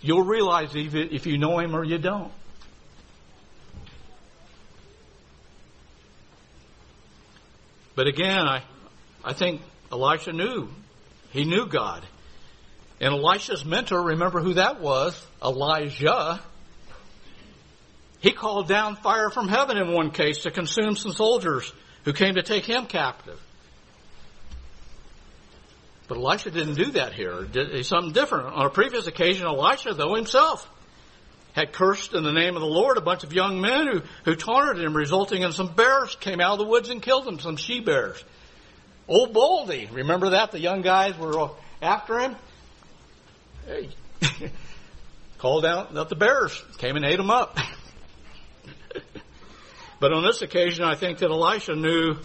You'll 0.01 0.23
realize 0.23 0.71
if 0.75 1.25
you 1.25 1.37
know 1.37 1.59
him 1.59 1.75
or 1.75 1.83
you 1.83 1.97
don't. 1.97 2.31
But 7.95 8.07
again, 8.07 8.47
I, 8.47 8.63
I 9.23 9.33
think 9.33 9.61
Elisha 9.91 10.33
knew. 10.33 10.69
He 11.31 11.45
knew 11.45 11.65
God. 11.65 12.05
And 12.99 13.13
Elisha's 13.13 13.65
mentor, 13.65 14.01
remember 14.01 14.41
who 14.41 14.53
that 14.53 14.81
was? 14.81 15.21
Elijah. 15.43 16.41
He 18.19 18.31
called 18.31 18.67
down 18.67 18.95
fire 18.95 19.29
from 19.29 19.47
heaven 19.47 19.77
in 19.77 19.93
one 19.93 20.11
case 20.11 20.43
to 20.43 20.51
consume 20.51 20.95
some 20.95 21.11
soldiers 21.11 21.71
who 22.03 22.13
came 22.13 22.35
to 22.35 22.43
take 22.43 22.65
him 22.65 22.85
captive. 22.85 23.39
But 26.07 26.17
Elisha 26.17 26.51
didn't 26.51 26.75
do 26.75 26.91
that 26.91 27.13
here. 27.13 27.43
Did 27.43 27.85
something 27.85 28.13
different. 28.13 28.53
On 28.53 28.65
a 28.65 28.69
previous 28.69 29.07
occasion, 29.07 29.47
Elisha, 29.47 29.93
though 29.93 30.13
himself, 30.13 30.69
had 31.53 31.71
cursed 31.71 32.13
in 32.13 32.23
the 32.23 32.33
name 32.33 32.55
of 32.55 32.61
the 32.61 32.67
Lord 32.67 32.97
a 32.97 33.01
bunch 33.01 33.23
of 33.23 33.33
young 33.33 33.61
men 33.61 33.87
who, 33.87 34.01
who 34.25 34.35
taunted 34.35 34.83
him, 34.83 34.95
resulting 34.95 35.41
in 35.41 35.51
some 35.51 35.73
bears 35.73 36.15
came 36.15 36.41
out 36.41 36.53
of 36.53 36.59
the 36.59 36.65
woods 36.65 36.89
and 36.89 37.01
killed 37.01 37.25
him, 37.25 37.39
some 37.39 37.55
she 37.55 37.79
bears. 37.79 38.23
Old 39.07 39.33
Baldy, 39.33 39.89
remember 39.91 40.31
that? 40.31 40.51
The 40.51 40.59
young 40.59 40.81
guys 40.81 41.17
were 41.17 41.51
after 41.81 42.19
him. 42.19 42.35
Hey. 43.65 43.89
Called 45.37 45.65
out 45.65 45.93
that 45.93 46.09
the 46.09 46.15
bears 46.15 46.61
came 46.77 46.95
and 46.95 47.05
ate 47.05 47.19
him 47.19 47.29
up. 47.29 47.57
but 49.99 50.11
on 50.11 50.23
this 50.23 50.41
occasion, 50.41 50.83
I 50.83 50.95
think 50.95 51.19
that 51.19 51.29
Elisha 51.29 51.75
knew 51.75 52.17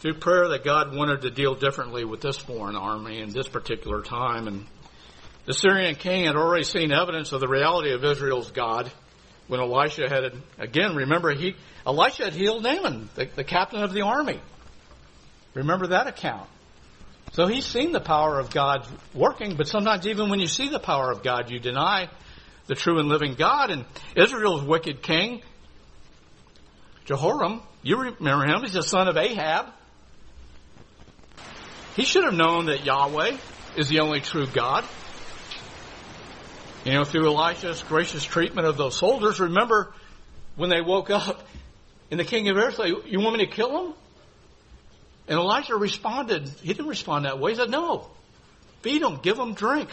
through 0.00 0.14
prayer 0.14 0.48
that 0.48 0.64
God 0.64 0.94
wanted 0.94 1.22
to 1.22 1.30
deal 1.30 1.54
differently 1.54 2.04
with 2.04 2.20
this 2.20 2.38
foreign 2.38 2.76
army 2.76 3.20
in 3.20 3.30
this 3.30 3.48
particular 3.48 4.02
time. 4.02 4.48
And 4.48 4.66
the 5.44 5.52
Syrian 5.52 5.94
king 5.94 6.24
had 6.24 6.36
already 6.36 6.64
seen 6.64 6.90
evidence 6.90 7.32
of 7.32 7.40
the 7.40 7.48
reality 7.48 7.92
of 7.92 8.04
Israel's 8.04 8.50
God 8.50 8.90
when 9.46 9.60
Elisha 9.60 10.08
had, 10.08 10.32
again, 10.58 10.94
remember, 10.94 11.34
he, 11.34 11.54
Elisha 11.86 12.24
had 12.24 12.34
healed 12.34 12.62
Naaman, 12.62 13.08
the, 13.14 13.26
the 13.34 13.44
captain 13.44 13.82
of 13.82 13.92
the 13.92 14.02
army. 14.02 14.40
Remember 15.54 15.88
that 15.88 16.06
account. 16.06 16.48
So 17.32 17.46
he's 17.46 17.66
seen 17.66 17.92
the 17.92 18.00
power 18.00 18.38
of 18.38 18.50
God 18.50 18.86
working, 19.14 19.56
but 19.56 19.68
sometimes 19.68 20.06
even 20.06 20.30
when 20.30 20.40
you 20.40 20.46
see 20.46 20.68
the 20.68 20.80
power 20.80 21.10
of 21.10 21.22
God, 21.22 21.50
you 21.50 21.58
deny 21.58 22.08
the 22.66 22.74
true 22.74 22.98
and 22.98 23.08
living 23.08 23.34
God. 23.34 23.70
And 23.70 23.84
Israel's 24.16 24.62
wicked 24.62 25.02
king, 25.02 25.42
Jehoram, 27.04 27.62
you 27.82 27.96
remember 27.96 28.46
him, 28.46 28.62
he's 28.62 28.72
the 28.72 28.82
son 28.82 29.08
of 29.08 29.16
Ahab. 29.16 29.66
He 32.00 32.06
should 32.06 32.24
have 32.24 32.32
known 32.32 32.64
that 32.66 32.86
Yahweh 32.86 33.36
is 33.76 33.90
the 33.90 34.00
only 34.00 34.22
true 34.22 34.46
God. 34.46 34.86
You 36.82 36.94
know, 36.94 37.04
through 37.04 37.26
Elisha's 37.26 37.82
gracious 37.82 38.24
treatment 38.24 38.66
of 38.66 38.78
those 38.78 38.96
soldiers, 38.96 39.38
remember 39.38 39.92
when 40.56 40.70
they 40.70 40.80
woke 40.80 41.10
up 41.10 41.46
and 42.10 42.18
the 42.18 42.24
king 42.24 42.48
of 42.48 42.56
Israel, 42.56 42.72
said, 43.04 43.12
you 43.12 43.20
want 43.20 43.36
me 43.36 43.44
to 43.44 43.52
kill 43.52 43.70
them? 43.70 43.94
And 45.28 45.38
Elisha 45.38 45.76
responded, 45.76 46.48
he 46.62 46.68
didn't 46.68 46.88
respond 46.88 47.26
that 47.26 47.38
way. 47.38 47.50
He 47.50 47.58
said, 47.58 47.68
no, 47.68 48.08
feed 48.80 49.02
them, 49.02 49.20
give 49.22 49.36
them 49.36 49.52
drink. 49.52 49.90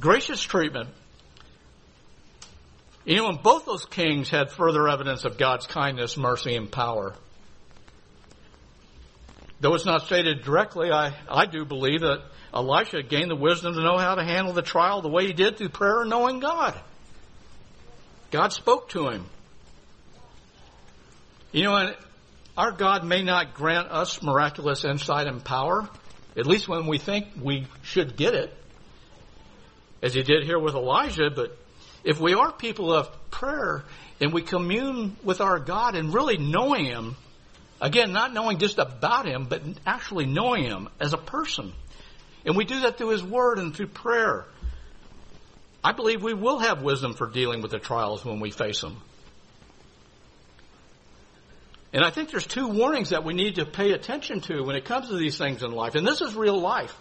Gracious 0.00 0.40
treatment. 0.40 0.88
You 3.04 3.16
know, 3.16 3.28
and 3.28 3.42
both 3.42 3.66
those 3.66 3.84
kings 3.84 4.30
had 4.30 4.50
further 4.50 4.88
evidence 4.88 5.26
of 5.26 5.36
God's 5.36 5.66
kindness, 5.66 6.16
mercy, 6.16 6.56
and 6.56 6.72
power. 6.72 7.12
Though 9.60 9.74
it's 9.74 9.84
not 9.84 10.06
stated 10.06 10.42
directly, 10.42 10.90
I, 10.92 11.14
I 11.28 11.46
do 11.46 11.64
believe 11.64 12.00
that 12.02 12.22
Elisha 12.54 13.02
gained 13.02 13.30
the 13.30 13.36
wisdom 13.36 13.74
to 13.74 13.82
know 13.82 13.98
how 13.98 14.14
to 14.14 14.24
handle 14.24 14.52
the 14.52 14.62
trial 14.62 15.02
the 15.02 15.08
way 15.08 15.26
he 15.26 15.32
did 15.32 15.56
through 15.56 15.70
prayer 15.70 16.02
and 16.02 16.10
knowing 16.10 16.38
God. 16.38 16.78
God 18.30 18.52
spoke 18.52 18.90
to 18.90 19.08
him. 19.08 19.26
You 21.50 21.64
know, 21.64 21.94
our 22.56 22.72
God 22.72 23.04
may 23.04 23.22
not 23.22 23.54
grant 23.54 23.90
us 23.90 24.22
miraculous 24.22 24.84
insight 24.84 25.26
and 25.26 25.42
power, 25.42 25.88
at 26.36 26.46
least 26.46 26.68
when 26.68 26.86
we 26.86 26.98
think 26.98 27.28
we 27.40 27.66
should 27.82 28.16
get 28.16 28.34
it, 28.34 28.54
as 30.02 30.14
he 30.14 30.22
did 30.22 30.44
here 30.44 30.58
with 30.58 30.74
Elijah, 30.74 31.30
but 31.34 31.56
if 32.04 32.20
we 32.20 32.34
are 32.34 32.52
people 32.52 32.92
of 32.92 33.10
prayer 33.30 33.84
and 34.20 34.32
we 34.32 34.42
commune 34.42 35.16
with 35.22 35.40
our 35.40 35.58
God 35.58 35.94
and 35.96 36.12
really 36.12 36.36
knowing 36.36 36.84
Him, 36.84 37.16
Again, 37.80 38.12
not 38.12 38.32
knowing 38.32 38.58
just 38.58 38.78
about 38.78 39.26
Him, 39.26 39.46
but 39.48 39.62
actually 39.86 40.26
knowing 40.26 40.64
Him 40.64 40.88
as 41.00 41.12
a 41.12 41.18
person. 41.18 41.72
And 42.44 42.56
we 42.56 42.64
do 42.64 42.80
that 42.80 42.98
through 42.98 43.10
His 43.10 43.22
Word 43.22 43.58
and 43.58 43.74
through 43.74 43.88
prayer. 43.88 44.44
I 45.82 45.92
believe 45.92 46.22
we 46.22 46.34
will 46.34 46.58
have 46.58 46.82
wisdom 46.82 47.14
for 47.14 47.28
dealing 47.28 47.62
with 47.62 47.70
the 47.70 47.78
trials 47.78 48.24
when 48.24 48.40
we 48.40 48.50
face 48.50 48.80
them. 48.80 48.96
And 51.92 52.04
I 52.04 52.10
think 52.10 52.30
there's 52.30 52.46
two 52.46 52.68
warnings 52.68 53.10
that 53.10 53.24
we 53.24 53.32
need 53.32 53.54
to 53.54 53.64
pay 53.64 53.92
attention 53.92 54.40
to 54.42 54.62
when 54.62 54.76
it 54.76 54.84
comes 54.84 55.08
to 55.08 55.16
these 55.16 55.38
things 55.38 55.62
in 55.62 55.72
life. 55.72 55.94
And 55.94 56.06
this 56.06 56.20
is 56.20 56.34
real 56.34 56.60
life. 56.60 56.94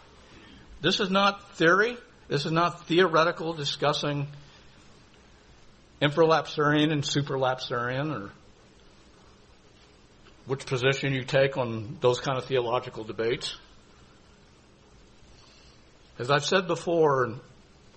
This 0.82 0.99
is 0.99 1.09
not 1.09 1.55
theory. 1.55 1.97
This 2.28 2.45
is 2.45 2.51
not 2.51 2.88
theoretical 2.88 3.53
discussing 3.53 4.28
infralapsarian 6.01 6.91
and 6.91 7.03
superlapsarian 7.03 8.13
or 8.13 8.32
which 10.47 10.65
position 10.65 11.13
you 11.13 11.23
take 11.23 11.57
on 11.57 11.97
those 11.99 12.19
kind 12.19 12.37
of 12.37 12.45
theological 12.45 13.03
debates. 13.03 13.55
As 16.17 16.31
I've 16.31 16.45
said 16.45 16.67
before, 16.67 17.33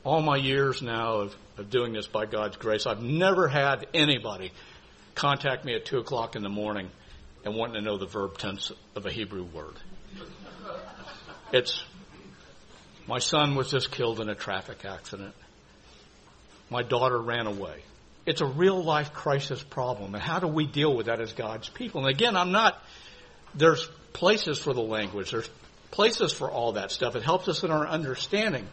all 0.05 0.21
my 0.21 0.37
years 0.37 0.83
now 0.83 1.21
of, 1.21 1.37
of 1.57 1.71
doing 1.71 1.93
this 1.93 2.07
by 2.07 2.27
God's 2.27 2.57
grace, 2.57 2.87
I've 2.87 3.03
never 3.03 3.49
had 3.49 3.87
anybody 3.95 4.53
contact 5.15 5.65
me 5.65 5.75
at 5.75 5.85
2 5.85 5.99
o'clock 5.99 6.37
in 6.37 6.43
the 6.43 6.49
morning 6.49 6.91
and 7.45 7.55
wanting 7.55 7.75
to 7.75 7.81
know 7.81 7.97
the 7.97 8.07
verb 8.07 8.37
tense 8.37 8.73
of 8.95 9.07
a 9.07 9.11
Hebrew 9.11 9.45
word. 9.45 9.75
It's, 11.53 11.83
my 13.07 13.19
son 13.19 13.55
was 13.55 13.71
just 13.71 13.91
killed 13.91 14.21
in 14.21 14.29
a 14.29 14.35
traffic 14.35 14.85
accident. 14.85 15.35
My 16.69 16.83
daughter 16.83 17.19
ran 17.19 17.47
away. 17.47 17.83
It's 18.27 18.41
a 18.41 18.47
real 18.47 18.83
life 18.83 19.13
crisis 19.13 19.63
problem. 19.63 20.15
And 20.15 20.23
how 20.23 20.39
do 20.39 20.47
we 20.47 20.67
deal 20.67 20.95
with 20.95 21.07
that 21.07 21.21
as 21.21 21.33
God's 21.33 21.69
people? 21.69 22.03
And 22.03 22.11
again, 22.11 22.37
I'm 22.37 22.53
not, 22.53 22.83
there's 23.55 23.89
places 24.13 24.59
for 24.59 24.75
the 24.75 24.83
language. 24.83 25.31
There's 25.31 25.49
places 25.91 26.33
for 26.33 26.51
all 26.51 26.73
that 26.73 26.91
stuff. 26.91 27.17
It 27.17 27.23
helps 27.23 27.49
us 27.49 27.65
in 27.65 27.71
our 27.71 27.87
understanding. 27.87 28.67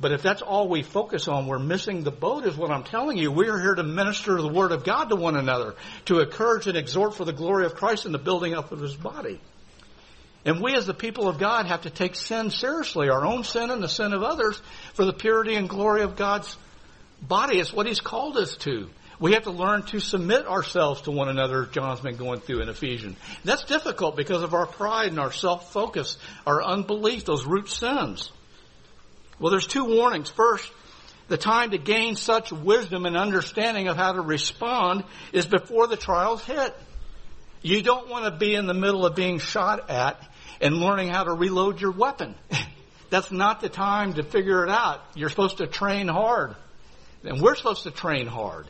But 0.00 0.12
if 0.12 0.22
that's 0.22 0.42
all 0.42 0.68
we 0.68 0.82
focus 0.82 1.26
on, 1.26 1.46
we're 1.46 1.58
missing 1.58 2.04
the 2.04 2.12
boat 2.12 2.44
is 2.44 2.56
what 2.56 2.70
I'm 2.70 2.84
telling 2.84 3.18
you. 3.18 3.32
We 3.32 3.48
are 3.48 3.58
here 3.58 3.74
to 3.74 3.82
minister 3.82 4.40
the 4.40 4.48
Word 4.48 4.70
of 4.70 4.84
God 4.84 5.08
to 5.08 5.16
one 5.16 5.36
another, 5.36 5.74
to 6.04 6.20
encourage 6.20 6.66
and 6.66 6.76
exhort 6.76 7.14
for 7.14 7.24
the 7.24 7.32
glory 7.32 7.66
of 7.66 7.74
Christ 7.74 8.04
and 8.04 8.14
the 8.14 8.18
building 8.18 8.54
up 8.54 8.70
of 8.70 8.80
His 8.80 8.94
body. 8.94 9.40
And 10.44 10.62
we 10.62 10.74
as 10.76 10.86
the 10.86 10.94
people 10.94 11.28
of 11.28 11.38
God 11.38 11.66
have 11.66 11.82
to 11.82 11.90
take 11.90 12.14
sin 12.14 12.50
seriously, 12.50 13.08
our 13.08 13.26
own 13.26 13.42
sin 13.42 13.70
and 13.70 13.82
the 13.82 13.88
sin 13.88 14.12
of 14.12 14.22
others, 14.22 14.60
for 14.94 15.04
the 15.04 15.12
purity 15.12 15.56
and 15.56 15.68
glory 15.68 16.02
of 16.02 16.16
God's 16.16 16.56
body. 17.20 17.58
It's 17.58 17.72
what 17.72 17.86
He's 17.86 18.00
called 18.00 18.36
us 18.36 18.56
to. 18.58 18.88
We 19.20 19.32
have 19.32 19.44
to 19.44 19.50
learn 19.50 19.82
to 19.86 19.98
submit 19.98 20.46
ourselves 20.46 21.02
to 21.02 21.10
one 21.10 21.28
another, 21.28 21.66
John's 21.66 22.00
been 22.00 22.16
going 22.16 22.40
through 22.40 22.62
in 22.62 22.68
Ephesians. 22.68 23.16
That's 23.44 23.64
difficult 23.64 24.16
because 24.16 24.42
of 24.42 24.54
our 24.54 24.66
pride 24.66 25.08
and 25.08 25.18
our 25.18 25.32
self-focus, 25.32 26.18
our 26.46 26.62
unbelief, 26.62 27.24
those 27.24 27.44
root 27.44 27.68
sins. 27.68 28.30
Well, 29.40 29.50
there's 29.50 29.66
two 29.66 29.84
warnings. 29.84 30.30
First, 30.30 30.70
the 31.26 31.36
time 31.36 31.72
to 31.72 31.78
gain 31.78 32.14
such 32.14 32.52
wisdom 32.52 33.06
and 33.06 33.16
understanding 33.16 33.88
of 33.88 33.96
how 33.96 34.12
to 34.12 34.20
respond 34.20 35.04
is 35.32 35.46
before 35.46 35.88
the 35.88 35.96
trials 35.96 36.44
hit. 36.44 36.74
You 37.60 37.82
don't 37.82 38.08
want 38.08 38.24
to 38.24 38.30
be 38.30 38.54
in 38.54 38.66
the 38.66 38.74
middle 38.74 39.04
of 39.04 39.16
being 39.16 39.38
shot 39.38 39.90
at 39.90 40.22
and 40.60 40.76
learning 40.76 41.08
how 41.08 41.24
to 41.24 41.32
reload 41.32 41.80
your 41.80 41.90
weapon. 41.90 42.34
That's 43.10 43.32
not 43.32 43.60
the 43.60 43.68
time 43.68 44.14
to 44.14 44.22
figure 44.22 44.64
it 44.64 44.70
out. 44.70 45.00
You're 45.14 45.28
supposed 45.28 45.58
to 45.58 45.66
train 45.66 46.08
hard. 46.08 46.54
And 47.24 47.40
we're 47.40 47.54
supposed 47.56 47.82
to 47.84 47.90
train 47.90 48.26
hard. 48.26 48.66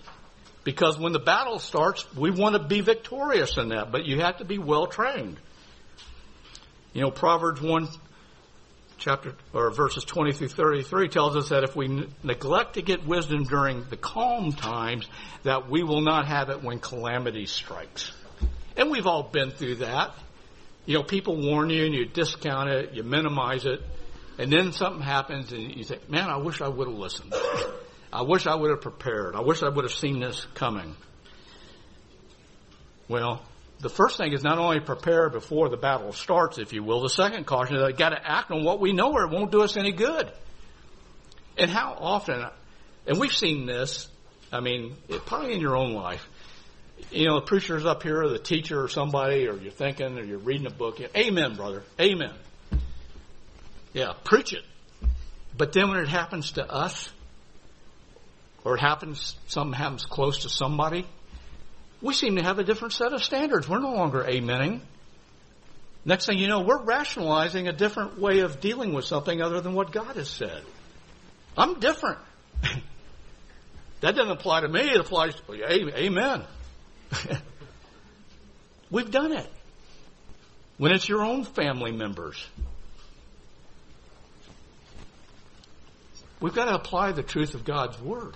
Because 0.64 0.98
when 0.98 1.12
the 1.12 1.18
battle 1.18 1.58
starts, 1.58 2.04
we 2.14 2.30
want 2.30 2.54
to 2.54 2.62
be 2.62 2.80
victorious 2.80 3.56
in 3.56 3.70
that, 3.70 3.90
but 3.90 4.04
you 4.04 4.20
have 4.20 4.38
to 4.38 4.44
be 4.44 4.58
well 4.58 4.86
trained. 4.86 5.38
You 6.92 7.02
know, 7.02 7.10
Proverbs 7.10 7.60
1 7.60 7.88
chapter 8.98 9.34
or 9.52 9.70
verses 9.70 10.04
20 10.04 10.32
through 10.32 10.48
33 10.48 11.08
tells 11.08 11.36
us 11.36 11.50
that 11.50 11.62
if 11.62 11.76
we 11.76 12.06
neglect 12.22 12.74
to 12.74 12.82
get 12.82 13.06
wisdom 13.06 13.44
during 13.44 13.84
the 13.90 13.96
calm 13.96 14.52
times 14.52 15.08
that 15.44 15.70
we 15.70 15.82
will 15.84 16.00
not 16.00 16.26
have 16.26 16.50
it 16.50 16.62
when 16.62 16.80
calamity 16.80 17.46
strikes 17.46 18.12
and 18.76 18.90
we've 18.90 19.06
all 19.06 19.22
been 19.22 19.50
through 19.50 19.76
that 19.76 20.12
you 20.84 20.94
know 20.94 21.04
people 21.04 21.36
warn 21.36 21.70
you 21.70 21.84
and 21.84 21.94
you 21.94 22.06
discount 22.06 22.68
it 22.68 22.92
you 22.92 23.04
minimize 23.04 23.64
it 23.66 23.80
and 24.36 24.52
then 24.52 24.72
something 24.72 25.02
happens 25.02 25.52
and 25.52 25.76
you 25.76 25.84
think 25.84 26.10
man 26.10 26.28
i 26.28 26.36
wish 26.36 26.60
i 26.60 26.68
would 26.68 26.88
have 26.88 26.98
listened 26.98 27.32
i 28.12 28.22
wish 28.22 28.46
i 28.46 28.54
would 28.54 28.70
have 28.70 28.80
prepared 28.80 29.34
i 29.34 29.40
wish 29.40 29.62
i 29.62 29.68
would 29.68 29.84
have 29.84 29.92
seen 29.92 30.20
this 30.20 30.46
coming 30.54 30.94
well 33.08 33.42
the 33.80 33.88
first 33.88 34.16
thing 34.16 34.32
is 34.32 34.42
not 34.42 34.58
only 34.58 34.80
prepare 34.80 35.30
before 35.30 35.68
the 35.68 35.76
battle 35.76 36.12
starts, 36.12 36.58
if 36.58 36.72
you 36.72 36.82
will. 36.82 37.00
The 37.00 37.10
second 37.10 37.46
caution 37.46 37.76
is 37.76 37.82
that 37.82 37.96
got 37.96 38.10
to 38.10 38.20
act 38.20 38.50
on 38.50 38.64
what 38.64 38.80
we 38.80 38.92
know 38.92 39.12
or 39.12 39.24
it 39.24 39.30
won't 39.30 39.52
do 39.52 39.62
us 39.62 39.76
any 39.76 39.92
good. 39.92 40.30
And 41.56 41.70
how 41.70 41.96
often, 41.98 42.44
and 43.06 43.20
we've 43.20 43.32
seen 43.32 43.66
this, 43.66 44.08
I 44.52 44.60
mean, 44.60 44.96
probably 45.26 45.54
in 45.54 45.60
your 45.60 45.76
own 45.76 45.92
life. 45.92 46.26
You 47.12 47.26
know, 47.26 47.36
the 47.36 47.46
preacher's 47.46 47.86
up 47.86 48.02
here, 48.02 48.22
or 48.22 48.28
the 48.28 48.40
teacher, 48.40 48.82
or 48.82 48.88
somebody, 48.88 49.46
or 49.46 49.56
you're 49.56 49.70
thinking, 49.70 50.18
or 50.18 50.24
you're 50.24 50.38
reading 50.38 50.66
a 50.66 50.70
book. 50.70 51.00
Amen, 51.16 51.54
brother. 51.54 51.84
Amen. 52.00 52.32
Yeah, 53.92 54.14
preach 54.24 54.52
it. 54.52 54.64
But 55.56 55.72
then 55.72 55.88
when 55.90 56.00
it 56.00 56.08
happens 56.08 56.52
to 56.52 56.68
us, 56.68 57.08
or 58.68 58.74
it 58.74 58.80
happens, 58.80 59.34
something 59.46 59.72
happens 59.72 60.04
close 60.04 60.42
to 60.42 60.50
somebody, 60.50 61.06
we 62.02 62.12
seem 62.12 62.36
to 62.36 62.42
have 62.42 62.58
a 62.58 62.64
different 62.64 62.92
set 62.92 63.14
of 63.14 63.24
standards. 63.24 63.66
We're 63.66 63.78
no 63.78 63.94
longer 63.94 64.22
amening. 64.22 64.80
Next 66.04 66.26
thing 66.26 66.36
you 66.36 66.48
know, 66.48 66.60
we're 66.60 66.82
rationalizing 66.82 67.66
a 67.66 67.72
different 67.72 68.20
way 68.20 68.40
of 68.40 68.60
dealing 68.60 68.92
with 68.92 69.06
something 69.06 69.40
other 69.40 69.62
than 69.62 69.72
what 69.72 69.90
God 69.90 70.16
has 70.16 70.28
said. 70.28 70.62
I'm 71.56 71.80
different. 71.80 72.18
that 74.02 74.14
doesn't 74.14 74.32
apply 74.32 74.60
to 74.60 74.68
me. 74.68 74.80
It 74.80 75.00
applies 75.00 75.34
to 75.34 75.72
Amen. 75.98 76.44
We've 78.90 79.10
done 79.10 79.32
it. 79.32 79.50
When 80.76 80.92
it's 80.92 81.08
your 81.08 81.22
own 81.22 81.44
family 81.44 81.90
members. 81.90 82.46
We've 86.38 86.54
got 86.54 86.66
to 86.66 86.74
apply 86.74 87.12
the 87.12 87.22
truth 87.22 87.54
of 87.54 87.64
God's 87.64 87.98
Word. 87.98 88.34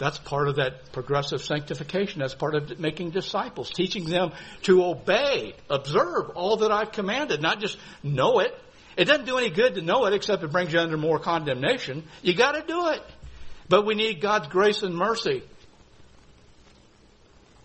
That's 0.00 0.16
part 0.16 0.48
of 0.48 0.56
that 0.56 0.92
progressive 0.92 1.42
sanctification. 1.42 2.20
That's 2.20 2.34
part 2.34 2.54
of 2.54 2.80
making 2.80 3.10
disciples, 3.10 3.70
teaching 3.70 4.06
them 4.06 4.32
to 4.62 4.82
obey, 4.82 5.54
observe 5.68 6.30
all 6.34 6.56
that 6.58 6.72
I've 6.72 6.90
commanded, 6.90 7.42
not 7.42 7.60
just 7.60 7.76
know 8.02 8.38
it. 8.38 8.58
It 8.96 9.04
doesn't 9.04 9.26
do 9.26 9.36
any 9.36 9.50
good 9.50 9.74
to 9.74 9.82
know 9.82 10.06
it 10.06 10.14
except 10.14 10.42
it 10.42 10.50
brings 10.50 10.72
you 10.72 10.80
under 10.80 10.96
more 10.96 11.18
condemnation. 11.18 12.04
You 12.22 12.34
gotta 12.34 12.64
do 12.66 12.88
it. 12.88 13.02
But 13.68 13.84
we 13.84 13.94
need 13.94 14.22
God's 14.22 14.48
grace 14.48 14.82
and 14.82 14.96
mercy. 14.96 15.42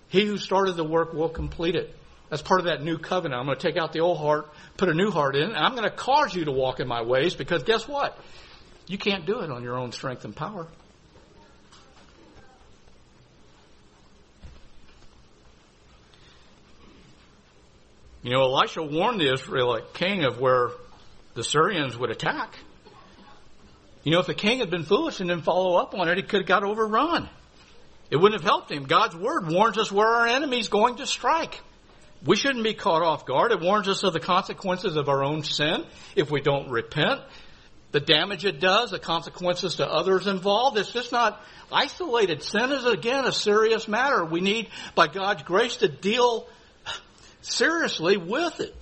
He 0.10 0.26
who 0.26 0.38
started 0.38 0.76
the 0.76 0.84
work 0.84 1.14
will 1.14 1.30
complete 1.30 1.76
it. 1.76 1.96
That's 2.30 2.42
part 2.42 2.60
of 2.60 2.66
that 2.66 2.84
new 2.84 2.98
covenant. 2.98 3.40
I'm 3.40 3.46
going 3.46 3.58
to 3.58 3.68
take 3.68 3.78
out 3.78 3.94
the 3.94 4.00
old 4.00 4.18
heart, 4.18 4.50
put 4.78 4.90
a 4.90 4.94
new 4.94 5.10
heart 5.12 5.36
in, 5.36 5.44
and 5.44 5.58
I'm 5.58 5.72
going 5.72 5.84
to 5.84 5.96
cause 5.96 6.34
you 6.34 6.46
to 6.46 6.52
walk 6.52 6.80
in 6.80 6.88
my 6.88 7.02
ways 7.02 7.36
because 7.36 7.64
guess 7.64 7.88
what? 7.88 8.18
You 8.88 8.98
can't 8.98 9.26
do 9.26 9.42
it 9.42 9.50
on 9.50 9.64
your 9.64 9.78
own 9.78 9.92
strength 9.92 10.26
and 10.26 10.36
power. 10.36 10.68
You 18.26 18.32
know, 18.32 18.42
Elisha 18.42 18.82
warned 18.82 19.22
the 19.22 19.32
Israelite 19.32 19.94
king 19.94 20.24
of 20.24 20.40
where 20.40 20.72
the 21.36 21.44
Syrians 21.44 21.96
would 21.96 22.10
attack. 22.10 22.58
You 24.04 24.14
know, 24.14 24.20
if 24.20 24.26
the 24.26 24.34
king 24.34 24.62
had 24.62 24.72
been 24.72 24.84
foolish 24.84 25.20
and 25.20 25.30
didn't 25.30 25.44
follow 25.44 25.76
up 25.76 25.94
on 25.94 26.10
it, 26.10 26.18
he 26.18 26.24
could 26.24 26.40
have 26.40 26.48
got 26.48 26.64
overrun. 26.64 27.30
It 28.10 28.16
wouldn't 28.18 28.42
have 28.42 28.50
helped 28.50 28.72
him. 28.72 28.86
God's 28.86 29.16
word 29.16 29.48
warns 29.48 29.78
us 29.78 29.92
where 29.92 30.08
our 30.08 30.26
enemy's 30.26 30.70
going 30.70 30.96
to 30.96 31.06
strike. 31.06 31.62
We 32.26 32.36
shouldn't 32.36 32.64
be 32.64 32.74
caught 32.74 33.04
off 33.04 33.28
guard. 33.28 33.52
It 33.52 33.62
warns 33.62 33.88
us 33.88 34.02
of 34.02 34.14
the 34.14 34.20
consequences 34.20 34.96
of 34.96 35.08
our 35.08 35.24
own 35.24 35.44
sin 35.44 35.86
if 36.16 36.32
we 36.32 36.42
don't 36.42 36.72
repent. 36.72 37.22
The 37.92 38.00
damage 38.00 38.44
it 38.44 38.60
does, 38.60 38.90
the 38.90 38.98
consequences 38.98 39.76
to 39.76 39.88
others 39.88 40.26
involved. 40.26 40.80
It's 40.80 40.92
just 40.92 41.12
not 41.12 41.40
isolated. 41.72 42.42
Sin 42.42 42.72
is 42.72 42.86
again 42.86 43.26
a 43.26 43.32
serious 43.32 43.88
matter. 43.88 44.26
We 44.26 44.42
need, 44.42 44.70
by 44.96 45.06
God's 45.10 45.44
grace, 45.44 45.78
to 45.78 45.88
deal 45.88 46.48
seriously 47.46 48.18
with 48.18 48.60
it. 48.60 48.76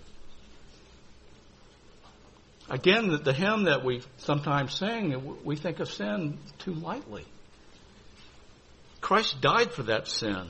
Again, 2.70 3.10
the, 3.10 3.18
the 3.18 3.34
hymn 3.34 3.66
that 3.66 3.84
we 3.84 4.02
sometimes 4.18 4.74
sing, 4.74 5.38
we 5.44 5.56
think 5.56 5.80
of 5.80 5.92
sin 5.92 6.40
too 6.60 6.74
lightly. 6.74 7.26
Christ 9.02 9.42
died 9.42 9.74
for 9.74 9.84
that 9.84 10.08
sin. 10.08 10.48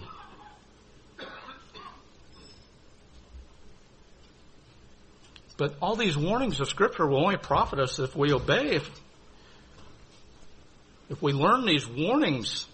But 5.57 5.75
all 5.81 5.95
these 5.95 6.17
warnings 6.17 6.59
of 6.59 6.67
Scripture 6.67 7.05
will 7.07 7.23
only 7.23 7.37
profit 7.37 7.79
us 7.79 7.99
if 7.99 8.15
we 8.15 8.31
obey. 8.31 8.75
If, 8.75 8.89
if 11.09 11.21
we 11.21 11.31
learn 11.31 11.65
these 11.65 11.87
warnings, 11.87 12.67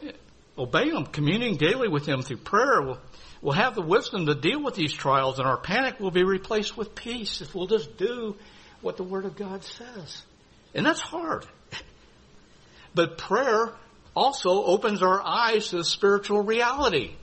obey 0.57 0.89
them, 0.89 1.05
communing 1.05 1.57
daily 1.57 1.87
with 1.87 2.05
Him 2.05 2.21
through 2.21 2.37
prayer, 2.37 2.81
we'll, 2.81 2.99
we'll 3.41 3.53
have 3.53 3.75
the 3.75 3.81
wisdom 3.81 4.25
to 4.25 4.35
deal 4.35 4.61
with 4.63 4.75
these 4.75 4.93
trials 4.93 5.39
and 5.39 5.47
our 5.47 5.57
panic 5.57 5.99
will 5.99 6.11
be 6.11 6.23
replaced 6.23 6.77
with 6.77 6.95
peace 6.95 7.41
if 7.41 7.55
we'll 7.55 7.67
just 7.67 7.97
do 7.97 8.35
what 8.81 8.97
the 8.97 9.03
Word 9.03 9.25
of 9.25 9.35
God 9.35 9.63
says. 9.63 10.23
And 10.73 10.85
that's 10.85 11.01
hard. 11.01 11.45
But 12.95 13.19
prayer 13.19 13.71
also 14.15 14.63
opens 14.63 15.03
our 15.03 15.21
eyes 15.21 15.67
to 15.67 15.77
the 15.77 15.83
spiritual 15.83 16.41
reality. 16.41 17.13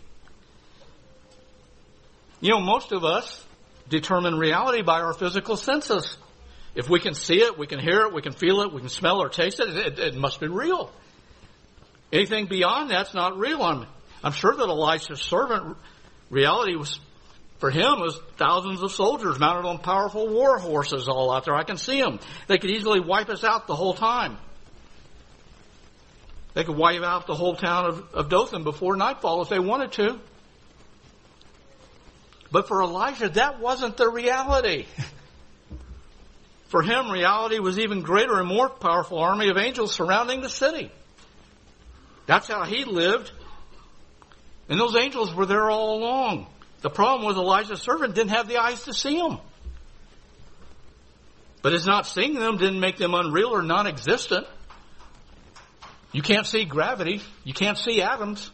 You 2.40 2.50
know, 2.50 2.60
most 2.60 2.92
of 2.92 3.04
us 3.04 3.44
determine 3.88 4.36
reality 4.36 4.82
by 4.82 5.00
our 5.00 5.12
physical 5.12 5.56
senses. 5.56 6.16
If 6.76 6.88
we 6.88 7.00
can 7.00 7.14
see 7.14 7.42
it, 7.42 7.58
we 7.58 7.66
can 7.66 7.80
hear 7.80 8.02
it, 8.02 8.12
we 8.12 8.22
can 8.22 8.32
feel 8.32 8.60
it, 8.60 8.72
we 8.72 8.80
can 8.80 8.88
smell 8.88 9.20
or 9.20 9.28
taste 9.28 9.58
it, 9.58 9.76
it, 9.76 9.98
it 9.98 10.14
must 10.14 10.40
be 10.40 10.46
real. 10.46 10.92
Anything 12.12 12.46
beyond 12.46 12.90
that's 12.90 13.14
not 13.14 13.38
real. 13.38 13.62
I'm, 13.62 13.86
I'm 14.22 14.32
sure 14.32 14.54
that 14.54 14.68
Elisha's 14.68 15.20
servant 15.20 15.76
reality 16.30 16.76
was 16.76 16.98
for 17.58 17.70
him 17.70 18.00
was 18.00 18.18
thousands 18.36 18.82
of 18.82 18.92
soldiers 18.92 19.38
mounted 19.38 19.66
on 19.66 19.78
powerful 19.78 20.28
war 20.28 20.58
horses 20.58 21.08
all 21.08 21.32
out 21.32 21.46
there. 21.46 21.54
I 21.54 21.64
can 21.64 21.78
see 21.78 22.00
them. 22.00 22.20
They 22.48 22.58
could 22.58 22.70
easily 22.70 23.00
wipe 23.00 23.30
us 23.30 23.44
out 23.44 23.66
the 23.66 23.74
whole 23.74 23.94
time. 23.94 24.36
They 26.52 26.64
could 26.64 26.76
wipe 26.76 27.02
out 27.02 27.26
the 27.26 27.34
whole 27.34 27.56
town 27.56 27.86
of, 27.86 28.14
of 28.14 28.28
Dothan 28.28 28.64
before 28.64 28.96
nightfall 28.96 29.42
if 29.42 29.48
they 29.48 29.58
wanted 29.58 29.92
to. 29.92 30.20
But 32.50 32.68
for 32.68 32.82
Elijah, 32.82 33.28
that 33.30 33.60
wasn't 33.60 33.96
the 33.96 34.08
reality. 34.08 34.86
For 36.68 36.82
him, 36.82 37.12
reality 37.12 37.60
was 37.60 37.78
even 37.78 38.02
greater 38.02 38.40
and 38.40 38.48
more 38.48 38.68
powerful 38.68 39.20
army 39.20 39.50
of 39.50 39.56
angels 39.56 39.94
surrounding 39.94 40.40
the 40.40 40.48
city. 40.48 40.90
That's 42.26 42.48
how 42.48 42.64
he 42.64 42.84
lived. 42.84 43.30
And 44.68 44.80
those 44.80 44.96
angels 44.96 45.34
were 45.34 45.46
there 45.46 45.70
all 45.70 45.98
along. 45.98 46.46
The 46.80 46.90
problem 46.90 47.26
was 47.26 47.36
Elijah's 47.36 47.80
servant 47.80 48.14
didn't 48.14 48.30
have 48.30 48.48
the 48.48 48.58
eyes 48.58 48.84
to 48.84 48.92
see 48.92 49.18
them. 49.18 49.38
But 51.62 51.72
his 51.72 51.86
not 51.86 52.06
seeing 52.06 52.34
them 52.34 52.58
didn't 52.58 52.80
make 52.80 52.96
them 52.96 53.14
unreal 53.14 53.48
or 53.48 53.62
non-existent. 53.62 54.46
You 56.12 56.22
can't 56.22 56.46
see 56.46 56.64
gravity. 56.64 57.22
You 57.44 57.54
can't 57.54 57.78
see 57.78 58.02
atoms. 58.02 58.50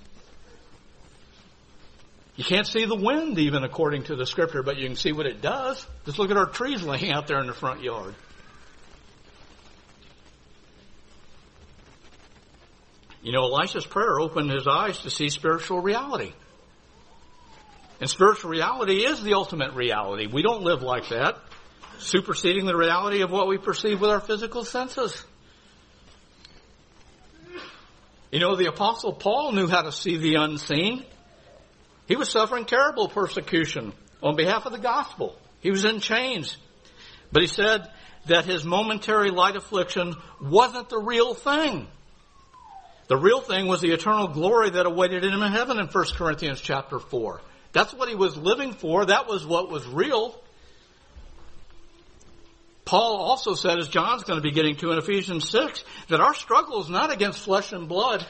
You 2.36 2.44
can't 2.44 2.66
see 2.66 2.86
the 2.86 2.96
wind 2.96 3.38
even 3.38 3.62
according 3.62 4.04
to 4.04 4.16
the 4.16 4.24
scripture, 4.24 4.62
but 4.62 4.78
you 4.78 4.86
can 4.86 4.96
see 4.96 5.12
what 5.12 5.26
it 5.26 5.42
does. 5.42 5.86
Just 6.06 6.18
look 6.18 6.30
at 6.30 6.36
our 6.36 6.46
trees 6.46 6.82
laying 6.82 7.12
out 7.12 7.26
there 7.26 7.40
in 7.40 7.46
the 7.46 7.52
front 7.52 7.82
yard. 7.82 8.14
You 13.22 13.32
know, 13.32 13.44
Elisha's 13.44 13.86
prayer 13.86 14.18
opened 14.18 14.50
his 14.50 14.66
eyes 14.66 14.98
to 15.00 15.10
see 15.10 15.28
spiritual 15.28 15.80
reality. 15.80 16.32
And 18.00 18.10
spiritual 18.10 18.50
reality 18.50 19.04
is 19.04 19.22
the 19.22 19.34
ultimate 19.34 19.74
reality. 19.74 20.26
We 20.26 20.42
don't 20.42 20.62
live 20.62 20.82
like 20.82 21.10
that, 21.10 21.38
superseding 21.98 22.66
the 22.66 22.76
reality 22.76 23.22
of 23.22 23.30
what 23.30 23.46
we 23.46 23.58
perceive 23.58 24.00
with 24.00 24.10
our 24.10 24.20
physical 24.20 24.64
senses. 24.64 25.24
You 28.32 28.40
know, 28.40 28.56
the 28.56 28.66
apostle 28.66 29.12
Paul 29.12 29.52
knew 29.52 29.68
how 29.68 29.82
to 29.82 29.92
see 29.92 30.16
the 30.16 30.34
unseen. 30.34 31.04
He 32.08 32.16
was 32.16 32.28
suffering 32.28 32.64
terrible 32.64 33.06
persecution 33.06 33.92
on 34.20 34.34
behalf 34.34 34.66
of 34.66 34.72
the 34.72 34.78
gospel. 34.78 35.38
He 35.60 35.70
was 35.70 35.84
in 35.84 36.00
chains. 36.00 36.56
But 37.30 37.42
he 37.42 37.46
said 37.46 37.88
that 38.26 38.46
his 38.46 38.64
momentary 38.64 39.30
light 39.30 39.54
affliction 39.54 40.14
wasn't 40.40 40.88
the 40.88 40.98
real 40.98 41.34
thing. 41.34 41.86
The 43.08 43.16
real 43.16 43.40
thing 43.40 43.66
was 43.66 43.80
the 43.80 43.90
eternal 43.90 44.28
glory 44.28 44.70
that 44.70 44.86
awaited 44.86 45.24
him 45.24 45.42
in 45.42 45.52
heaven 45.52 45.78
in 45.78 45.86
1 45.86 46.04
Corinthians 46.16 46.60
chapter 46.60 46.98
4. 46.98 47.40
That's 47.72 47.92
what 47.92 48.08
he 48.08 48.14
was 48.14 48.36
living 48.36 48.72
for. 48.72 49.06
That 49.06 49.28
was 49.28 49.46
what 49.46 49.70
was 49.70 49.86
real. 49.86 50.38
Paul 52.84 53.16
also 53.16 53.54
said, 53.54 53.78
as 53.78 53.88
John's 53.88 54.24
going 54.24 54.38
to 54.38 54.42
be 54.42 54.50
getting 54.50 54.76
to 54.76 54.92
in 54.92 54.98
Ephesians 54.98 55.48
6, 55.48 55.84
that 56.08 56.20
our 56.20 56.34
struggle 56.34 56.82
is 56.82 56.90
not 56.90 57.12
against 57.12 57.38
flesh 57.38 57.72
and 57.72 57.88
blood, 57.88 58.26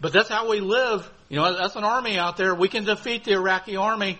but 0.00 0.12
that's 0.12 0.28
how 0.28 0.50
we 0.50 0.60
live. 0.60 1.10
You 1.28 1.36
know, 1.36 1.56
that's 1.56 1.76
an 1.76 1.84
army 1.84 2.18
out 2.18 2.36
there. 2.36 2.54
We 2.54 2.68
can 2.68 2.84
defeat 2.84 3.24
the 3.24 3.32
Iraqi 3.32 3.76
army. 3.76 4.18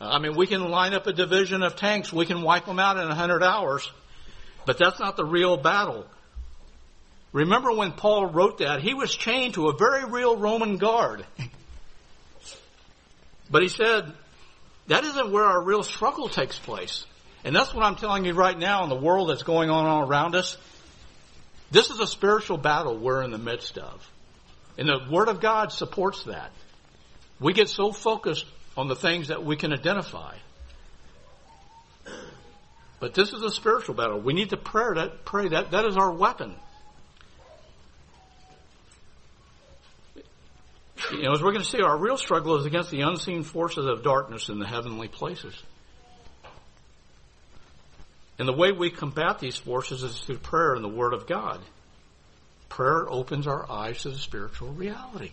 I 0.00 0.18
mean, 0.18 0.34
we 0.34 0.46
can 0.46 0.68
line 0.70 0.94
up 0.94 1.06
a 1.06 1.12
division 1.12 1.62
of 1.62 1.76
tanks. 1.76 2.12
We 2.12 2.26
can 2.26 2.42
wipe 2.42 2.66
them 2.66 2.78
out 2.78 2.96
in 2.96 3.06
a 3.06 3.14
hundred 3.14 3.42
hours. 3.42 3.88
But 4.64 4.78
that's 4.78 4.98
not 4.98 5.16
the 5.16 5.24
real 5.24 5.56
battle. 5.56 6.06
Remember 7.32 7.72
when 7.72 7.92
Paul 7.92 8.26
wrote 8.26 8.58
that, 8.58 8.82
he 8.82 8.94
was 8.94 9.14
chained 9.14 9.54
to 9.54 9.68
a 9.68 9.76
very 9.76 10.04
real 10.04 10.36
Roman 10.36 10.76
guard. 10.76 11.24
but 13.50 13.62
he 13.62 13.68
said, 13.68 14.12
that 14.88 15.04
isn't 15.04 15.32
where 15.32 15.44
our 15.44 15.62
real 15.62 15.82
struggle 15.82 16.28
takes 16.28 16.58
place. 16.58 17.06
And 17.44 17.56
that's 17.56 17.74
what 17.74 17.84
I'm 17.84 17.96
telling 17.96 18.24
you 18.24 18.34
right 18.34 18.58
now 18.58 18.84
in 18.84 18.90
the 18.90 18.96
world 18.96 19.30
that's 19.30 19.42
going 19.42 19.70
on 19.70 19.86
all 19.86 20.06
around 20.06 20.34
us. 20.34 20.56
This 21.70 21.88
is 21.88 21.98
a 22.00 22.06
spiritual 22.06 22.58
battle 22.58 22.98
we're 22.98 23.22
in 23.22 23.30
the 23.30 23.38
midst 23.38 23.78
of. 23.78 24.06
And 24.76 24.88
the 24.88 25.00
Word 25.10 25.28
of 25.28 25.40
God 25.40 25.72
supports 25.72 26.24
that. 26.24 26.50
We 27.40 27.52
get 27.52 27.68
so 27.68 27.92
focused 27.92 28.46
on 28.76 28.88
the 28.88 28.94
things 28.94 29.28
that 29.28 29.44
we 29.44 29.56
can 29.56 29.72
identify. 29.72 30.36
But 33.00 33.14
this 33.14 33.32
is 33.32 33.42
a 33.42 33.50
spiritual 33.50 33.94
battle. 33.94 34.20
We 34.20 34.32
need 34.32 34.50
to 34.50 34.56
pray 34.56 34.94
that, 34.94 35.24
pray 35.24 35.48
that. 35.48 35.72
That 35.72 35.86
is 35.86 35.96
our 35.96 36.12
weapon. 36.12 36.54
You 41.12 41.24
know, 41.24 41.32
as 41.32 41.42
we're 41.42 41.52
going 41.52 41.62
to 41.62 41.68
see, 41.68 41.82
our 41.82 41.96
real 41.96 42.16
struggle 42.16 42.56
is 42.56 42.64
against 42.64 42.90
the 42.90 43.02
unseen 43.02 43.42
forces 43.42 43.84
of 43.86 44.02
darkness 44.02 44.48
in 44.48 44.58
the 44.58 44.66
heavenly 44.66 45.08
places. 45.08 45.54
And 48.38 48.48
the 48.48 48.54
way 48.54 48.72
we 48.72 48.90
combat 48.90 49.38
these 49.38 49.56
forces 49.56 50.02
is 50.02 50.18
through 50.18 50.38
prayer 50.38 50.74
and 50.74 50.82
the 50.82 50.88
Word 50.88 51.12
of 51.12 51.26
God. 51.26 51.60
Prayer 52.70 53.06
opens 53.08 53.46
our 53.46 53.70
eyes 53.70 54.02
to 54.02 54.10
the 54.10 54.18
spiritual 54.18 54.72
reality. 54.72 55.32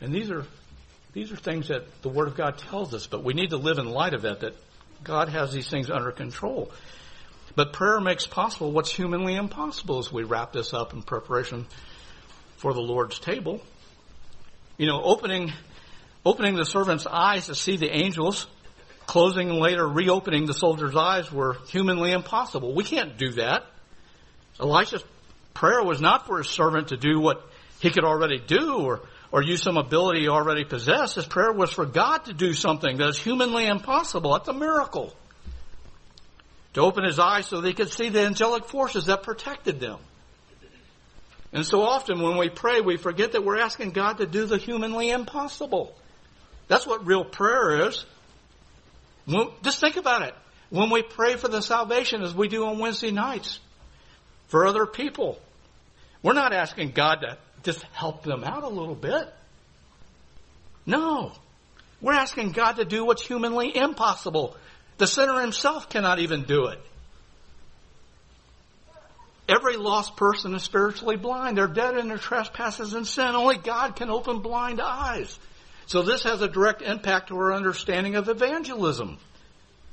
And 0.00 0.12
these 0.12 0.30
are 0.30 0.44
these 1.14 1.32
are 1.32 1.36
things 1.36 1.68
that 1.68 2.02
the 2.02 2.10
Word 2.10 2.28
of 2.28 2.36
God 2.36 2.58
tells 2.58 2.92
us, 2.92 3.06
but 3.06 3.24
we 3.24 3.32
need 3.32 3.50
to 3.50 3.56
live 3.56 3.78
in 3.78 3.86
light 3.86 4.12
of 4.12 4.22
that, 4.22 4.40
that 4.40 4.54
God 5.02 5.28
has 5.28 5.52
these 5.52 5.68
things 5.68 5.90
under 5.90 6.10
control. 6.10 6.70
But 7.54 7.72
prayer 7.72 8.00
makes 8.00 8.26
possible 8.26 8.72
what's 8.72 8.92
humanly 8.92 9.36
impossible 9.36 10.00
as 10.00 10.12
we 10.12 10.24
wrap 10.24 10.52
this 10.52 10.74
up 10.74 10.92
in 10.92 11.02
preparation 11.02 11.66
for 12.56 12.74
the 12.74 12.80
Lord's 12.80 13.18
table. 13.18 13.60
You 14.78 14.86
know, 14.86 15.02
opening 15.02 15.52
opening 16.24 16.56
the 16.56 16.64
servant's 16.64 17.06
eyes 17.06 17.46
to 17.46 17.54
see 17.54 17.76
the 17.76 17.94
angels 17.94 18.46
closing 19.06 19.48
and 19.48 19.58
later 19.58 19.86
reopening 19.86 20.46
the 20.46 20.54
soldier's 20.54 20.96
eyes 20.96 21.30
were 21.30 21.56
humanly 21.68 22.12
impossible. 22.12 22.74
We 22.74 22.84
can't 22.84 23.16
do 23.16 23.32
that. 23.32 23.64
Elisha's 24.60 25.04
prayer 25.54 25.82
was 25.82 26.00
not 26.00 26.26
for 26.26 26.38
his 26.38 26.48
servant 26.48 26.88
to 26.88 26.96
do 26.96 27.20
what 27.20 27.48
he 27.80 27.90
could 27.90 28.04
already 28.04 28.38
do 28.38 28.78
or, 28.78 29.02
or 29.30 29.42
use 29.42 29.62
some 29.62 29.76
ability 29.76 30.22
he 30.22 30.28
already 30.28 30.64
possessed. 30.64 31.14
His 31.14 31.26
prayer 31.26 31.52
was 31.52 31.70
for 31.70 31.86
God 31.86 32.24
to 32.24 32.32
do 32.32 32.52
something 32.52 32.96
that 32.98 33.08
is 33.08 33.18
humanly 33.18 33.66
impossible. 33.66 34.32
That's 34.32 34.48
a 34.48 34.52
miracle. 34.52 35.14
To 36.74 36.80
open 36.80 37.04
his 37.04 37.18
eyes 37.18 37.46
so 37.46 37.60
he 37.62 37.72
could 37.72 37.90
see 37.90 38.08
the 38.08 38.22
angelic 38.22 38.66
forces 38.66 39.06
that 39.06 39.22
protected 39.22 39.80
them. 39.80 39.98
And 41.52 41.64
so 41.64 41.82
often 41.82 42.20
when 42.20 42.36
we 42.36 42.48
pray, 42.48 42.80
we 42.80 42.96
forget 42.96 43.32
that 43.32 43.44
we're 43.44 43.58
asking 43.58 43.90
God 43.90 44.18
to 44.18 44.26
do 44.26 44.46
the 44.46 44.58
humanly 44.58 45.10
impossible. 45.10 45.96
That's 46.68 46.86
what 46.86 47.06
real 47.06 47.24
prayer 47.24 47.88
is. 47.88 48.04
Just 49.62 49.80
think 49.80 49.96
about 49.96 50.22
it. 50.22 50.34
When 50.70 50.90
we 50.90 51.02
pray 51.02 51.36
for 51.36 51.48
the 51.48 51.62
salvation 51.62 52.22
as 52.22 52.34
we 52.34 52.48
do 52.48 52.66
on 52.66 52.78
Wednesday 52.78 53.12
nights 53.12 53.60
for 54.48 54.66
other 54.66 54.86
people, 54.86 55.38
we're 56.22 56.32
not 56.32 56.52
asking 56.52 56.90
God 56.90 57.20
to 57.20 57.38
just 57.62 57.82
help 57.92 58.22
them 58.24 58.42
out 58.44 58.64
a 58.64 58.68
little 58.68 58.94
bit. 58.94 59.32
No. 60.84 61.32
We're 62.00 62.14
asking 62.14 62.52
God 62.52 62.72
to 62.74 62.84
do 62.84 63.04
what's 63.04 63.22
humanly 63.22 63.76
impossible. 63.76 64.56
The 64.98 65.06
sinner 65.06 65.40
himself 65.40 65.88
cannot 65.88 66.18
even 66.18 66.42
do 66.44 66.66
it. 66.66 66.80
Every 69.48 69.76
lost 69.76 70.16
person 70.16 70.54
is 70.54 70.62
spiritually 70.62 71.16
blind. 71.16 71.56
They're 71.56 71.68
dead 71.68 71.96
in 71.96 72.08
their 72.08 72.18
trespasses 72.18 72.94
and 72.94 73.06
sin. 73.06 73.34
Only 73.34 73.56
God 73.56 73.94
can 73.94 74.10
open 74.10 74.40
blind 74.40 74.80
eyes. 74.80 75.38
So 75.86 76.02
this 76.02 76.24
has 76.24 76.42
a 76.42 76.48
direct 76.48 76.82
impact 76.82 77.28
to 77.28 77.36
our 77.36 77.54
understanding 77.54 78.16
of 78.16 78.28
evangelism 78.28 79.18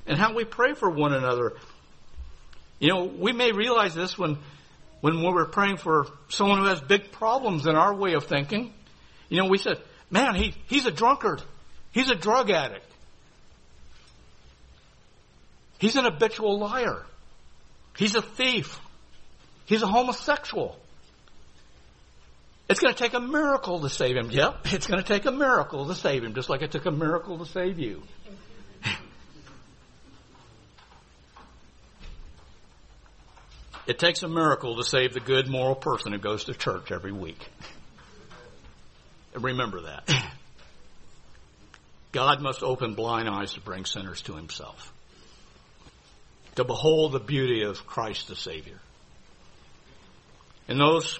and 0.07 0.17
how 0.17 0.33
we 0.33 0.43
pray 0.43 0.73
for 0.73 0.89
one 0.89 1.13
another. 1.13 1.53
You 2.79 2.89
know, 2.89 3.03
we 3.03 3.31
may 3.31 3.51
realize 3.51 3.93
this 3.93 4.17
when, 4.17 4.39
when 5.01 5.21
we're 5.21 5.45
praying 5.45 5.77
for 5.77 6.07
someone 6.29 6.59
who 6.59 6.65
has 6.65 6.81
big 6.81 7.11
problems 7.11 7.67
in 7.67 7.75
our 7.75 7.93
way 7.93 8.13
of 8.13 8.25
thinking. 8.25 8.73
You 9.29 9.37
know, 9.37 9.49
we 9.49 9.59
said, 9.59 9.79
man, 10.09 10.33
he, 10.33 10.55
he's 10.67 10.87
a 10.87 10.91
drunkard. 10.91 11.43
He's 11.91 12.09
a 12.09 12.15
drug 12.15 12.49
addict. 12.49 12.87
He's 15.77 15.95
an 15.95 16.05
habitual 16.05 16.57
liar. 16.57 17.03
He's 17.97 18.15
a 18.15 18.21
thief. 18.21 18.79
He's 19.65 19.81
a 19.81 19.87
homosexual. 19.87 20.77
It's 22.69 22.79
going 22.79 22.93
to 22.93 22.99
take 23.01 23.13
a 23.13 23.19
miracle 23.19 23.81
to 23.81 23.89
save 23.89 24.15
him. 24.15 24.31
Yep, 24.31 24.73
it's 24.73 24.87
going 24.87 25.01
to 25.01 25.07
take 25.07 25.25
a 25.25 25.31
miracle 25.31 25.85
to 25.87 25.95
save 25.95 26.23
him, 26.23 26.33
just 26.33 26.49
like 26.49 26.61
it 26.61 26.71
took 26.71 26.85
a 26.85 26.91
miracle 26.91 27.37
to 27.39 27.45
save 27.45 27.77
you. 27.77 28.01
it 33.87 33.99
takes 33.99 34.23
a 34.23 34.27
miracle 34.27 34.77
to 34.77 34.83
save 34.83 35.13
the 35.13 35.19
good 35.19 35.49
moral 35.49 35.75
person 35.75 36.13
who 36.13 36.19
goes 36.19 36.45
to 36.45 36.53
church 36.53 36.91
every 36.91 37.11
week. 37.11 37.45
Remember 39.35 39.81
that. 39.81 40.09
God 42.13 42.41
must 42.41 42.63
open 42.63 42.93
blind 42.93 43.27
eyes 43.27 43.53
to 43.53 43.59
bring 43.59 43.85
sinners 43.85 44.21
to 44.23 44.35
himself. 44.35 44.93
to 46.55 46.63
behold 46.63 47.11
the 47.11 47.19
beauty 47.19 47.63
of 47.63 47.85
Christ 47.87 48.27
the 48.27 48.35
Savior. 48.35 48.79
And 50.67 50.79
those 50.79 51.19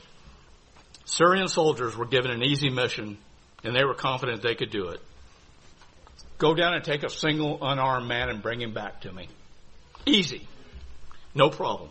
Syrian 1.06 1.48
soldiers 1.48 1.96
were 1.96 2.06
given 2.06 2.32
an 2.32 2.44
easy 2.44 2.70
mission, 2.70 3.18
and 3.64 3.76
they 3.76 3.84
were 3.84 3.94
confident 3.94 4.42
they 4.42 4.56
could 4.56 4.72
do 4.72 4.90
it. 4.90 5.02
Go 6.38 6.54
down 6.54 6.74
and 6.74 6.84
take 6.84 7.04
a 7.04 7.10
single 7.10 7.60
unarmed 7.62 8.08
man 8.08 8.30
and 8.30 8.42
bring 8.42 8.62
him 8.62 8.74
back 8.74 9.02
to 9.02 9.12
me. 9.12 9.30
Easy. 10.06 10.48
No 11.36 11.50
problem. 11.50 11.90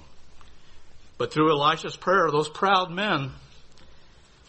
But 1.19 1.33
through 1.33 1.51
Elisha's 1.51 1.97
prayer, 1.97 2.31
those 2.31 2.49
proud 2.49 2.91
men, 2.91 3.31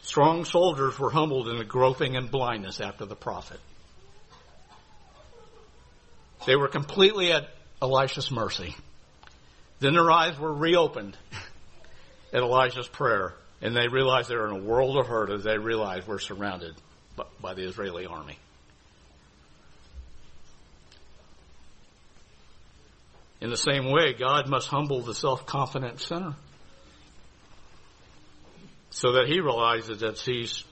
strong 0.02 0.46
soldiers, 0.46 0.98
were 0.98 1.10
humbled 1.10 1.48
in 1.50 1.58
the 1.58 1.64
groping 1.64 2.16
and 2.16 2.32
blindness 2.32 2.82
after 2.82 3.06
the 3.06 3.16
prophet. 3.16 3.60
They 6.46 6.56
were 6.56 6.68
completely 6.68 7.32
at 7.32 7.50
Elisha's 7.82 8.32
mercy. 8.32 8.76
Then 9.80 9.94
their 9.94 10.10
eyes 10.12 10.38
were 10.38 10.54
reopened 10.54 11.18
at 12.34 12.42
Elijah's 12.42 12.88
prayer, 12.88 13.36
and 13.62 13.76
they 13.76 13.88
realize 13.88 14.28
they're 14.28 14.48
in 14.48 14.56
a 14.56 14.64
world 14.64 14.98
of 14.98 15.08
hurt 15.08 15.30
as 15.30 15.44
they 15.44 15.58
realize 15.58 16.06
we're 16.08 16.20
surrounded 16.20 16.74
by 17.42 17.54
the 17.54 17.62
Israeli 17.62 18.08
army. 18.08 18.38
In 23.40 23.50
the 23.50 23.58
same 23.58 23.92
way, 23.92 24.14
God 24.14 24.50
must 24.50 24.68
humble 24.68 25.02
the 25.02 25.14
self-confident 25.14 26.00
sinner 26.00 26.34
so 28.90 29.14
that 29.14 29.28
he 29.28 29.40
realizes 29.42 30.00
that 30.00 30.18
he's 30.20 30.64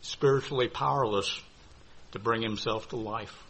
spiritually 0.00 0.68
powerless 0.68 1.40
to 2.12 2.18
bring 2.18 2.42
himself 2.42 2.88
to 2.88 2.96
life. 2.96 3.45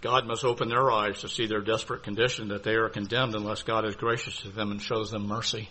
God 0.00 0.26
must 0.26 0.44
open 0.44 0.68
their 0.68 0.90
eyes 0.90 1.20
to 1.20 1.28
see 1.28 1.46
their 1.46 1.60
desperate 1.60 2.02
condition 2.02 2.48
that 2.48 2.62
they 2.62 2.74
are 2.74 2.88
condemned 2.88 3.34
unless 3.34 3.62
God 3.62 3.84
is 3.84 3.96
gracious 3.96 4.36
to 4.38 4.48
them 4.48 4.70
and 4.70 4.80
shows 4.80 5.10
them 5.10 5.26
mercy. 5.26 5.68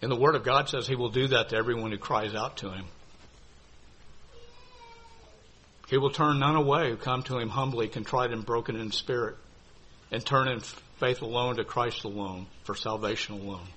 And 0.00 0.10
the 0.10 0.16
Word 0.16 0.34
of 0.34 0.42
God 0.42 0.68
says 0.68 0.88
He 0.88 0.96
will 0.96 1.10
do 1.10 1.28
that 1.28 1.50
to 1.50 1.56
everyone 1.56 1.92
who 1.92 1.98
cries 1.98 2.34
out 2.34 2.56
to 2.58 2.70
Him. 2.70 2.86
He 5.92 5.98
will 5.98 6.10
turn 6.10 6.38
none 6.38 6.56
away 6.56 6.88
who 6.88 6.96
come 6.96 7.22
to 7.24 7.38
him 7.38 7.50
humbly, 7.50 7.86
contrite 7.86 8.30
and 8.30 8.46
broken 8.46 8.76
in 8.76 8.92
spirit, 8.92 9.36
and 10.10 10.24
turn 10.24 10.48
in 10.48 10.60
faith 10.60 11.20
alone 11.20 11.56
to 11.56 11.64
Christ 11.64 12.04
alone 12.04 12.46
for 12.64 12.74
salvation 12.74 13.34
alone. 13.34 13.68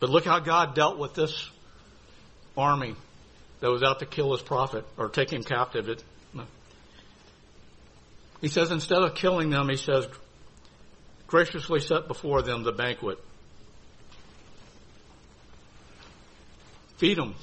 But 0.00 0.08
look 0.08 0.24
how 0.24 0.38
God 0.38 0.74
dealt 0.74 0.96
with 0.98 1.12
this 1.12 1.50
army 2.56 2.94
that 3.62 3.70
was 3.70 3.82
out 3.82 4.00
to 4.00 4.06
kill 4.06 4.32
his 4.32 4.42
prophet 4.42 4.84
or 4.98 5.08
take 5.08 5.32
him 5.32 5.42
captive. 5.42 5.88
It, 5.88 6.04
he 8.42 8.48
says 8.48 8.70
instead 8.70 9.02
of 9.02 9.14
killing 9.14 9.48
them, 9.48 9.70
he 9.70 9.76
says, 9.76 10.06
graciously 11.26 11.80
set 11.80 12.08
before 12.08 12.42
them 12.42 12.64
the 12.64 12.72
banquet. 12.72 13.18
Feed 16.98 17.16
them 17.16 17.34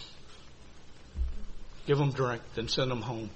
give 1.89 1.97
them 1.97 2.11
drink, 2.11 2.43
then 2.53 2.67
send 2.67 2.91
them 2.91 3.01
home. 3.01 3.31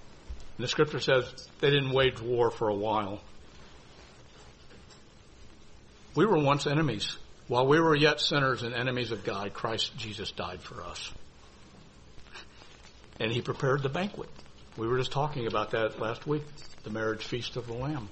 And 0.58 0.64
the 0.64 0.68
scripture 0.68 1.00
says 1.00 1.26
they 1.60 1.72
didn't 1.72 1.92
wage 1.92 2.22
war 2.22 2.52
for 2.52 2.70
a 2.70 2.76
while. 2.76 3.20
We 6.14 6.28
were 6.28 6.38
once 6.38 6.68
enemies. 6.68 7.18
While 7.48 7.66
we 7.66 7.80
were 7.80 7.96
yet 7.96 8.22
sinners 8.22 8.62
and 8.62 8.76
enemies 8.76 9.12
of 9.12 9.24
God, 9.24 9.54
Christ 9.56 9.98
Jesus 9.98 10.30
died 10.30 10.62
for 10.62 10.84
us. 10.84 11.12
And 13.24 13.32
he 13.32 13.42
prepared 13.42 13.82
the 13.82 13.90
banquet. 13.90 14.30
We 14.78 14.88
were 14.88 14.98
just 14.98 15.12
talking 15.12 15.48
about 15.48 15.72
that 15.72 16.00
last 16.00 16.28
week, 16.28 16.44
the 16.84 16.92
marriage 16.92 17.24
feast 17.26 17.56
of 17.56 17.66
the 17.66 17.74
Lamb, 17.74 18.10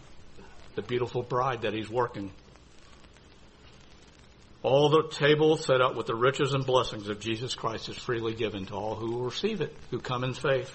the 0.75 0.81
beautiful 0.81 1.21
bride 1.21 1.61
that 1.63 1.73
he's 1.73 1.89
working 1.89 2.31
all 4.63 4.89
the 4.89 5.07
table 5.09 5.57
set 5.57 5.81
up 5.81 5.95
with 5.95 6.05
the 6.05 6.15
riches 6.15 6.53
and 6.53 6.65
blessings 6.65 7.09
of 7.09 7.19
Jesus 7.19 7.55
Christ 7.55 7.89
is 7.89 7.97
freely 7.97 8.35
given 8.35 8.65
to 8.67 8.75
all 8.75 8.95
who 8.95 9.11
will 9.11 9.23
receive 9.23 9.61
it, 9.61 9.75
who 9.89 9.99
come 9.99 10.23
in 10.23 10.33
faith. 10.33 10.71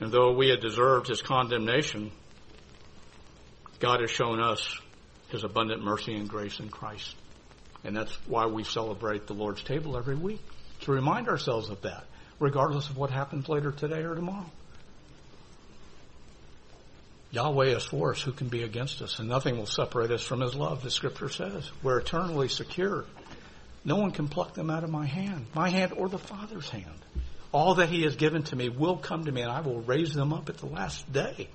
And 0.00 0.12
though 0.12 0.32
we 0.32 0.48
had 0.50 0.60
deserved 0.60 1.08
his 1.08 1.22
condemnation, 1.22 2.10
God 3.80 4.00
has 4.00 4.10
shown 4.10 4.40
us 4.42 4.78
his 5.28 5.42
abundant 5.42 5.82
mercy 5.82 6.14
and 6.14 6.28
grace 6.28 6.60
in 6.60 6.68
Christ. 6.68 7.16
And 7.82 7.96
that's 7.96 8.14
why 8.26 8.46
we 8.46 8.64
celebrate 8.64 9.26
the 9.26 9.34
Lord's 9.34 9.62
table 9.62 9.96
every 9.96 10.16
week, 10.16 10.42
to 10.84 10.92
remind 10.92 11.28
ourselves 11.28 11.68
of 11.68 11.82
that, 11.82 12.04
regardless 12.38 12.88
of 12.88 12.96
what 12.96 13.10
happens 13.10 13.48
later 13.48 13.72
today 13.72 14.02
or 14.02 14.14
tomorrow. 14.14 14.50
Yahweh 17.34 17.76
is 17.76 17.84
for 17.84 18.12
us. 18.12 18.22
Who 18.22 18.30
can 18.30 18.48
be 18.48 18.62
against 18.62 19.02
us? 19.02 19.18
And 19.18 19.28
nothing 19.28 19.58
will 19.58 19.66
separate 19.66 20.12
us 20.12 20.22
from 20.22 20.40
His 20.40 20.54
love, 20.54 20.82
the 20.82 20.90
scripture 20.90 21.28
says. 21.28 21.68
We're 21.82 21.98
eternally 21.98 22.48
secure. 22.48 23.04
No 23.84 23.96
one 23.96 24.12
can 24.12 24.28
pluck 24.28 24.54
them 24.54 24.70
out 24.70 24.84
of 24.84 24.90
my 24.90 25.04
hand, 25.04 25.46
my 25.54 25.68
hand 25.68 25.92
or 25.96 26.08
the 26.08 26.18
Father's 26.18 26.68
hand. 26.70 26.86
All 27.50 27.74
that 27.76 27.88
He 27.88 28.02
has 28.02 28.16
given 28.16 28.44
to 28.44 28.56
me 28.56 28.68
will 28.68 28.96
come 28.96 29.24
to 29.24 29.32
me 29.32 29.42
and 29.42 29.50
I 29.50 29.60
will 29.60 29.80
raise 29.80 30.14
them 30.14 30.32
up 30.32 30.48
at 30.48 30.58
the 30.58 30.66
last 30.66 31.12
day. 31.12 31.48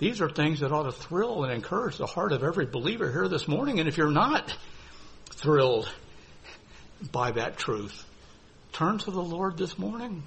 These 0.00 0.20
are 0.20 0.28
things 0.28 0.60
that 0.60 0.72
ought 0.72 0.84
to 0.84 0.92
thrill 0.92 1.44
and 1.44 1.52
encourage 1.52 1.96
the 1.96 2.06
heart 2.06 2.32
of 2.32 2.42
every 2.42 2.66
believer 2.66 3.10
here 3.10 3.28
this 3.28 3.46
morning. 3.46 3.78
And 3.78 3.88
if 3.88 3.96
you're 3.96 4.10
not 4.10 4.54
thrilled 5.30 5.88
by 7.12 7.32
that 7.32 7.56
truth, 7.56 8.04
turn 8.72 8.98
to 8.98 9.10
the 9.10 9.22
Lord 9.22 9.56
this 9.56 9.78
morning. 9.78 10.22